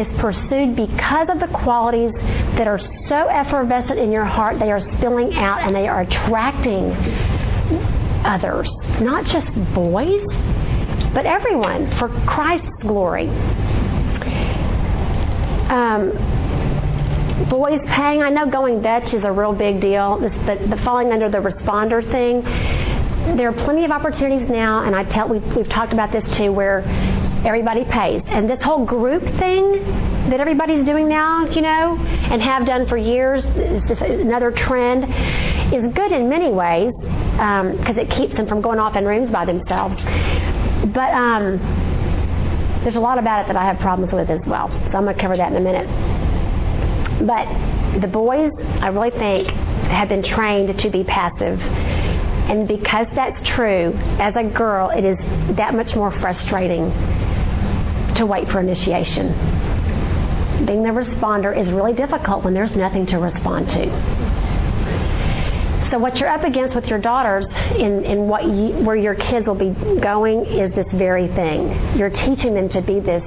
is 0.00 0.06
pursued 0.18 0.76
because 0.76 1.28
of 1.28 1.40
the 1.40 1.48
qualities 1.48 2.12
that 2.56 2.66
are 2.66 2.78
so 2.78 3.28
effervescent 3.28 3.98
in 3.98 4.12
your 4.12 4.24
heart, 4.24 4.58
they 4.58 4.70
are 4.70 4.80
spilling 4.80 5.34
out 5.34 5.60
and 5.62 5.74
they 5.74 5.88
are 5.88 6.02
attracting 6.02 6.92
others, 8.24 8.72
not 9.00 9.24
just 9.26 9.46
boys, 9.74 10.24
but 11.14 11.26
everyone 11.26 11.90
for 11.98 12.08
Christ's 12.26 12.70
glory. 12.80 13.28
Um, 15.68 16.12
boys 17.50 17.80
paying, 17.86 18.22
I 18.22 18.30
know 18.30 18.50
going 18.50 18.82
Dutch 18.82 19.14
is 19.14 19.24
a 19.24 19.32
real 19.32 19.52
big 19.52 19.80
deal, 19.80 20.18
but 20.46 20.58
the 20.70 20.80
falling 20.84 21.12
under 21.12 21.30
the 21.30 21.38
responder 21.38 22.02
thing, 22.10 22.42
there 23.36 23.48
are 23.48 23.52
plenty 23.52 23.84
of 23.84 23.90
opportunities 23.90 24.48
now, 24.48 24.84
and 24.84 24.94
I 24.94 25.04
tell 25.04 25.28
we've, 25.28 25.44
we've 25.56 25.68
talked 25.68 25.92
about 25.92 26.12
this 26.12 26.36
too, 26.36 26.52
where 26.52 26.80
everybody 27.44 27.84
pays. 27.84 28.22
And 28.26 28.48
this 28.48 28.62
whole 28.62 28.84
group 28.84 29.22
thing 29.22 29.72
that 30.30 30.40
everybody's 30.40 30.84
doing 30.84 31.08
now, 31.08 31.46
you 31.46 31.60
know, 31.60 31.96
and 31.98 32.42
have 32.42 32.66
done 32.66 32.86
for 32.86 32.96
years, 32.96 33.44
is 33.44 33.82
just 33.88 34.00
another 34.00 34.50
trend, 34.50 35.04
is 35.72 35.92
good 35.94 36.12
in 36.12 36.28
many 36.28 36.50
ways 36.50 36.92
because 36.98 37.96
um, 37.96 37.98
it 37.98 38.10
keeps 38.10 38.34
them 38.34 38.46
from 38.46 38.60
going 38.60 38.78
off 38.78 38.96
in 38.96 39.04
rooms 39.04 39.30
by 39.30 39.44
themselves. 39.44 39.94
But 40.92 41.12
um, 41.12 41.58
there's 42.82 42.96
a 42.96 43.00
lot 43.00 43.18
about 43.18 43.44
it 43.44 43.46
that 43.48 43.56
I 43.56 43.64
have 43.64 43.78
problems 43.78 44.12
with 44.12 44.30
as 44.30 44.44
well. 44.46 44.68
So 44.68 44.96
I'm 44.96 45.04
going 45.04 45.14
to 45.16 45.20
cover 45.20 45.36
that 45.36 45.52
in 45.52 45.56
a 45.56 45.60
minute. 45.60 45.88
But 47.26 48.00
the 48.00 48.08
boys, 48.08 48.52
I 48.80 48.88
really 48.88 49.10
think, 49.10 49.48
have 49.48 50.08
been 50.08 50.22
trained 50.22 50.78
to 50.78 50.90
be 50.90 51.04
passive 51.04 51.58
and 52.48 52.66
because 52.66 53.06
that's 53.14 53.46
true, 53.46 53.92
as 54.18 54.34
a 54.34 54.42
girl, 54.42 54.88
it 54.88 55.04
is 55.04 55.18
that 55.56 55.74
much 55.74 55.94
more 55.94 56.10
frustrating 56.10 56.90
to 58.14 58.24
wait 58.24 58.48
for 58.48 58.60
initiation. 58.60 59.28
Being 60.64 60.82
the 60.82 60.88
responder 60.88 61.54
is 61.56 61.70
really 61.70 61.92
difficult 61.92 62.44
when 62.44 62.54
there's 62.54 62.74
nothing 62.74 63.04
to 63.06 63.18
respond 63.18 63.68
to. 63.68 64.28
So 65.90 65.98
what 65.98 66.18
you're 66.18 66.30
up 66.30 66.44
against 66.44 66.74
with 66.74 66.86
your 66.86 66.98
daughters 66.98 67.46
in, 67.78 68.04
in 68.04 68.28
what 68.28 68.44
you, 68.44 68.82
where 68.82 68.96
your 68.96 69.14
kids 69.14 69.46
will 69.46 69.54
be 69.54 69.70
going 70.00 70.46
is 70.46 70.74
this 70.74 70.88
very 70.94 71.28
thing. 71.28 71.98
You're 71.98 72.10
teaching 72.10 72.54
them 72.54 72.70
to 72.70 72.80
be 72.80 72.98
this 72.98 73.22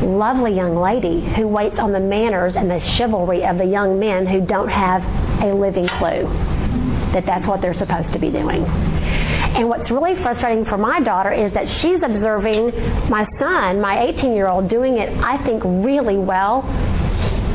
lovely 0.00 0.54
young 0.54 0.76
lady 0.76 1.20
who 1.34 1.48
waits 1.48 1.78
on 1.78 1.92
the 1.92 2.00
manners 2.00 2.54
and 2.54 2.70
the 2.70 2.80
chivalry 2.80 3.44
of 3.44 3.58
the 3.58 3.64
young 3.64 3.98
men 3.98 4.26
who 4.26 4.44
don't 4.46 4.68
have 4.68 5.02
a 5.42 5.52
living 5.52 5.88
clue 5.88 6.26
that 7.12 7.26
that's 7.26 7.46
what 7.46 7.60
they're 7.60 7.74
supposed 7.74 8.12
to 8.12 8.18
be 8.18 8.30
doing. 8.30 8.64
And 8.64 9.68
what's 9.68 9.90
really 9.90 10.14
frustrating 10.22 10.64
for 10.64 10.78
my 10.78 11.00
daughter 11.00 11.30
is 11.30 11.52
that 11.54 11.68
she's 11.68 12.02
observing 12.02 12.70
my 13.10 13.26
son, 13.38 13.80
my 13.80 14.02
18 14.04 14.32
year 14.32 14.48
old, 14.48 14.68
doing 14.68 14.98
it, 14.98 15.10
I 15.18 15.42
think, 15.44 15.62
really 15.64 16.18
well. 16.18 16.62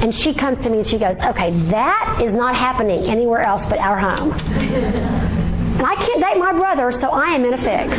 And 0.01 0.13
she 0.13 0.33
comes 0.33 0.63
to 0.63 0.69
me 0.69 0.79
and 0.79 0.87
she 0.87 0.99
goes, 0.99 1.17
okay, 1.17 1.51
that 1.71 2.21
is 2.23 2.35
not 2.35 2.55
happening 2.55 3.09
anywhere 3.09 3.41
else 3.41 3.65
but 3.67 3.79
our 3.79 3.97
home. 3.97 4.31
And 4.31 5.85
I 5.85 5.95
can't 5.95 6.21
date 6.21 6.37
my 6.39 6.53
brother, 6.53 6.91
so 6.91 7.09
I 7.09 7.35
am 7.35 7.45
in 7.45 7.53
a 7.53 7.57
fix. 7.57 7.93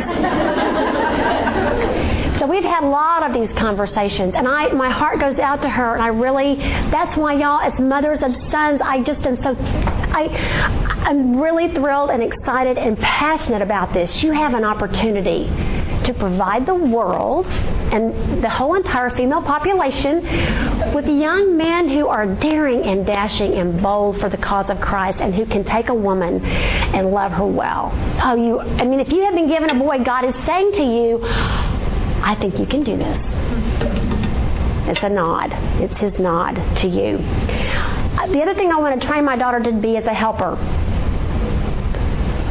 so 2.39 2.45
we've 2.45 2.63
had 2.63 2.83
a 2.83 2.87
lot 2.87 3.23
of 3.23 3.33
these 3.33 3.49
conversations, 3.57 4.33
and 4.35 4.49
I, 4.49 4.67
my 4.73 4.89
heart 4.89 5.21
goes 5.21 5.39
out 5.39 5.61
to 5.61 5.69
her, 5.69 5.93
and 5.93 6.03
I 6.03 6.07
really, 6.07 6.55
that's 6.91 7.15
why 7.17 7.35
y'all, 7.35 7.61
as 7.61 7.79
mothers 7.79 8.19
of 8.21 8.33
sons, 8.51 8.81
I 8.83 9.01
just 9.03 9.21
am 9.25 9.41
so 9.41 9.55
I, 10.11 10.25
I'm 11.05 11.39
really 11.39 11.73
thrilled 11.73 12.09
and 12.09 12.23
excited 12.23 12.77
and 12.77 12.97
passionate 12.97 13.61
about 13.61 13.93
this. 13.93 14.23
You 14.23 14.31
have 14.31 14.53
an 14.53 14.63
opportunity 14.63 15.45
to 16.05 16.13
provide 16.17 16.65
the 16.65 16.73
world 16.73 17.45
and 17.45 18.43
the 18.43 18.49
whole 18.49 18.75
entire 18.75 19.15
female 19.15 19.41
population 19.41 20.23
with 20.93 21.05
young 21.05 21.57
men 21.57 21.89
who 21.89 22.07
are 22.07 22.25
daring 22.25 22.83
and 22.83 23.05
dashing 23.05 23.53
and 23.53 23.81
bold 23.81 24.19
for 24.19 24.29
the 24.29 24.37
cause 24.37 24.69
of 24.69 24.79
Christ 24.79 25.19
and 25.19 25.33
who 25.33 25.45
can 25.45 25.63
take 25.63 25.89
a 25.89 25.93
woman 25.93 26.43
and 26.43 27.11
love 27.11 27.31
her 27.33 27.45
well. 27.45 27.91
Oh, 28.23 28.35
you, 28.35 28.59
I 28.59 28.85
mean, 28.85 28.99
if 28.99 29.09
you 29.09 29.23
have 29.25 29.33
been 29.33 29.47
given 29.47 29.69
a 29.69 29.75
boy, 29.75 30.03
God 30.03 30.25
is 30.25 30.33
saying 30.45 30.71
to 30.73 30.83
you, 30.83 31.19
I 31.23 32.35
think 32.39 32.59
you 32.59 32.65
can 32.65 32.83
do 32.83 32.97
this. 32.97 33.17
It's 34.89 35.03
a 35.03 35.09
nod. 35.09 35.51
It's 35.81 35.99
his 36.01 36.19
nod 36.19 36.55
to 36.77 36.87
you. 36.87 37.17
The 38.27 38.41
other 38.41 38.53
thing 38.53 38.69
I 38.71 38.77
want 38.77 38.99
to 38.99 39.07
train 39.07 39.23
my 39.23 39.37
daughter 39.37 39.61
to 39.61 39.71
be 39.71 39.95
is 39.95 40.05
a 40.05 40.13
helper. 40.13 40.51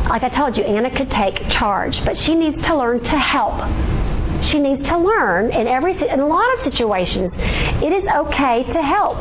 Like 0.08 0.22
I 0.22 0.30
told 0.30 0.56
you, 0.56 0.64
Anna 0.64 0.90
could 0.96 1.10
take 1.10 1.50
charge, 1.50 2.02
but 2.06 2.16
she 2.16 2.34
needs 2.34 2.60
to 2.64 2.74
learn 2.74 3.00
to 3.00 3.18
help. 3.18 3.54
She 4.42 4.58
needs 4.58 4.88
to 4.88 4.96
learn 4.96 5.50
in 5.50 5.66
every 5.66 5.92
in 5.92 6.20
a 6.20 6.26
lot 6.26 6.58
of 6.58 6.72
situations, 6.72 7.32
it 7.36 7.92
is 7.92 8.04
okay 8.08 8.64
to 8.72 8.82
help. 8.82 9.18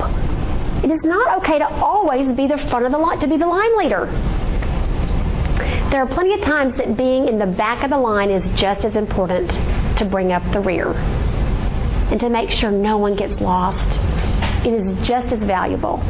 It 0.84 0.90
is 0.90 1.02
not 1.04 1.40
okay 1.40 1.60
to 1.60 1.68
always 1.68 2.34
be 2.38 2.48
the 2.48 2.58
front 2.70 2.86
of 2.86 2.94
the 2.94 2.98
line, 2.98 3.20
to 3.20 3.28
be 3.28 3.36
the 3.36 3.46
line 3.46 3.78
leader. 3.78 4.06
There 5.92 6.02
are 6.02 6.08
plenty 6.08 6.34
of 6.34 6.42
times 6.42 6.78
that 6.78 6.96
being 6.96 7.28
in 7.28 7.40
the 7.40 7.46
back 7.46 7.84
of 7.84 7.90
the 7.90 7.98
line 7.98 8.30
is 8.30 8.60
just 8.60 8.86
as 8.86 8.96
important 8.96 9.50
to 9.98 10.06
bring 10.06 10.32
up 10.32 10.44
the 10.54 10.62
rear 10.62 10.94
and 12.12 12.20
to 12.20 12.30
make 12.30 12.52
sure 12.52 12.72
no 12.72 12.98
one 12.98 13.16
gets 13.16 13.40
lost. 13.42 14.00
It 14.66 14.74
is 14.74 15.08
just 15.08 15.32
as 15.32 15.40
valuable. 15.40 16.02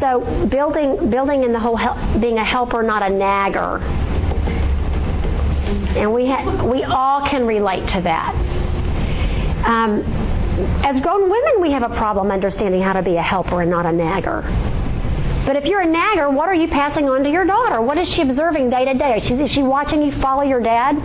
So 0.00 0.46
building 0.50 1.10
building 1.10 1.44
in 1.44 1.52
the 1.52 1.60
whole 1.60 1.76
help, 1.76 1.98
being 2.20 2.38
a 2.38 2.44
helper, 2.44 2.82
not 2.82 3.02
a 3.02 3.10
nagger. 3.10 3.78
And 5.96 6.12
we 6.12 6.26
ha- 6.28 6.64
we 6.64 6.84
all 6.84 7.26
can 7.28 7.46
relate 7.46 7.86
to 7.88 8.00
that. 8.00 8.34
Um, 9.66 10.02
as 10.84 11.00
grown 11.00 11.22
women, 11.30 11.60
we 11.60 11.70
have 11.72 11.82
a 11.82 11.94
problem 11.96 12.30
understanding 12.30 12.82
how 12.82 12.94
to 12.94 13.02
be 13.02 13.16
a 13.16 13.22
helper 13.22 13.62
and 13.62 13.70
not 13.70 13.86
a 13.86 13.92
nagger. 13.92 14.42
But 15.46 15.56
if 15.56 15.64
you're 15.64 15.80
a 15.80 15.86
nagger, 15.86 16.30
what 16.30 16.48
are 16.48 16.54
you 16.54 16.68
passing 16.68 17.08
on 17.08 17.22
to 17.24 17.30
your 17.30 17.44
daughter? 17.44 17.80
What 17.80 17.98
is 17.98 18.08
she 18.08 18.22
observing 18.22 18.70
day 18.70 18.84
to 18.84 18.94
day? 18.94 19.18
Is 19.18 19.24
she, 19.24 19.34
is 19.34 19.50
she 19.50 19.62
watching 19.62 20.02
you 20.02 20.12
follow 20.20 20.42
your 20.42 20.60
dad, 20.60 20.96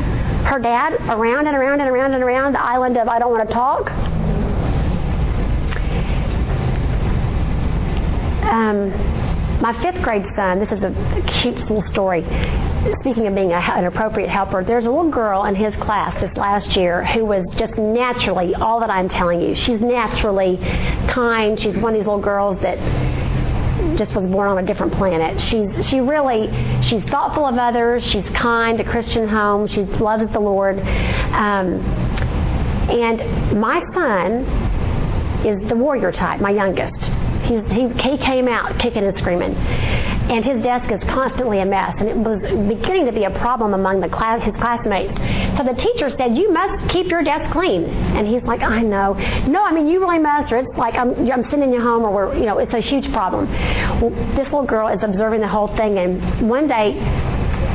her 0.45 0.59
dad, 0.59 0.93
around 1.09 1.47
and 1.47 1.55
around 1.55 1.81
and 1.81 1.89
around 1.89 2.13
and 2.13 2.23
around 2.23 2.53
the 2.53 2.63
island 2.63 2.97
of 2.97 3.07
I 3.07 3.19
don't 3.19 3.31
want 3.31 3.47
to 3.47 3.53
talk? 3.53 3.91
Um, 8.45 8.91
my 9.61 9.73
fifth 9.81 10.03
grade 10.03 10.25
son, 10.35 10.59
this 10.59 10.71
is 10.71 10.81
a 10.81 11.21
cute 11.41 11.57
little 11.61 11.81
story. 11.83 12.23
Speaking 12.99 13.25
of 13.25 13.33
being 13.33 13.51
a, 13.51 13.55
an 13.55 13.85
appropriate 13.85 14.29
helper, 14.29 14.63
there's 14.63 14.85
a 14.85 14.89
little 14.89 15.09
girl 15.09 15.45
in 15.45 15.55
his 15.55 15.73
class 15.77 16.19
this 16.21 16.35
last 16.37 16.75
year 16.75 17.03
who 17.03 17.25
was 17.25 17.43
just 17.57 17.75
naturally 17.75 18.53
all 18.53 18.79
that 18.81 18.91
I'm 18.91 19.09
telling 19.09 19.41
you. 19.41 19.55
She's 19.55 19.81
naturally 19.81 20.57
kind. 21.07 21.59
She's 21.59 21.75
one 21.75 21.93
of 21.93 21.99
these 21.99 22.05
little 22.05 22.21
girls 22.21 22.61
that 22.61 22.77
just 23.97 24.13
was 24.15 24.29
born 24.29 24.49
on 24.49 24.57
a 24.57 24.65
different 24.65 24.93
planet. 24.93 25.39
She's 25.41 25.87
she 25.87 25.99
really 25.99 26.47
she's 26.83 27.03
thoughtful 27.03 27.45
of 27.45 27.57
others. 27.57 28.03
She's 28.03 28.27
kind. 28.29 28.79
A 28.79 28.83
Christian 28.83 29.27
home. 29.27 29.67
She 29.67 29.81
loves 29.81 30.31
the 30.31 30.39
Lord. 30.39 30.79
Um, 30.79 31.81
and 32.89 33.59
my 33.59 33.81
son 33.93 34.43
is 35.45 35.67
the 35.69 35.75
warrior 35.75 36.11
type, 36.11 36.39
my 36.41 36.51
youngest. 36.51 37.03
He's, 37.45 37.61
he, 37.67 37.87
he 37.89 38.17
came 38.17 38.47
out 38.47 38.79
kicking 38.79 39.03
and 39.03 39.17
screaming. 39.17 39.53
And 40.26 40.43
his 40.43 40.61
desk 40.63 40.91
is 40.91 40.99
constantly 41.01 41.59
a 41.59 41.65
mess. 41.65 41.95
And 41.99 42.09
it 42.09 42.17
was 42.17 42.41
beginning 42.41 43.05
to 43.05 43.11
be 43.11 43.26
a 43.26 43.30
problem 43.30 43.73
among 43.73 43.99
the 43.99 44.09
class, 44.09 44.41
his 44.43 44.55
classmates. 44.55 45.13
So 45.57 45.63
the 45.63 45.76
teacher 45.76 46.09
said, 46.09 46.36
You 46.36 46.51
must 46.51 46.89
keep 46.89 47.07
your 47.07 47.23
desk 47.23 47.51
clean. 47.51 47.86
And 47.86 48.28
he's 48.28 48.41
like, 48.43 48.61
I 48.61 48.82
know. 48.82 49.13
No, 49.47 49.63
I 49.63 49.71
mean, 49.71 49.88
you 49.88 49.99
really 49.99 50.19
must, 50.19 50.51
or 50.51 50.57
it's 50.57 50.78
like 50.78 50.95
I'm, 50.95 51.32
I'm 51.32 51.47
sending 51.49 51.71
you 51.71 51.80
home, 51.80 52.03
or 52.03 52.11
we're, 52.11 52.36
you 52.36 52.45
know, 52.45 52.57
it's 52.57 52.73
a 52.73 52.80
huge 52.80 53.11
problem. 53.11 53.51
Well, 54.01 54.09
this 54.36 54.45
little 54.45 54.65
girl 54.65 54.88
is 54.88 55.03
observing 55.03 55.41
the 55.41 55.47
whole 55.47 55.67
thing. 55.78 55.99
And 55.99 56.49
one 56.49 56.67
day, 56.67 56.95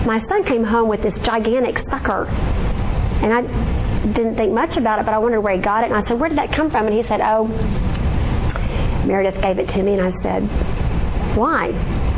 my 0.05 0.21
son 0.29 0.45
came 0.45 0.65
home 0.65 0.89
with 0.89 1.03
this 1.03 1.15
gigantic 1.23 1.77
sucker. 1.89 2.27
And 2.27 3.33
I 3.33 3.43
didn't 4.13 4.35
think 4.35 4.53
much 4.53 4.77
about 4.77 4.99
it, 4.99 5.05
but 5.05 5.15
I 5.15 5.19
wondered 5.19 5.43
where 5.43 5.55
he 5.55 5.63
got 5.63 5.85
it. 5.85 5.93
And 5.93 5.95
I 5.95 6.07
said, 6.09 6.19
Where 6.19 6.29
did 6.29 6.39
that 6.39 6.53
come 6.53 6.71
from? 6.71 6.87
And 6.87 6.95
he 6.95 7.07
said, 7.07 7.21
Oh, 7.21 7.47
Meredith 9.07 9.41
gave 9.41 9.59
it 9.59 9.69
to 9.71 9.83
me, 9.83 9.95
and 9.95 10.03
I 10.03 10.23
said, 10.23 10.91
why? 11.37 11.69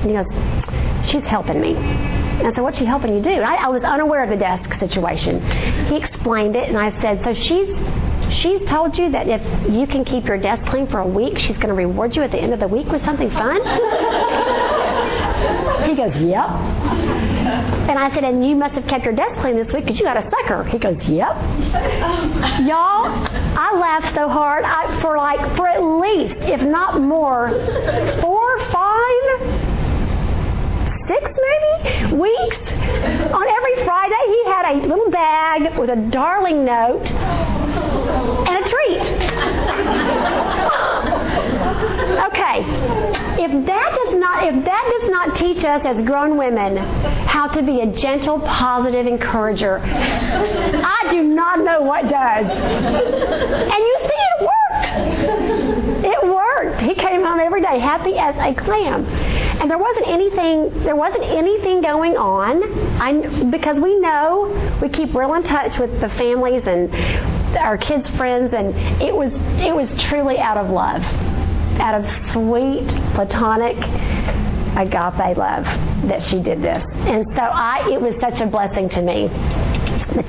And 0.02 0.10
he 0.10 0.16
goes, 0.16 0.26
she's 1.08 1.22
helping 1.24 1.60
me. 1.60 1.74
And 1.76 2.46
I 2.48 2.52
said, 2.54 2.62
what's 2.62 2.78
she 2.78 2.84
helping 2.84 3.14
you 3.14 3.22
do? 3.22 3.30
I, 3.30 3.54
I 3.54 3.68
was 3.68 3.82
unaware 3.82 4.24
of 4.24 4.30
the 4.30 4.36
desk 4.36 4.78
situation. 4.80 5.40
He 5.86 5.96
explained 5.96 6.56
it, 6.56 6.68
and 6.68 6.76
I 6.76 6.90
said, 7.00 7.22
so 7.24 7.34
she's 7.34 7.68
she's 8.34 8.66
told 8.68 8.96
you 8.96 9.10
that 9.10 9.28
if 9.28 9.42
you 9.70 9.86
can 9.86 10.04
keep 10.04 10.24
your 10.24 10.38
desk 10.38 10.68
clean 10.70 10.86
for 10.88 11.00
a 11.00 11.06
week, 11.06 11.38
she's 11.38 11.56
going 11.56 11.68
to 11.68 11.74
reward 11.74 12.16
you 12.16 12.22
at 12.22 12.30
the 12.30 12.38
end 12.38 12.52
of 12.52 12.60
the 12.60 12.68
week 12.68 12.86
with 12.88 13.04
something 13.04 13.30
fun? 13.30 13.56
he 15.86 15.94
goes, 15.94 16.20
yep. 16.22 16.48
And 17.88 17.98
I 17.98 18.10
said, 18.14 18.24
and 18.24 18.46
you 18.46 18.56
must 18.56 18.74
have 18.74 18.86
kept 18.86 19.04
your 19.04 19.14
desk 19.14 19.40
clean 19.40 19.56
this 19.56 19.72
week 19.72 19.84
because 19.84 19.98
you 19.98 20.04
got 20.04 20.16
a 20.16 20.30
sucker. 20.30 20.64
He 20.64 20.78
goes, 20.78 20.96
yep. 21.08 21.36
Y'all, 22.66 23.06
I 23.58 23.76
laughed 23.78 24.14
so 24.16 24.28
hard 24.28 24.64
I, 24.64 25.00
for 25.02 25.16
like, 25.16 25.56
for 25.56 25.68
at 25.68 25.82
least, 25.82 26.36
if 26.40 26.60
not 26.60 27.00
more, 27.00 27.50
four, 28.20 28.70
five, 28.70 29.71
six 31.12 31.24
maybe 31.24 32.14
weeks. 32.16 32.56
On 33.32 33.46
every 33.58 33.84
Friday, 33.84 34.24
he 34.26 34.44
had 34.46 34.64
a 34.72 34.86
little 34.86 35.10
bag 35.10 35.78
with 35.78 35.90
a 35.90 35.96
darling 36.10 36.64
note 36.64 37.10
and 38.48 38.64
a 38.64 38.68
treat. 38.68 39.02
Okay. 42.28 42.56
If 43.44 43.66
that 43.66 43.98
does 44.04 44.14
not 44.18 44.44
if 44.44 44.64
that 44.64 44.98
does 45.00 45.10
not 45.10 45.36
teach 45.36 45.64
us 45.64 45.82
as 45.84 46.04
grown 46.06 46.36
women 46.38 46.76
how 47.26 47.48
to 47.48 47.62
be 47.62 47.80
a 47.80 47.86
gentle, 47.86 48.40
positive 48.40 49.06
encourager, 49.06 49.80
I 49.82 51.08
do 51.10 51.22
not 51.22 51.60
know 51.60 51.82
what 51.82 52.02
does. 52.08 52.46
And 52.46 53.82
you 53.88 53.96
see 54.00 54.22
it 54.30 54.42
worked. 54.50 54.86
It 56.04 56.22
worked. 56.28 56.80
He 56.82 56.94
came 56.94 57.24
home 57.24 57.40
every 57.40 57.60
day 57.62 57.78
happy 57.78 58.16
as 58.18 58.34
a 58.36 58.54
clam. 58.54 59.06
And 59.62 59.70
there 59.70 59.78
wasn't 59.78 60.08
anything 60.08 60.82
there 60.82 60.96
wasn't 60.96 61.22
anything 61.22 61.82
going 61.82 62.16
on. 62.16 62.62
I 63.00 63.44
because 63.48 63.76
we 63.80 63.98
know 64.00 64.78
we 64.82 64.88
keep 64.88 65.14
real 65.14 65.34
in 65.34 65.44
touch 65.44 65.78
with 65.78 66.00
the 66.00 66.08
families 66.10 66.64
and 66.66 66.92
our 67.56 67.78
kids' 67.78 68.10
friends 68.10 68.52
and 68.52 68.74
it 69.00 69.14
was 69.14 69.32
it 69.64 69.74
was 69.74 69.88
truly 70.02 70.38
out 70.38 70.56
of 70.56 70.68
love 70.68 71.02
out 71.80 71.94
of 71.94 72.32
sweet, 72.32 72.88
platonic, 73.14 73.76
agape 74.76 75.36
love 75.36 75.64
that 76.08 76.22
she 76.22 76.40
did 76.40 76.62
this. 76.62 76.84
And 76.94 77.26
so 77.34 77.42
I, 77.42 77.88
it 77.90 78.00
was 78.00 78.14
such 78.20 78.40
a 78.40 78.46
blessing 78.46 78.88
to 78.90 79.02
me. 79.02 79.28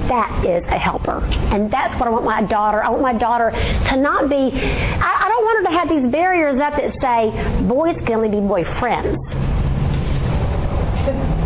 That 0.08 0.46
is 0.46 0.64
a 0.68 0.78
helper. 0.78 1.24
And 1.52 1.72
that's 1.72 2.00
what 2.00 2.08
I 2.08 2.12
want 2.12 2.26
my 2.26 2.44
daughter. 2.44 2.84
I 2.84 2.90
want 2.90 3.02
my 3.02 3.14
daughter 3.14 3.52
to 3.52 3.96
not 3.98 4.30
be, 4.30 4.36
I, 4.36 5.26
I 5.26 5.30
don't 5.30 5.44
want 5.44 5.66
her 5.66 5.72
to 5.72 5.78
have 5.78 5.90
these 5.90 6.12
barriers 6.12 6.60
up 6.60 6.76
that 6.76 6.94
say, 7.02 7.64
boys 7.68 7.96
can 8.06 8.16
only 8.16 8.30
be 8.30 8.38
boyfriends. 8.38 9.18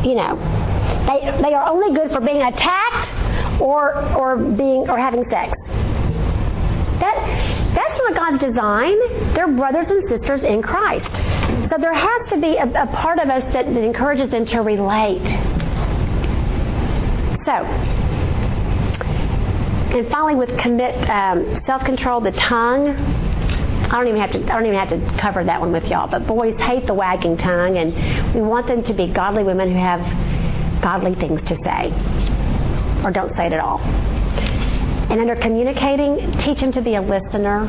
You 0.05 0.15
know, 0.15 0.35
they, 1.07 1.41
they 1.41 1.53
are 1.53 1.67
only 1.67 1.95
good 1.95 2.11
for 2.11 2.21
being 2.21 2.41
attacked 2.41 3.11
or, 3.61 3.95
or 4.15 4.37
being, 4.37 4.89
or 4.89 4.97
having 4.97 5.23
sex. 5.29 5.57
That, 6.99 7.15
that's 7.75 7.99
not 7.99 8.15
God's 8.15 8.43
design. 8.43 8.97
They're 9.33 9.47
brothers 9.47 9.87
and 9.89 10.07
sisters 10.09 10.43
in 10.43 10.61
Christ. 10.61 11.05
So 11.69 11.77
there 11.79 11.93
has 11.93 12.29
to 12.29 12.37
be 12.37 12.57
a, 12.57 12.65
a 12.65 12.87
part 12.87 13.19
of 13.19 13.29
us 13.29 13.43
that, 13.53 13.65
that, 13.65 13.83
encourages 13.83 14.31
them 14.31 14.45
to 14.47 14.61
relate. 14.61 15.23
So, 17.45 17.53
and 19.91 20.07
finally, 20.09 20.35
with 20.35 20.57
commit 20.59 20.95
um, 21.09 21.61
self-control, 21.65 22.21
the 22.21 22.31
tongue. 22.31 22.89
I 22.89 23.91
don't 23.91 24.07
even 24.07 24.19
have 24.19 24.31
to. 24.31 24.39
I 24.39 24.55
don't 24.59 24.65
even 24.65 24.77
have 24.77 24.89
to 24.89 25.21
cover 25.21 25.43
that 25.45 25.61
one 25.61 25.71
with 25.71 25.85
y'all. 25.85 26.09
But 26.09 26.27
boys 26.27 26.57
hate 26.59 26.85
the 26.87 26.93
wagging 26.93 27.37
tongue, 27.37 27.77
and 27.77 28.35
we 28.35 28.41
want 28.41 28.67
them 28.67 28.83
to 28.83 28.93
be 28.93 29.07
godly 29.07 29.43
women 29.43 29.71
who 29.71 29.79
have 29.79 30.01
godly 30.81 31.15
things 31.15 31.41
to 31.43 31.55
say, 31.63 31.93
or 33.03 33.11
don't 33.11 33.33
say 33.35 33.47
it 33.47 33.53
at 33.53 33.59
all. 33.59 33.79
And 35.09 35.21
under 35.21 35.37
communicating, 35.37 36.37
teach 36.37 36.59
them 36.59 36.73
to 36.73 36.81
be 36.81 36.95
a 36.95 37.01
listener. 37.01 37.65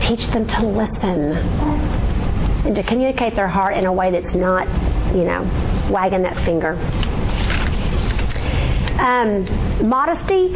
Teach 0.00 0.26
them 0.28 0.48
to 0.48 0.66
listen. 0.66 1.36
And 2.66 2.74
to 2.74 2.82
communicate 2.82 3.36
their 3.36 3.46
heart 3.46 3.76
in 3.76 3.86
a 3.86 3.92
way 3.92 4.10
that's 4.10 4.34
not, 4.34 4.66
you 5.14 5.22
know, 5.22 5.42
wagging 5.92 6.22
that 6.22 6.44
finger. 6.44 6.74
Um, 9.02 9.88
modesty 9.88 10.52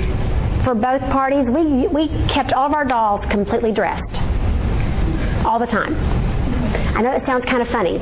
for 0.64 0.74
both 0.74 1.00
parties. 1.10 1.46
We, 1.50 1.88
we 1.88 2.08
kept 2.28 2.52
all 2.52 2.66
of 2.66 2.74
our 2.74 2.84
dolls 2.84 3.24
completely 3.30 3.72
dressed 3.72 4.20
all 5.44 5.58
the 5.58 5.66
time. 5.66 5.94
I 6.96 7.02
know 7.02 7.12
it 7.12 7.26
sounds 7.26 7.44
kind 7.44 7.60
of 7.60 7.68
funny, 7.68 7.98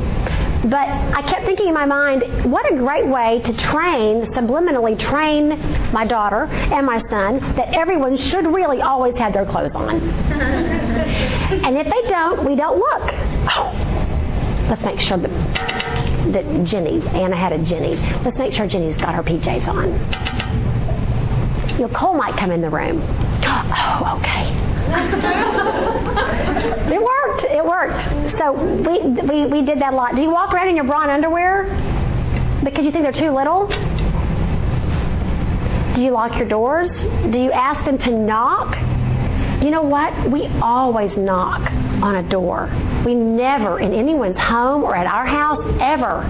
but 0.69 0.89
I 0.89 1.23
kept 1.29 1.45
thinking 1.45 1.69
in 1.69 1.75
my 1.75 1.85
mind, 1.85 2.51
what 2.51 2.71
a 2.73 2.77
great 2.77 3.07
way 3.07 3.41
to 3.45 3.57
train, 3.57 4.27
subliminally 4.33 4.99
train 4.99 5.49
my 5.93 6.07
daughter 6.07 6.45
and 6.45 6.87
my 6.87 7.01
son 7.11 7.41
that 7.57 7.75
everyone 7.75 8.17
should 8.17 8.47
really 8.47 8.81
always 8.81 9.17
have 9.17 9.33
their 9.33 9.47
clothes 9.47 9.73
on. 9.75 10.01
and 10.01 11.77
if 11.77 11.85
they 11.85 12.09
don't, 12.09 12.45
we 12.47 12.55
don't 12.57 12.79
look. 12.79 13.13
Oh, 13.57 14.67
let's 14.71 14.83
make 14.83 15.01
sure 15.01 15.19
that, 15.19 15.31
that 16.33 16.65
Jenny, 16.65 17.07
Anna 17.09 17.37
had 17.37 17.53
a 17.53 17.65
Jenny, 17.65 17.97
let's 18.25 18.39
make 18.39 18.55
sure 18.55 18.67
Jenny's 18.67 18.97
got 19.01 19.15
her 19.15 19.23
PJs 19.23 19.69
on. 19.69 19.93
You 21.79 21.89
know, 21.89 21.95
Cole 21.95 22.15
might 22.15 22.39
come 22.39 22.51
in 22.51 22.61
the 22.61 22.71
room. 22.71 23.03
Oh, 23.47 24.19
okay 24.19 24.75
it 26.93 27.03
worked. 27.03 27.45
It 27.45 27.65
worked. 27.65 28.39
So 28.39 28.53
we, 28.53 29.01
we, 29.29 29.47
we 29.47 29.65
did 29.65 29.81
that 29.81 29.93
a 29.93 29.97
lot. 29.97 30.15
Do 30.15 30.21
you 30.21 30.31
walk 30.31 30.53
around 30.53 30.69
in 30.69 30.77
your 30.77 30.85
bra 30.85 31.03
and 31.03 31.11
underwear 31.11 31.65
because 32.65 32.85
you 32.85 32.93
think 32.93 33.05
they're 33.05 33.13
too 33.13 33.31
little? 33.31 33.67
Do 35.95 36.01
you 36.01 36.11
lock 36.11 36.37
your 36.37 36.49
doors? 36.49 36.91
Do 37.31 37.39
you 37.39 37.53
ask 37.53 37.85
them 37.85 37.99
to 37.99 38.11
knock? 38.11 38.77
You 39.63 39.71
know 39.71 39.83
what? 39.83 40.31
We 40.31 40.47
always 40.61 41.17
knock 41.17 41.71
on 42.03 42.17
a 42.17 42.29
door. 42.29 42.69
We 43.05 43.15
never, 43.15 43.81
in 43.81 43.93
anyone's 43.93 44.39
home 44.39 44.83
or 44.83 44.97
at 44.97 45.07
our 45.07 45.27
house, 45.27 45.63
ever, 45.81 46.25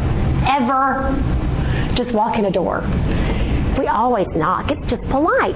ever 0.46 1.94
just 1.96 2.14
walk 2.14 2.38
in 2.38 2.44
a 2.46 2.50
door. 2.50 2.82
We 3.78 3.86
always 3.88 4.26
knock. 4.34 4.70
It's 4.70 4.84
just 4.90 5.02
polite. 5.10 5.54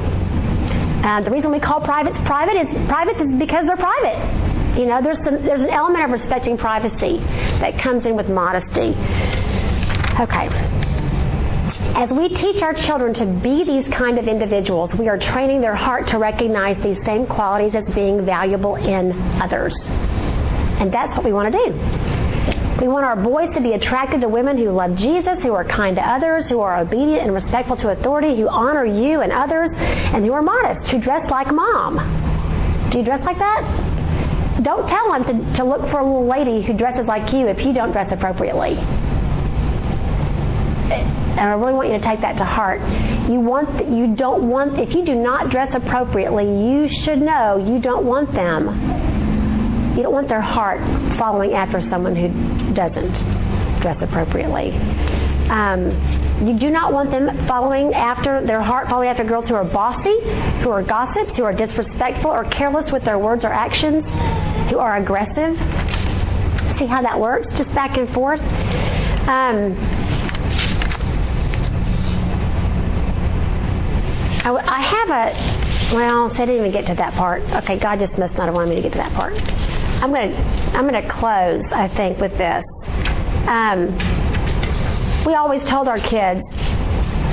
Uh, 1.04 1.22
the 1.22 1.30
reason 1.30 1.52
we 1.52 1.60
call 1.60 1.80
privates 1.80 2.16
private 2.26 2.56
is 2.56 2.86
private 2.88 3.20
is 3.20 3.38
because 3.38 3.66
they're 3.66 3.76
private. 3.76 4.78
You 4.78 4.86
know, 4.86 5.00
there's 5.02 5.18
some, 5.18 5.42
there's 5.44 5.60
an 5.60 5.70
element 5.70 6.04
of 6.04 6.10
respecting 6.10 6.56
privacy 6.56 7.18
that 7.60 7.80
comes 7.82 8.04
in 8.06 8.16
with 8.16 8.28
modesty. 8.28 8.94
Okay. 10.20 10.77
As 11.94 12.10
we 12.10 12.28
teach 12.28 12.62
our 12.62 12.74
children 12.74 13.14
to 13.14 13.26
be 13.26 13.64
these 13.64 13.86
kind 13.92 14.18
of 14.18 14.28
individuals, 14.28 14.94
we 14.94 15.08
are 15.08 15.18
training 15.18 15.60
their 15.60 15.74
heart 15.74 16.06
to 16.08 16.18
recognize 16.18 16.80
these 16.82 16.98
same 17.04 17.26
qualities 17.26 17.74
as 17.74 17.92
being 17.94 18.24
valuable 18.24 18.76
in 18.76 19.12
others. 19.40 19.76
And 19.84 20.92
that's 20.92 21.16
what 21.16 21.24
we 21.24 21.32
want 21.32 21.52
to 21.52 21.58
do. 21.58 22.78
We 22.80 22.86
want 22.86 23.04
our 23.04 23.16
boys 23.16 23.52
to 23.54 23.60
be 23.60 23.72
attracted 23.72 24.20
to 24.20 24.28
women 24.28 24.56
who 24.56 24.70
love 24.70 24.94
Jesus, 24.94 25.42
who 25.42 25.52
are 25.52 25.64
kind 25.64 25.96
to 25.96 26.02
others, 26.02 26.48
who 26.48 26.60
are 26.60 26.78
obedient 26.78 27.22
and 27.22 27.34
respectful 27.34 27.76
to 27.78 27.90
authority, 27.90 28.36
who 28.36 28.48
honor 28.48 28.84
you 28.84 29.20
and 29.20 29.32
others, 29.32 29.70
and 29.74 30.24
who 30.24 30.32
are 30.32 30.42
modest, 30.42 30.88
who 30.90 31.00
dress 31.00 31.28
like 31.28 31.52
mom. 31.52 31.96
Do 32.90 32.98
you 32.98 33.04
dress 33.04 33.24
like 33.24 33.38
that? 33.38 34.62
Don't 34.62 34.88
tell 34.88 35.12
them 35.12 35.24
to, 35.24 35.56
to 35.56 35.64
look 35.64 35.80
for 35.90 35.98
a 35.98 36.04
little 36.04 36.28
lady 36.28 36.64
who 36.64 36.72
dresses 36.72 37.06
like 37.06 37.32
you 37.32 37.48
if 37.48 37.58
you 37.64 37.72
don't 37.72 37.90
dress 37.90 38.12
appropriately. 38.12 38.76
And 40.90 41.40
I 41.40 41.52
really 41.54 41.74
want 41.74 41.90
you 41.90 41.98
to 41.98 42.04
take 42.04 42.20
that 42.20 42.36
to 42.38 42.44
heart. 42.44 42.80
You 43.30 43.40
want 43.40 43.88
you 43.88 44.16
don't 44.16 44.48
want 44.48 44.78
if 44.78 44.94
you 44.94 45.04
do 45.04 45.14
not 45.14 45.50
dress 45.50 45.70
appropriately, 45.74 46.44
you 46.44 46.88
should 47.04 47.20
know 47.20 47.56
you 47.58 47.80
don't 47.80 48.04
want 48.04 48.32
them 48.32 49.16
you 49.98 50.04
don't 50.04 50.12
want 50.12 50.28
their 50.28 50.40
heart 50.40 50.78
following 51.18 51.54
after 51.54 51.80
someone 51.80 52.14
who 52.14 52.28
doesn't 52.72 53.10
dress 53.80 54.00
appropriately. 54.00 54.70
Um, 55.50 55.90
you 56.46 56.56
do 56.56 56.70
not 56.70 56.92
want 56.92 57.10
them 57.10 57.48
following 57.48 57.92
after 57.94 58.46
their 58.46 58.62
heart 58.62 58.86
following 58.86 59.08
after 59.08 59.24
girls 59.24 59.48
who 59.48 59.56
are 59.56 59.64
bossy, 59.64 60.20
who 60.62 60.70
are 60.70 60.84
gossips, 60.84 61.36
who 61.36 61.42
are 61.42 61.52
disrespectful 61.52 62.30
or 62.30 62.44
careless 62.44 62.92
with 62.92 63.04
their 63.04 63.18
words 63.18 63.44
or 63.44 63.52
actions, 63.52 64.04
who 64.70 64.78
are 64.78 64.98
aggressive. 64.98 65.58
See 66.78 66.86
how 66.86 67.02
that 67.02 67.18
works? 67.18 67.52
Just 67.58 67.74
back 67.74 67.98
and 67.98 68.08
forth. 68.14 68.40
Um, 69.26 69.74
I 74.56 74.80
have 74.82 75.08
a 75.10 75.94
well, 75.94 76.30
I 76.32 76.46
didn't 76.46 76.56
even 76.56 76.72
get 76.72 76.86
to 76.86 76.94
that 76.94 77.14
part. 77.14 77.42
Okay, 77.64 77.78
God 77.78 77.98
just 77.98 78.18
must 78.18 78.34
not 78.34 78.46
have 78.46 78.54
wanted 78.54 78.70
me 78.70 78.76
to 78.76 78.82
get 78.82 78.92
to 78.92 78.98
that 78.98 79.12
part. 79.12 79.34
I'm 80.02 80.10
going 80.12 80.30
to 80.30 80.36
I'm 80.76 80.88
going 80.88 81.02
to 81.02 81.08
close. 81.10 81.64
I 81.72 81.88
think 81.96 82.18
with 82.18 82.32
this. 82.32 82.64
Um, 83.48 83.94
we 85.24 85.34
always 85.34 85.66
told 85.68 85.88
our 85.88 85.98
kids 85.98 86.42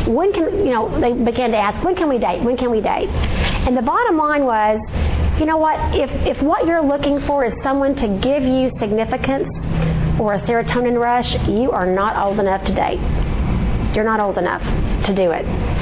when 0.07 0.31
can 0.33 0.65
you 0.65 0.73
know 0.73 0.99
they 0.99 1.13
began 1.13 1.51
to 1.51 1.57
ask 1.57 1.83
when 1.83 1.95
can 1.95 2.09
we 2.09 2.19
date 2.19 2.43
when 2.43 2.57
can 2.57 2.69
we 2.69 2.79
date 2.79 3.09
and 3.65 3.75
the 3.75 3.81
bottom 3.81 4.17
line 4.17 4.45
was 4.45 4.79
you 5.39 5.45
know 5.45 5.57
what? 5.57 5.77
If, 5.93 6.09
if 6.25 6.41
what 6.41 6.65
you're 6.65 6.81
looking 6.81 7.19
for 7.27 7.43
is 7.43 7.51
someone 7.61 7.93
to 7.95 8.07
give 8.23 8.43
you 8.43 8.71
significance 8.79 9.49
or 10.17 10.35
a 10.35 10.41
serotonin 10.47 10.97
rush, 10.97 11.33
you 11.49 11.71
are 11.71 11.85
not 11.85 12.15
old 12.15 12.39
enough 12.39 12.63
to 12.65 12.73
date. 12.73 13.01
You're 13.93 14.05
not 14.05 14.21
old 14.21 14.37
enough 14.37 14.61
to 15.05 15.13
do 15.13 15.31
it. 15.31 15.74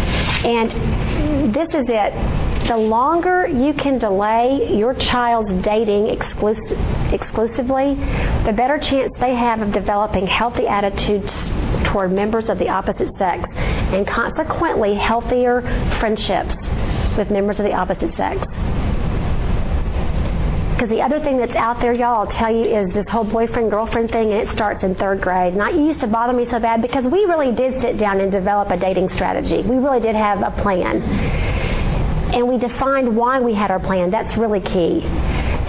And 0.46 1.54
this 1.54 1.68
is 1.70 1.86
it. 1.88 2.44
The 2.68 2.78
longer 2.78 3.46
you 3.48 3.74
can 3.74 4.00
delay 4.00 4.74
your 4.78 4.94
child's 4.94 5.64
dating 5.64 6.08
exclusively, 6.08 7.96
the 8.46 8.54
better 8.56 8.78
chance 8.78 9.12
they 9.20 9.36
have 9.36 9.62
of 9.62 9.74
developing 9.74 10.26
healthy 10.28 10.68
attitudes 10.68 11.32
toward 11.90 12.12
members 12.12 12.50
of 12.50 12.60
the 12.60 12.70
opposite 12.70 13.18
sex 13.18 13.44
and 13.56 14.08
consequently 14.08 14.96
healthier 14.96 15.62
friendships 16.00 16.56
with 17.18 17.30
members 17.30 17.60
of 17.60 17.66
the 17.66 17.74
opposite 17.74 18.16
sex. 18.16 18.40
Because 20.84 20.98
the 20.98 21.02
other 21.02 21.24
thing 21.24 21.38
that's 21.38 21.56
out 21.56 21.80
there, 21.80 21.94
y'all, 21.94 22.28
I'll 22.28 22.38
tell 22.38 22.54
you, 22.54 22.66
is 22.66 22.94
this 22.94 23.08
whole 23.08 23.24
boyfriend 23.24 23.72
girlfriend 23.72 24.12
thing, 24.12 24.34
and 24.34 24.50
it 24.50 24.54
starts 24.54 24.84
in 24.84 24.96
third 24.96 25.22
grade. 25.22 25.54
And 25.54 25.88
used 25.88 26.02
to 26.02 26.08
bother 26.08 26.34
me 26.34 26.46
so 26.52 26.60
bad 26.60 26.82
because 26.82 27.06
we 27.06 27.24
really 27.24 27.56
did 27.56 27.82
sit 27.82 27.98
down 27.98 28.20
and 28.20 28.30
develop 28.30 28.70
a 28.70 28.76
dating 28.78 29.08
strategy. 29.12 29.64
We 29.64 29.78
really 29.78 30.02
did 30.02 30.14
have 30.14 30.42
a 30.42 30.52
plan. 30.62 31.02
And 32.36 32.50
we 32.50 32.58
defined 32.58 33.16
why 33.16 33.40
we 33.40 33.54
had 33.54 33.72
our 33.72 33.80
plan. 33.80 34.12
That's 34.12 34.38
really 34.38 34.60
key. 34.60 35.04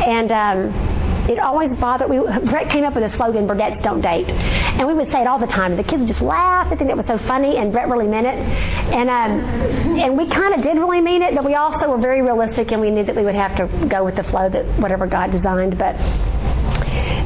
And, 0.02 0.32
um, 0.32 0.93
it 1.28 1.38
always 1.38 1.70
bothered 1.78 2.10
me. 2.10 2.18
Brett 2.50 2.70
came 2.70 2.84
up 2.84 2.94
with 2.94 3.04
a 3.04 3.16
slogan, 3.16 3.46
Burdettes 3.46 3.82
don't 3.82 4.00
date. 4.00 4.28
And 4.28 4.86
we 4.86 4.94
would 4.94 5.10
say 5.10 5.22
it 5.22 5.26
all 5.26 5.38
the 5.38 5.46
time. 5.46 5.76
The 5.76 5.82
kids 5.82 6.00
would 6.00 6.08
just 6.08 6.20
laugh. 6.20 6.68
They 6.68 6.76
think 6.76 6.90
it 6.90 6.96
was 6.96 7.06
so 7.06 7.18
funny, 7.26 7.56
and 7.56 7.72
Brett 7.72 7.88
really 7.88 8.08
meant 8.08 8.26
it. 8.26 8.34
And, 8.34 9.08
um, 9.08 9.98
and 9.98 10.18
we 10.18 10.28
kind 10.28 10.54
of 10.54 10.62
did 10.62 10.76
really 10.76 11.00
mean 11.00 11.22
it, 11.22 11.34
but 11.34 11.44
we 11.44 11.54
also 11.54 11.88
were 11.88 11.98
very 11.98 12.20
realistic, 12.20 12.72
and 12.72 12.80
we 12.80 12.90
knew 12.90 13.04
that 13.04 13.16
we 13.16 13.24
would 13.24 13.34
have 13.34 13.56
to 13.56 13.86
go 13.88 14.04
with 14.04 14.16
the 14.16 14.24
flow 14.24 14.48
that 14.50 14.64
whatever 14.80 15.06
God 15.06 15.30
designed. 15.30 15.78
But 15.78 15.96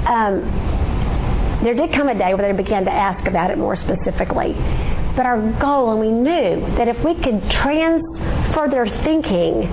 um, 0.06 0.42
there 1.64 1.74
did 1.74 1.92
come 1.92 2.08
a 2.08 2.14
day 2.16 2.34
where 2.34 2.52
they 2.52 2.56
began 2.56 2.84
to 2.84 2.92
ask 2.92 3.26
about 3.26 3.50
it 3.50 3.58
more 3.58 3.74
specifically. 3.74 4.54
But 5.16 5.26
our 5.26 5.40
goal, 5.58 5.90
and 5.90 6.00
we 6.00 6.12
knew 6.12 6.60
that 6.76 6.86
if 6.86 7.02
we 7.04 7.14
could 7.14 7.42
transfer 7.50 8.68
their 8.70 8.86
thinking 9.02 9.66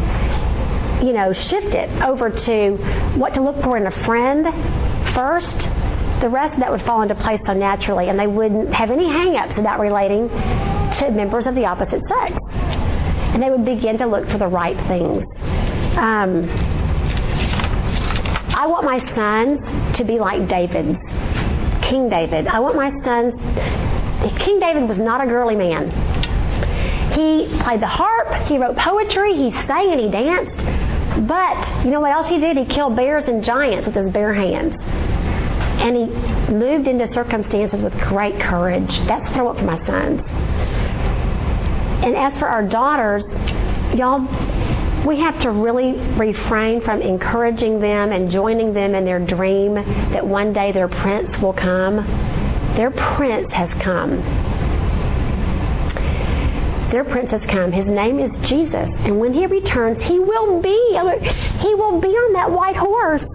you 1.03 1.13
know, 1.13 1.33
shift 1.33 1.73
it 1.73 1.89
over 2.01 2.29
to 2.29 2.77
what 3.17 3.33
to 3.33 3.41
look 3.41 3.61
for 3.63 3.77
in 3.77 3.87
a 3.87 4.05
friend 4.05 4.45
first, 5.13 5.57
the 6.21 6.29
rest 6.29 6.53
of 6.53 6.59
that 6.59 6.71
would 6.71 6.81
fall 6.83 7.01
into 7.01 7.15
place 7.15 7.39
so 7.45 7.53
naturally, 7.53 8.09
and 8.09 8.19
they 8.19 8.27
wouldn't 8.27 8.73
have 8.73 8.91
any 8.91 9.07
hang-ups 9.07 9.57
about 9.57 9.79
relating 9.79 10.29
to 10.29 11.11
members 11.11 11.45
of 11.45 11.55
the 11.55 11.65
opposite 11.65 12.01
sex. 12.07 12.37
And 13.33 13.43
they 13.43 13.49
would 13.49 13.65
begin 13.65 13.97
to 13.97 14.05
look 14.05 14.27
for 14.29 14.37
the 14.37 14.47
right 14.47 14.77
things. 14.87 15.23
Um, 15.97 16.49
I 18.57 18.65
want 18.67 18.85
my 18.85 18.99
sons 19.13 19.97
to 19.97 20.03
be 20.03 20.19
like 20.19 20.47
David, 20.47 20.97
King 21.83 22.09
David. 22.09 22.47
I 22.47 22.59
want 22.59 22.75
my 22.75 22.91
sons. 23.03 23.33
King 24.39 24.59
David 24.59 24.87
was 24.87 24.97
not 24.97 25.21
a 25.21 25.27
girly 25.27 25.55
man. 25.55 25.91
He 27.11 27.47
played 27.61 27.81
the 27.81 27.87
harp, 27.87 28.47
he 28.47 28.57
wrote 28.57 28.75
poetry, 28.75 29.35
he 29.35 29.51
sang 29.67 29.91
and 29.91 29.99
he 29.99 30.09
danced. 30.09 30.74
But 31.21 31.85
you 31.85 31.91
know 31.91 32.01
what 32.01 32.11
else 32.11 32.27
he 32.29 32.39
did? 32.39 32.57
He 32.57 32.65
killed 32.65 32.95
bears 32.95 33.27
and 33.29 33.43
giants 33.43 33.85
with 33.85 33.95
his 33.95 34.11
bare 34.11 34.33
hands. 34.33 34.75
And 35.81 35.95
he 35.95 36.05
moved 36.53 36.87
into 36.87 37.11
circumstances 37.13 37.81
with 37.81 37.93
great 37.99 38.39
courage. 38.39 38.99
That's 39.07 39.23
what 39.29 39.37
I 39.37 39.41
want 39.41 39.59
for 39.59 39.65
my 39.65 39.77
sons. 39.85 40.21
And 42.03 42.15
as 42.15 42.37
for 42.37 42.47
our 42.47 42.67
daughters, 42.67 43.23
y'all, 43.97 44.21
we 45.05 45.19
have 45.19 45.39
to 45.41 45.51
really 45.51 45.93
refrain 46.17 46.81
from 46.81 47.01
encouraging 47.01 47.79
them 47.79 48.11
and 48.11 48.29
joining 48.29 48.73
them 48.73 48.93
in 48.93 49.05
their 49.05 49.19
dream 49.19 49.75
that 49.75 50.25
one 50.25 50.51
day 50.51 50.71
their 50.71 50.87
prince 50.87 51.37
will 51.39 51.53
come. 51.53 51.97
Their 52.75 52.91
prince 52.91 53.51
has 53.53 53.69
come 53.81 54.21
their 56.95 57.03
prince 57.03 57.29
has 57.31 57.41
come. 57.49 57.73
His 57.73 57.85
name 57.85 58.19
is 58.19 58.31
Jesus. 58.47 58.89
And 58.99 59.19
when 59.19 59.33
he 59.33 59.45
returns, 59.47 60.01
he 60.01 60.17
will 60.17 60.61
be, 60.61 60.69
he 61.59 61.73
will 61.75 61.99
be 61.99 62.07
on 62.07 62.31
that 62.31 62.49
white 62.49 62.77
horse. 62.77 63.25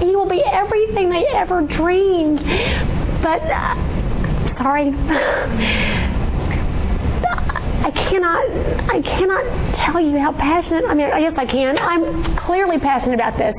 He 0.00 0.14
will 0.14 0.28
be 0.28 0.44
everything 0.44 1.08
they 1.08 1.24
ever 1.28 1.62
dreamed. 1.62 2.40
But, 3.22 3.40
uh, 3.40 4.58
sorry. 4.58 4.92
I 7.84 7.90
cannot 7.90 8.44
I 8.90 9.00
cannot 9.02 9.76
tell 9.76 10.00
you 10.00 10.18
how 10.18 10.32
passionate 10.32 10.84
I 10.86 10.94
mean 10.94 11.10
I 11.10 11.20
guess 11.20 11.34
I 11.36 11.44
can. 11.44 11.78
I'm 11.78 12.36
clearly 12.36 12.78
passionate 12.78 13.14
about 13.14 13.36
this. 13.36 13.54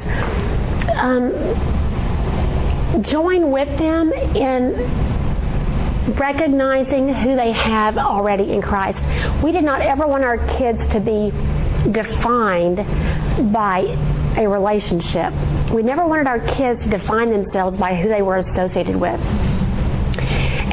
Um, 0.98 1.32
join 3.04 3.52
with 3.52 3.70
them 3.78 4.12
in 4.14 5.05
recognizing 6.14 7.14
who 7.14 7.36
they 7.36 7.52
have 7.52 7.98
already 7.98 8.54
in 8.54 8.62
Christ. 8.62 9.00
We 9.44 9.52
did 9.52 9.64
not 9.64 9.82
ever 9.82 10.08
want 10.08 10.24
our 10.24 10.38
kids 10.58 10.80
to 10.94 11.00
be 11.00 11.32
defined 11.92 12.78
by 13.52 13.80
a 14.38 14.48
relationship. 14.48 15.34
We 15.74 15.82
never 15.82 16.06
wanted 16.06 16.28
our 16.28 16.40
kids 16.40 16.84
to 16.84 16.90
define 16.90 17.32
themselves 17.32 17.78
by 17.78 17.96
who 17.96 18.10
they 18.10 18.22
were 18.22 18.38
associated 18.38 18.96
with. 18.96 19.20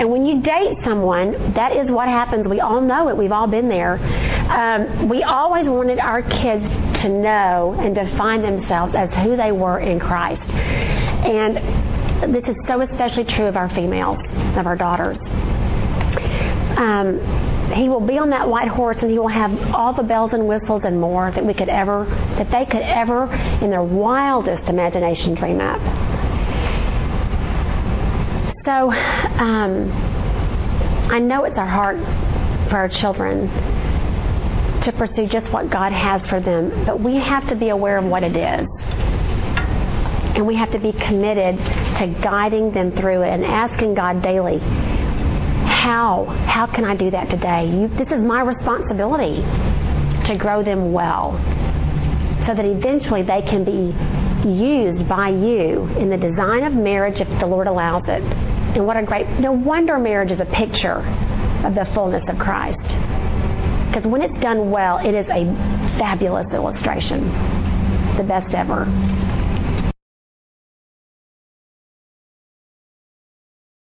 And 0.03 0.11
when 0.11 0.25
you 0.25 0.41
date 0.41 0.79
someone, 0.85 1.53
that 1.55 1.77
is 1.77 1.91
what 1.91 2.09
happens. 2.09 2.49
We 2.49 2.61
all 2.61 2.81
know 2.81 3.09
it. 3.09 3.17
We've 3.17 3.33
all 3.33 3.47
been 3.47 3.69
there. 3.69 3.99
Um, 4.51 5.09
we 5.09 5.23
always 5.23 5.69
wanted 5.69 5.99
our 5.99 6.23
kids 6.23 6.65
to 7.03 7.09
know 7.09 7.77
and 7.79 7.95
define 7.95 8.43
themselves 8.43 8.95
as 8.95 9.11
who 9.23 9.37
they 9.37 9.53
were 9.53 9.81
in 9.81 10.01
Christ. 10.01 10.43
And 10.51 11.59
this 12.29 12.45
is 12.47 12.57
so 12.67 12.81
especially 12.81 13.25
true 13.25 13.47
of 13.47 13.57
our 13.57 13.69
females, 13.75 14.19
of 14.57 14.67
our 14.67 14.77
daughters. 14.77 15.19
Um, 16.77 17.19
he 17.75 17.89
will 17.89 18.01
be 18.01 18.19
on 18.19 18.31
that 18.31 18.49
white 18.49 18.69
horse 18.69 18.99
and 19.01 19.11
he 19.11 19.19
will 19.19 19.29
have 19.29 19.53
all 19.75 19.93
the 19.93 20.03
bells 20.03 20.33
and 20.33 20.47
whistles 20.47 20.83
and 20.85 21.01
more 21.01 21.31
that 21.31 21.45
we 21.45 21.55
could 21.55 21.69
ever 21.69 22.05
that 22.37 22.51
they 22.51 22.65
could 22.67 22.83
ever 22.83 23.33
in 23.63 23.71
their 23.71 23.83
wildest 23.83 24.69
imagination 24.69 25.35
dream 25.35 25.61
up 25.61 25.81
so 28.65 28.93
um, 28.93 29.91
i 31.11 31.19
know 31.19 31.45
it's 31.45 31.57
our 31.57 31.69
heart 31.69 31.97
for 32.69 32.77
our 32.77 32.89
children 32.89 33.49
to 34.83 34.93
pursue 34.93 35.27
just 35.27 35.51
what 35.53 35.71
god 35.71 35.93
has 35.93 36.21
for 36.29 36.41
them 36.41 36.85
but 36.85 37.01
we 37.01 37.17
have 37.17 37.49
to 37.49 37.57
be 37.57 37.71
aware 37.71 37.99
of 37.99 38.05
what 38.05 38.23
it 38.23 38.37
is 38.37 38.67
and 40.35 40.47
we 40.47 40.57
have 40.57 40.71
to 40.73 40.79
be 40.79 40.93
committed 40.93 41.57
to 41.59 42.21
guiding 42.23 42.73
them 42.73 42.93
through 42.93 43.23
it 43.23 43.31
and 43.31 43.45
asking 43.45 43.95
God 43.95 44.23
daily, 44.23 44.59
how? 44.59 46.25
How 46.47 46.67
can 46.67 46.85
I 46.85 46.97
do 46.97 47.11
that 47.11 47.29
today? 47.29 47.67
You, 47.67 47.89
this 47.89 48.09
is 48.09 48.21
my 48.21 48.43
responsibility 48.43 49.43
to 50.27 50.37
grow 50.39 50.63
them 50.63 50.93
well 50.93 51.33
so 52.47 52.55
that 52.55 52.65
eventually 52.65 53.23
they 53.23 53.43
can 53.43 53.65
be 53.65 53.95
used 54.49 55.09
by 55.09 55.29
you 55.29 55.87
in 55.99 56.09
the 56.09 56.17
design 56.17 56.65
of 56.65 56.73
marriage 56.73 57.21
if 57.21 57.29
the 57.41 57.47
Lord 57.47 57.67
allows 57.67 58.05
it. 58.09 58.23
And 58.23 58.87
what 58.87 58.97
a 58.97 59.03
great, 59.03 59.29
no 59.39 59.53
wonder 59.53 59.99
marriage 59.99 60.31
is 60.31 60.41
a 60.41 60.47
picture 60.47 60.99
of 61.65 61.75
the 61.75 61.87
fullness 61.95 62.25
of 62.29 62.39
Christ. 62.39 62.81
Because 63.89 64.05
when 64.05 64.23
it's 64.23 64.39
done 64.41 64.71
well, 64.71 64.99
it 64.99 65.15
is 65.15 65.27
a 65.27 65.45
fabulous 65.99 66.51
illustration. 66.53 67.29
The 68.17 68.25
best 68.25 68.55
ever. 68.55 68.87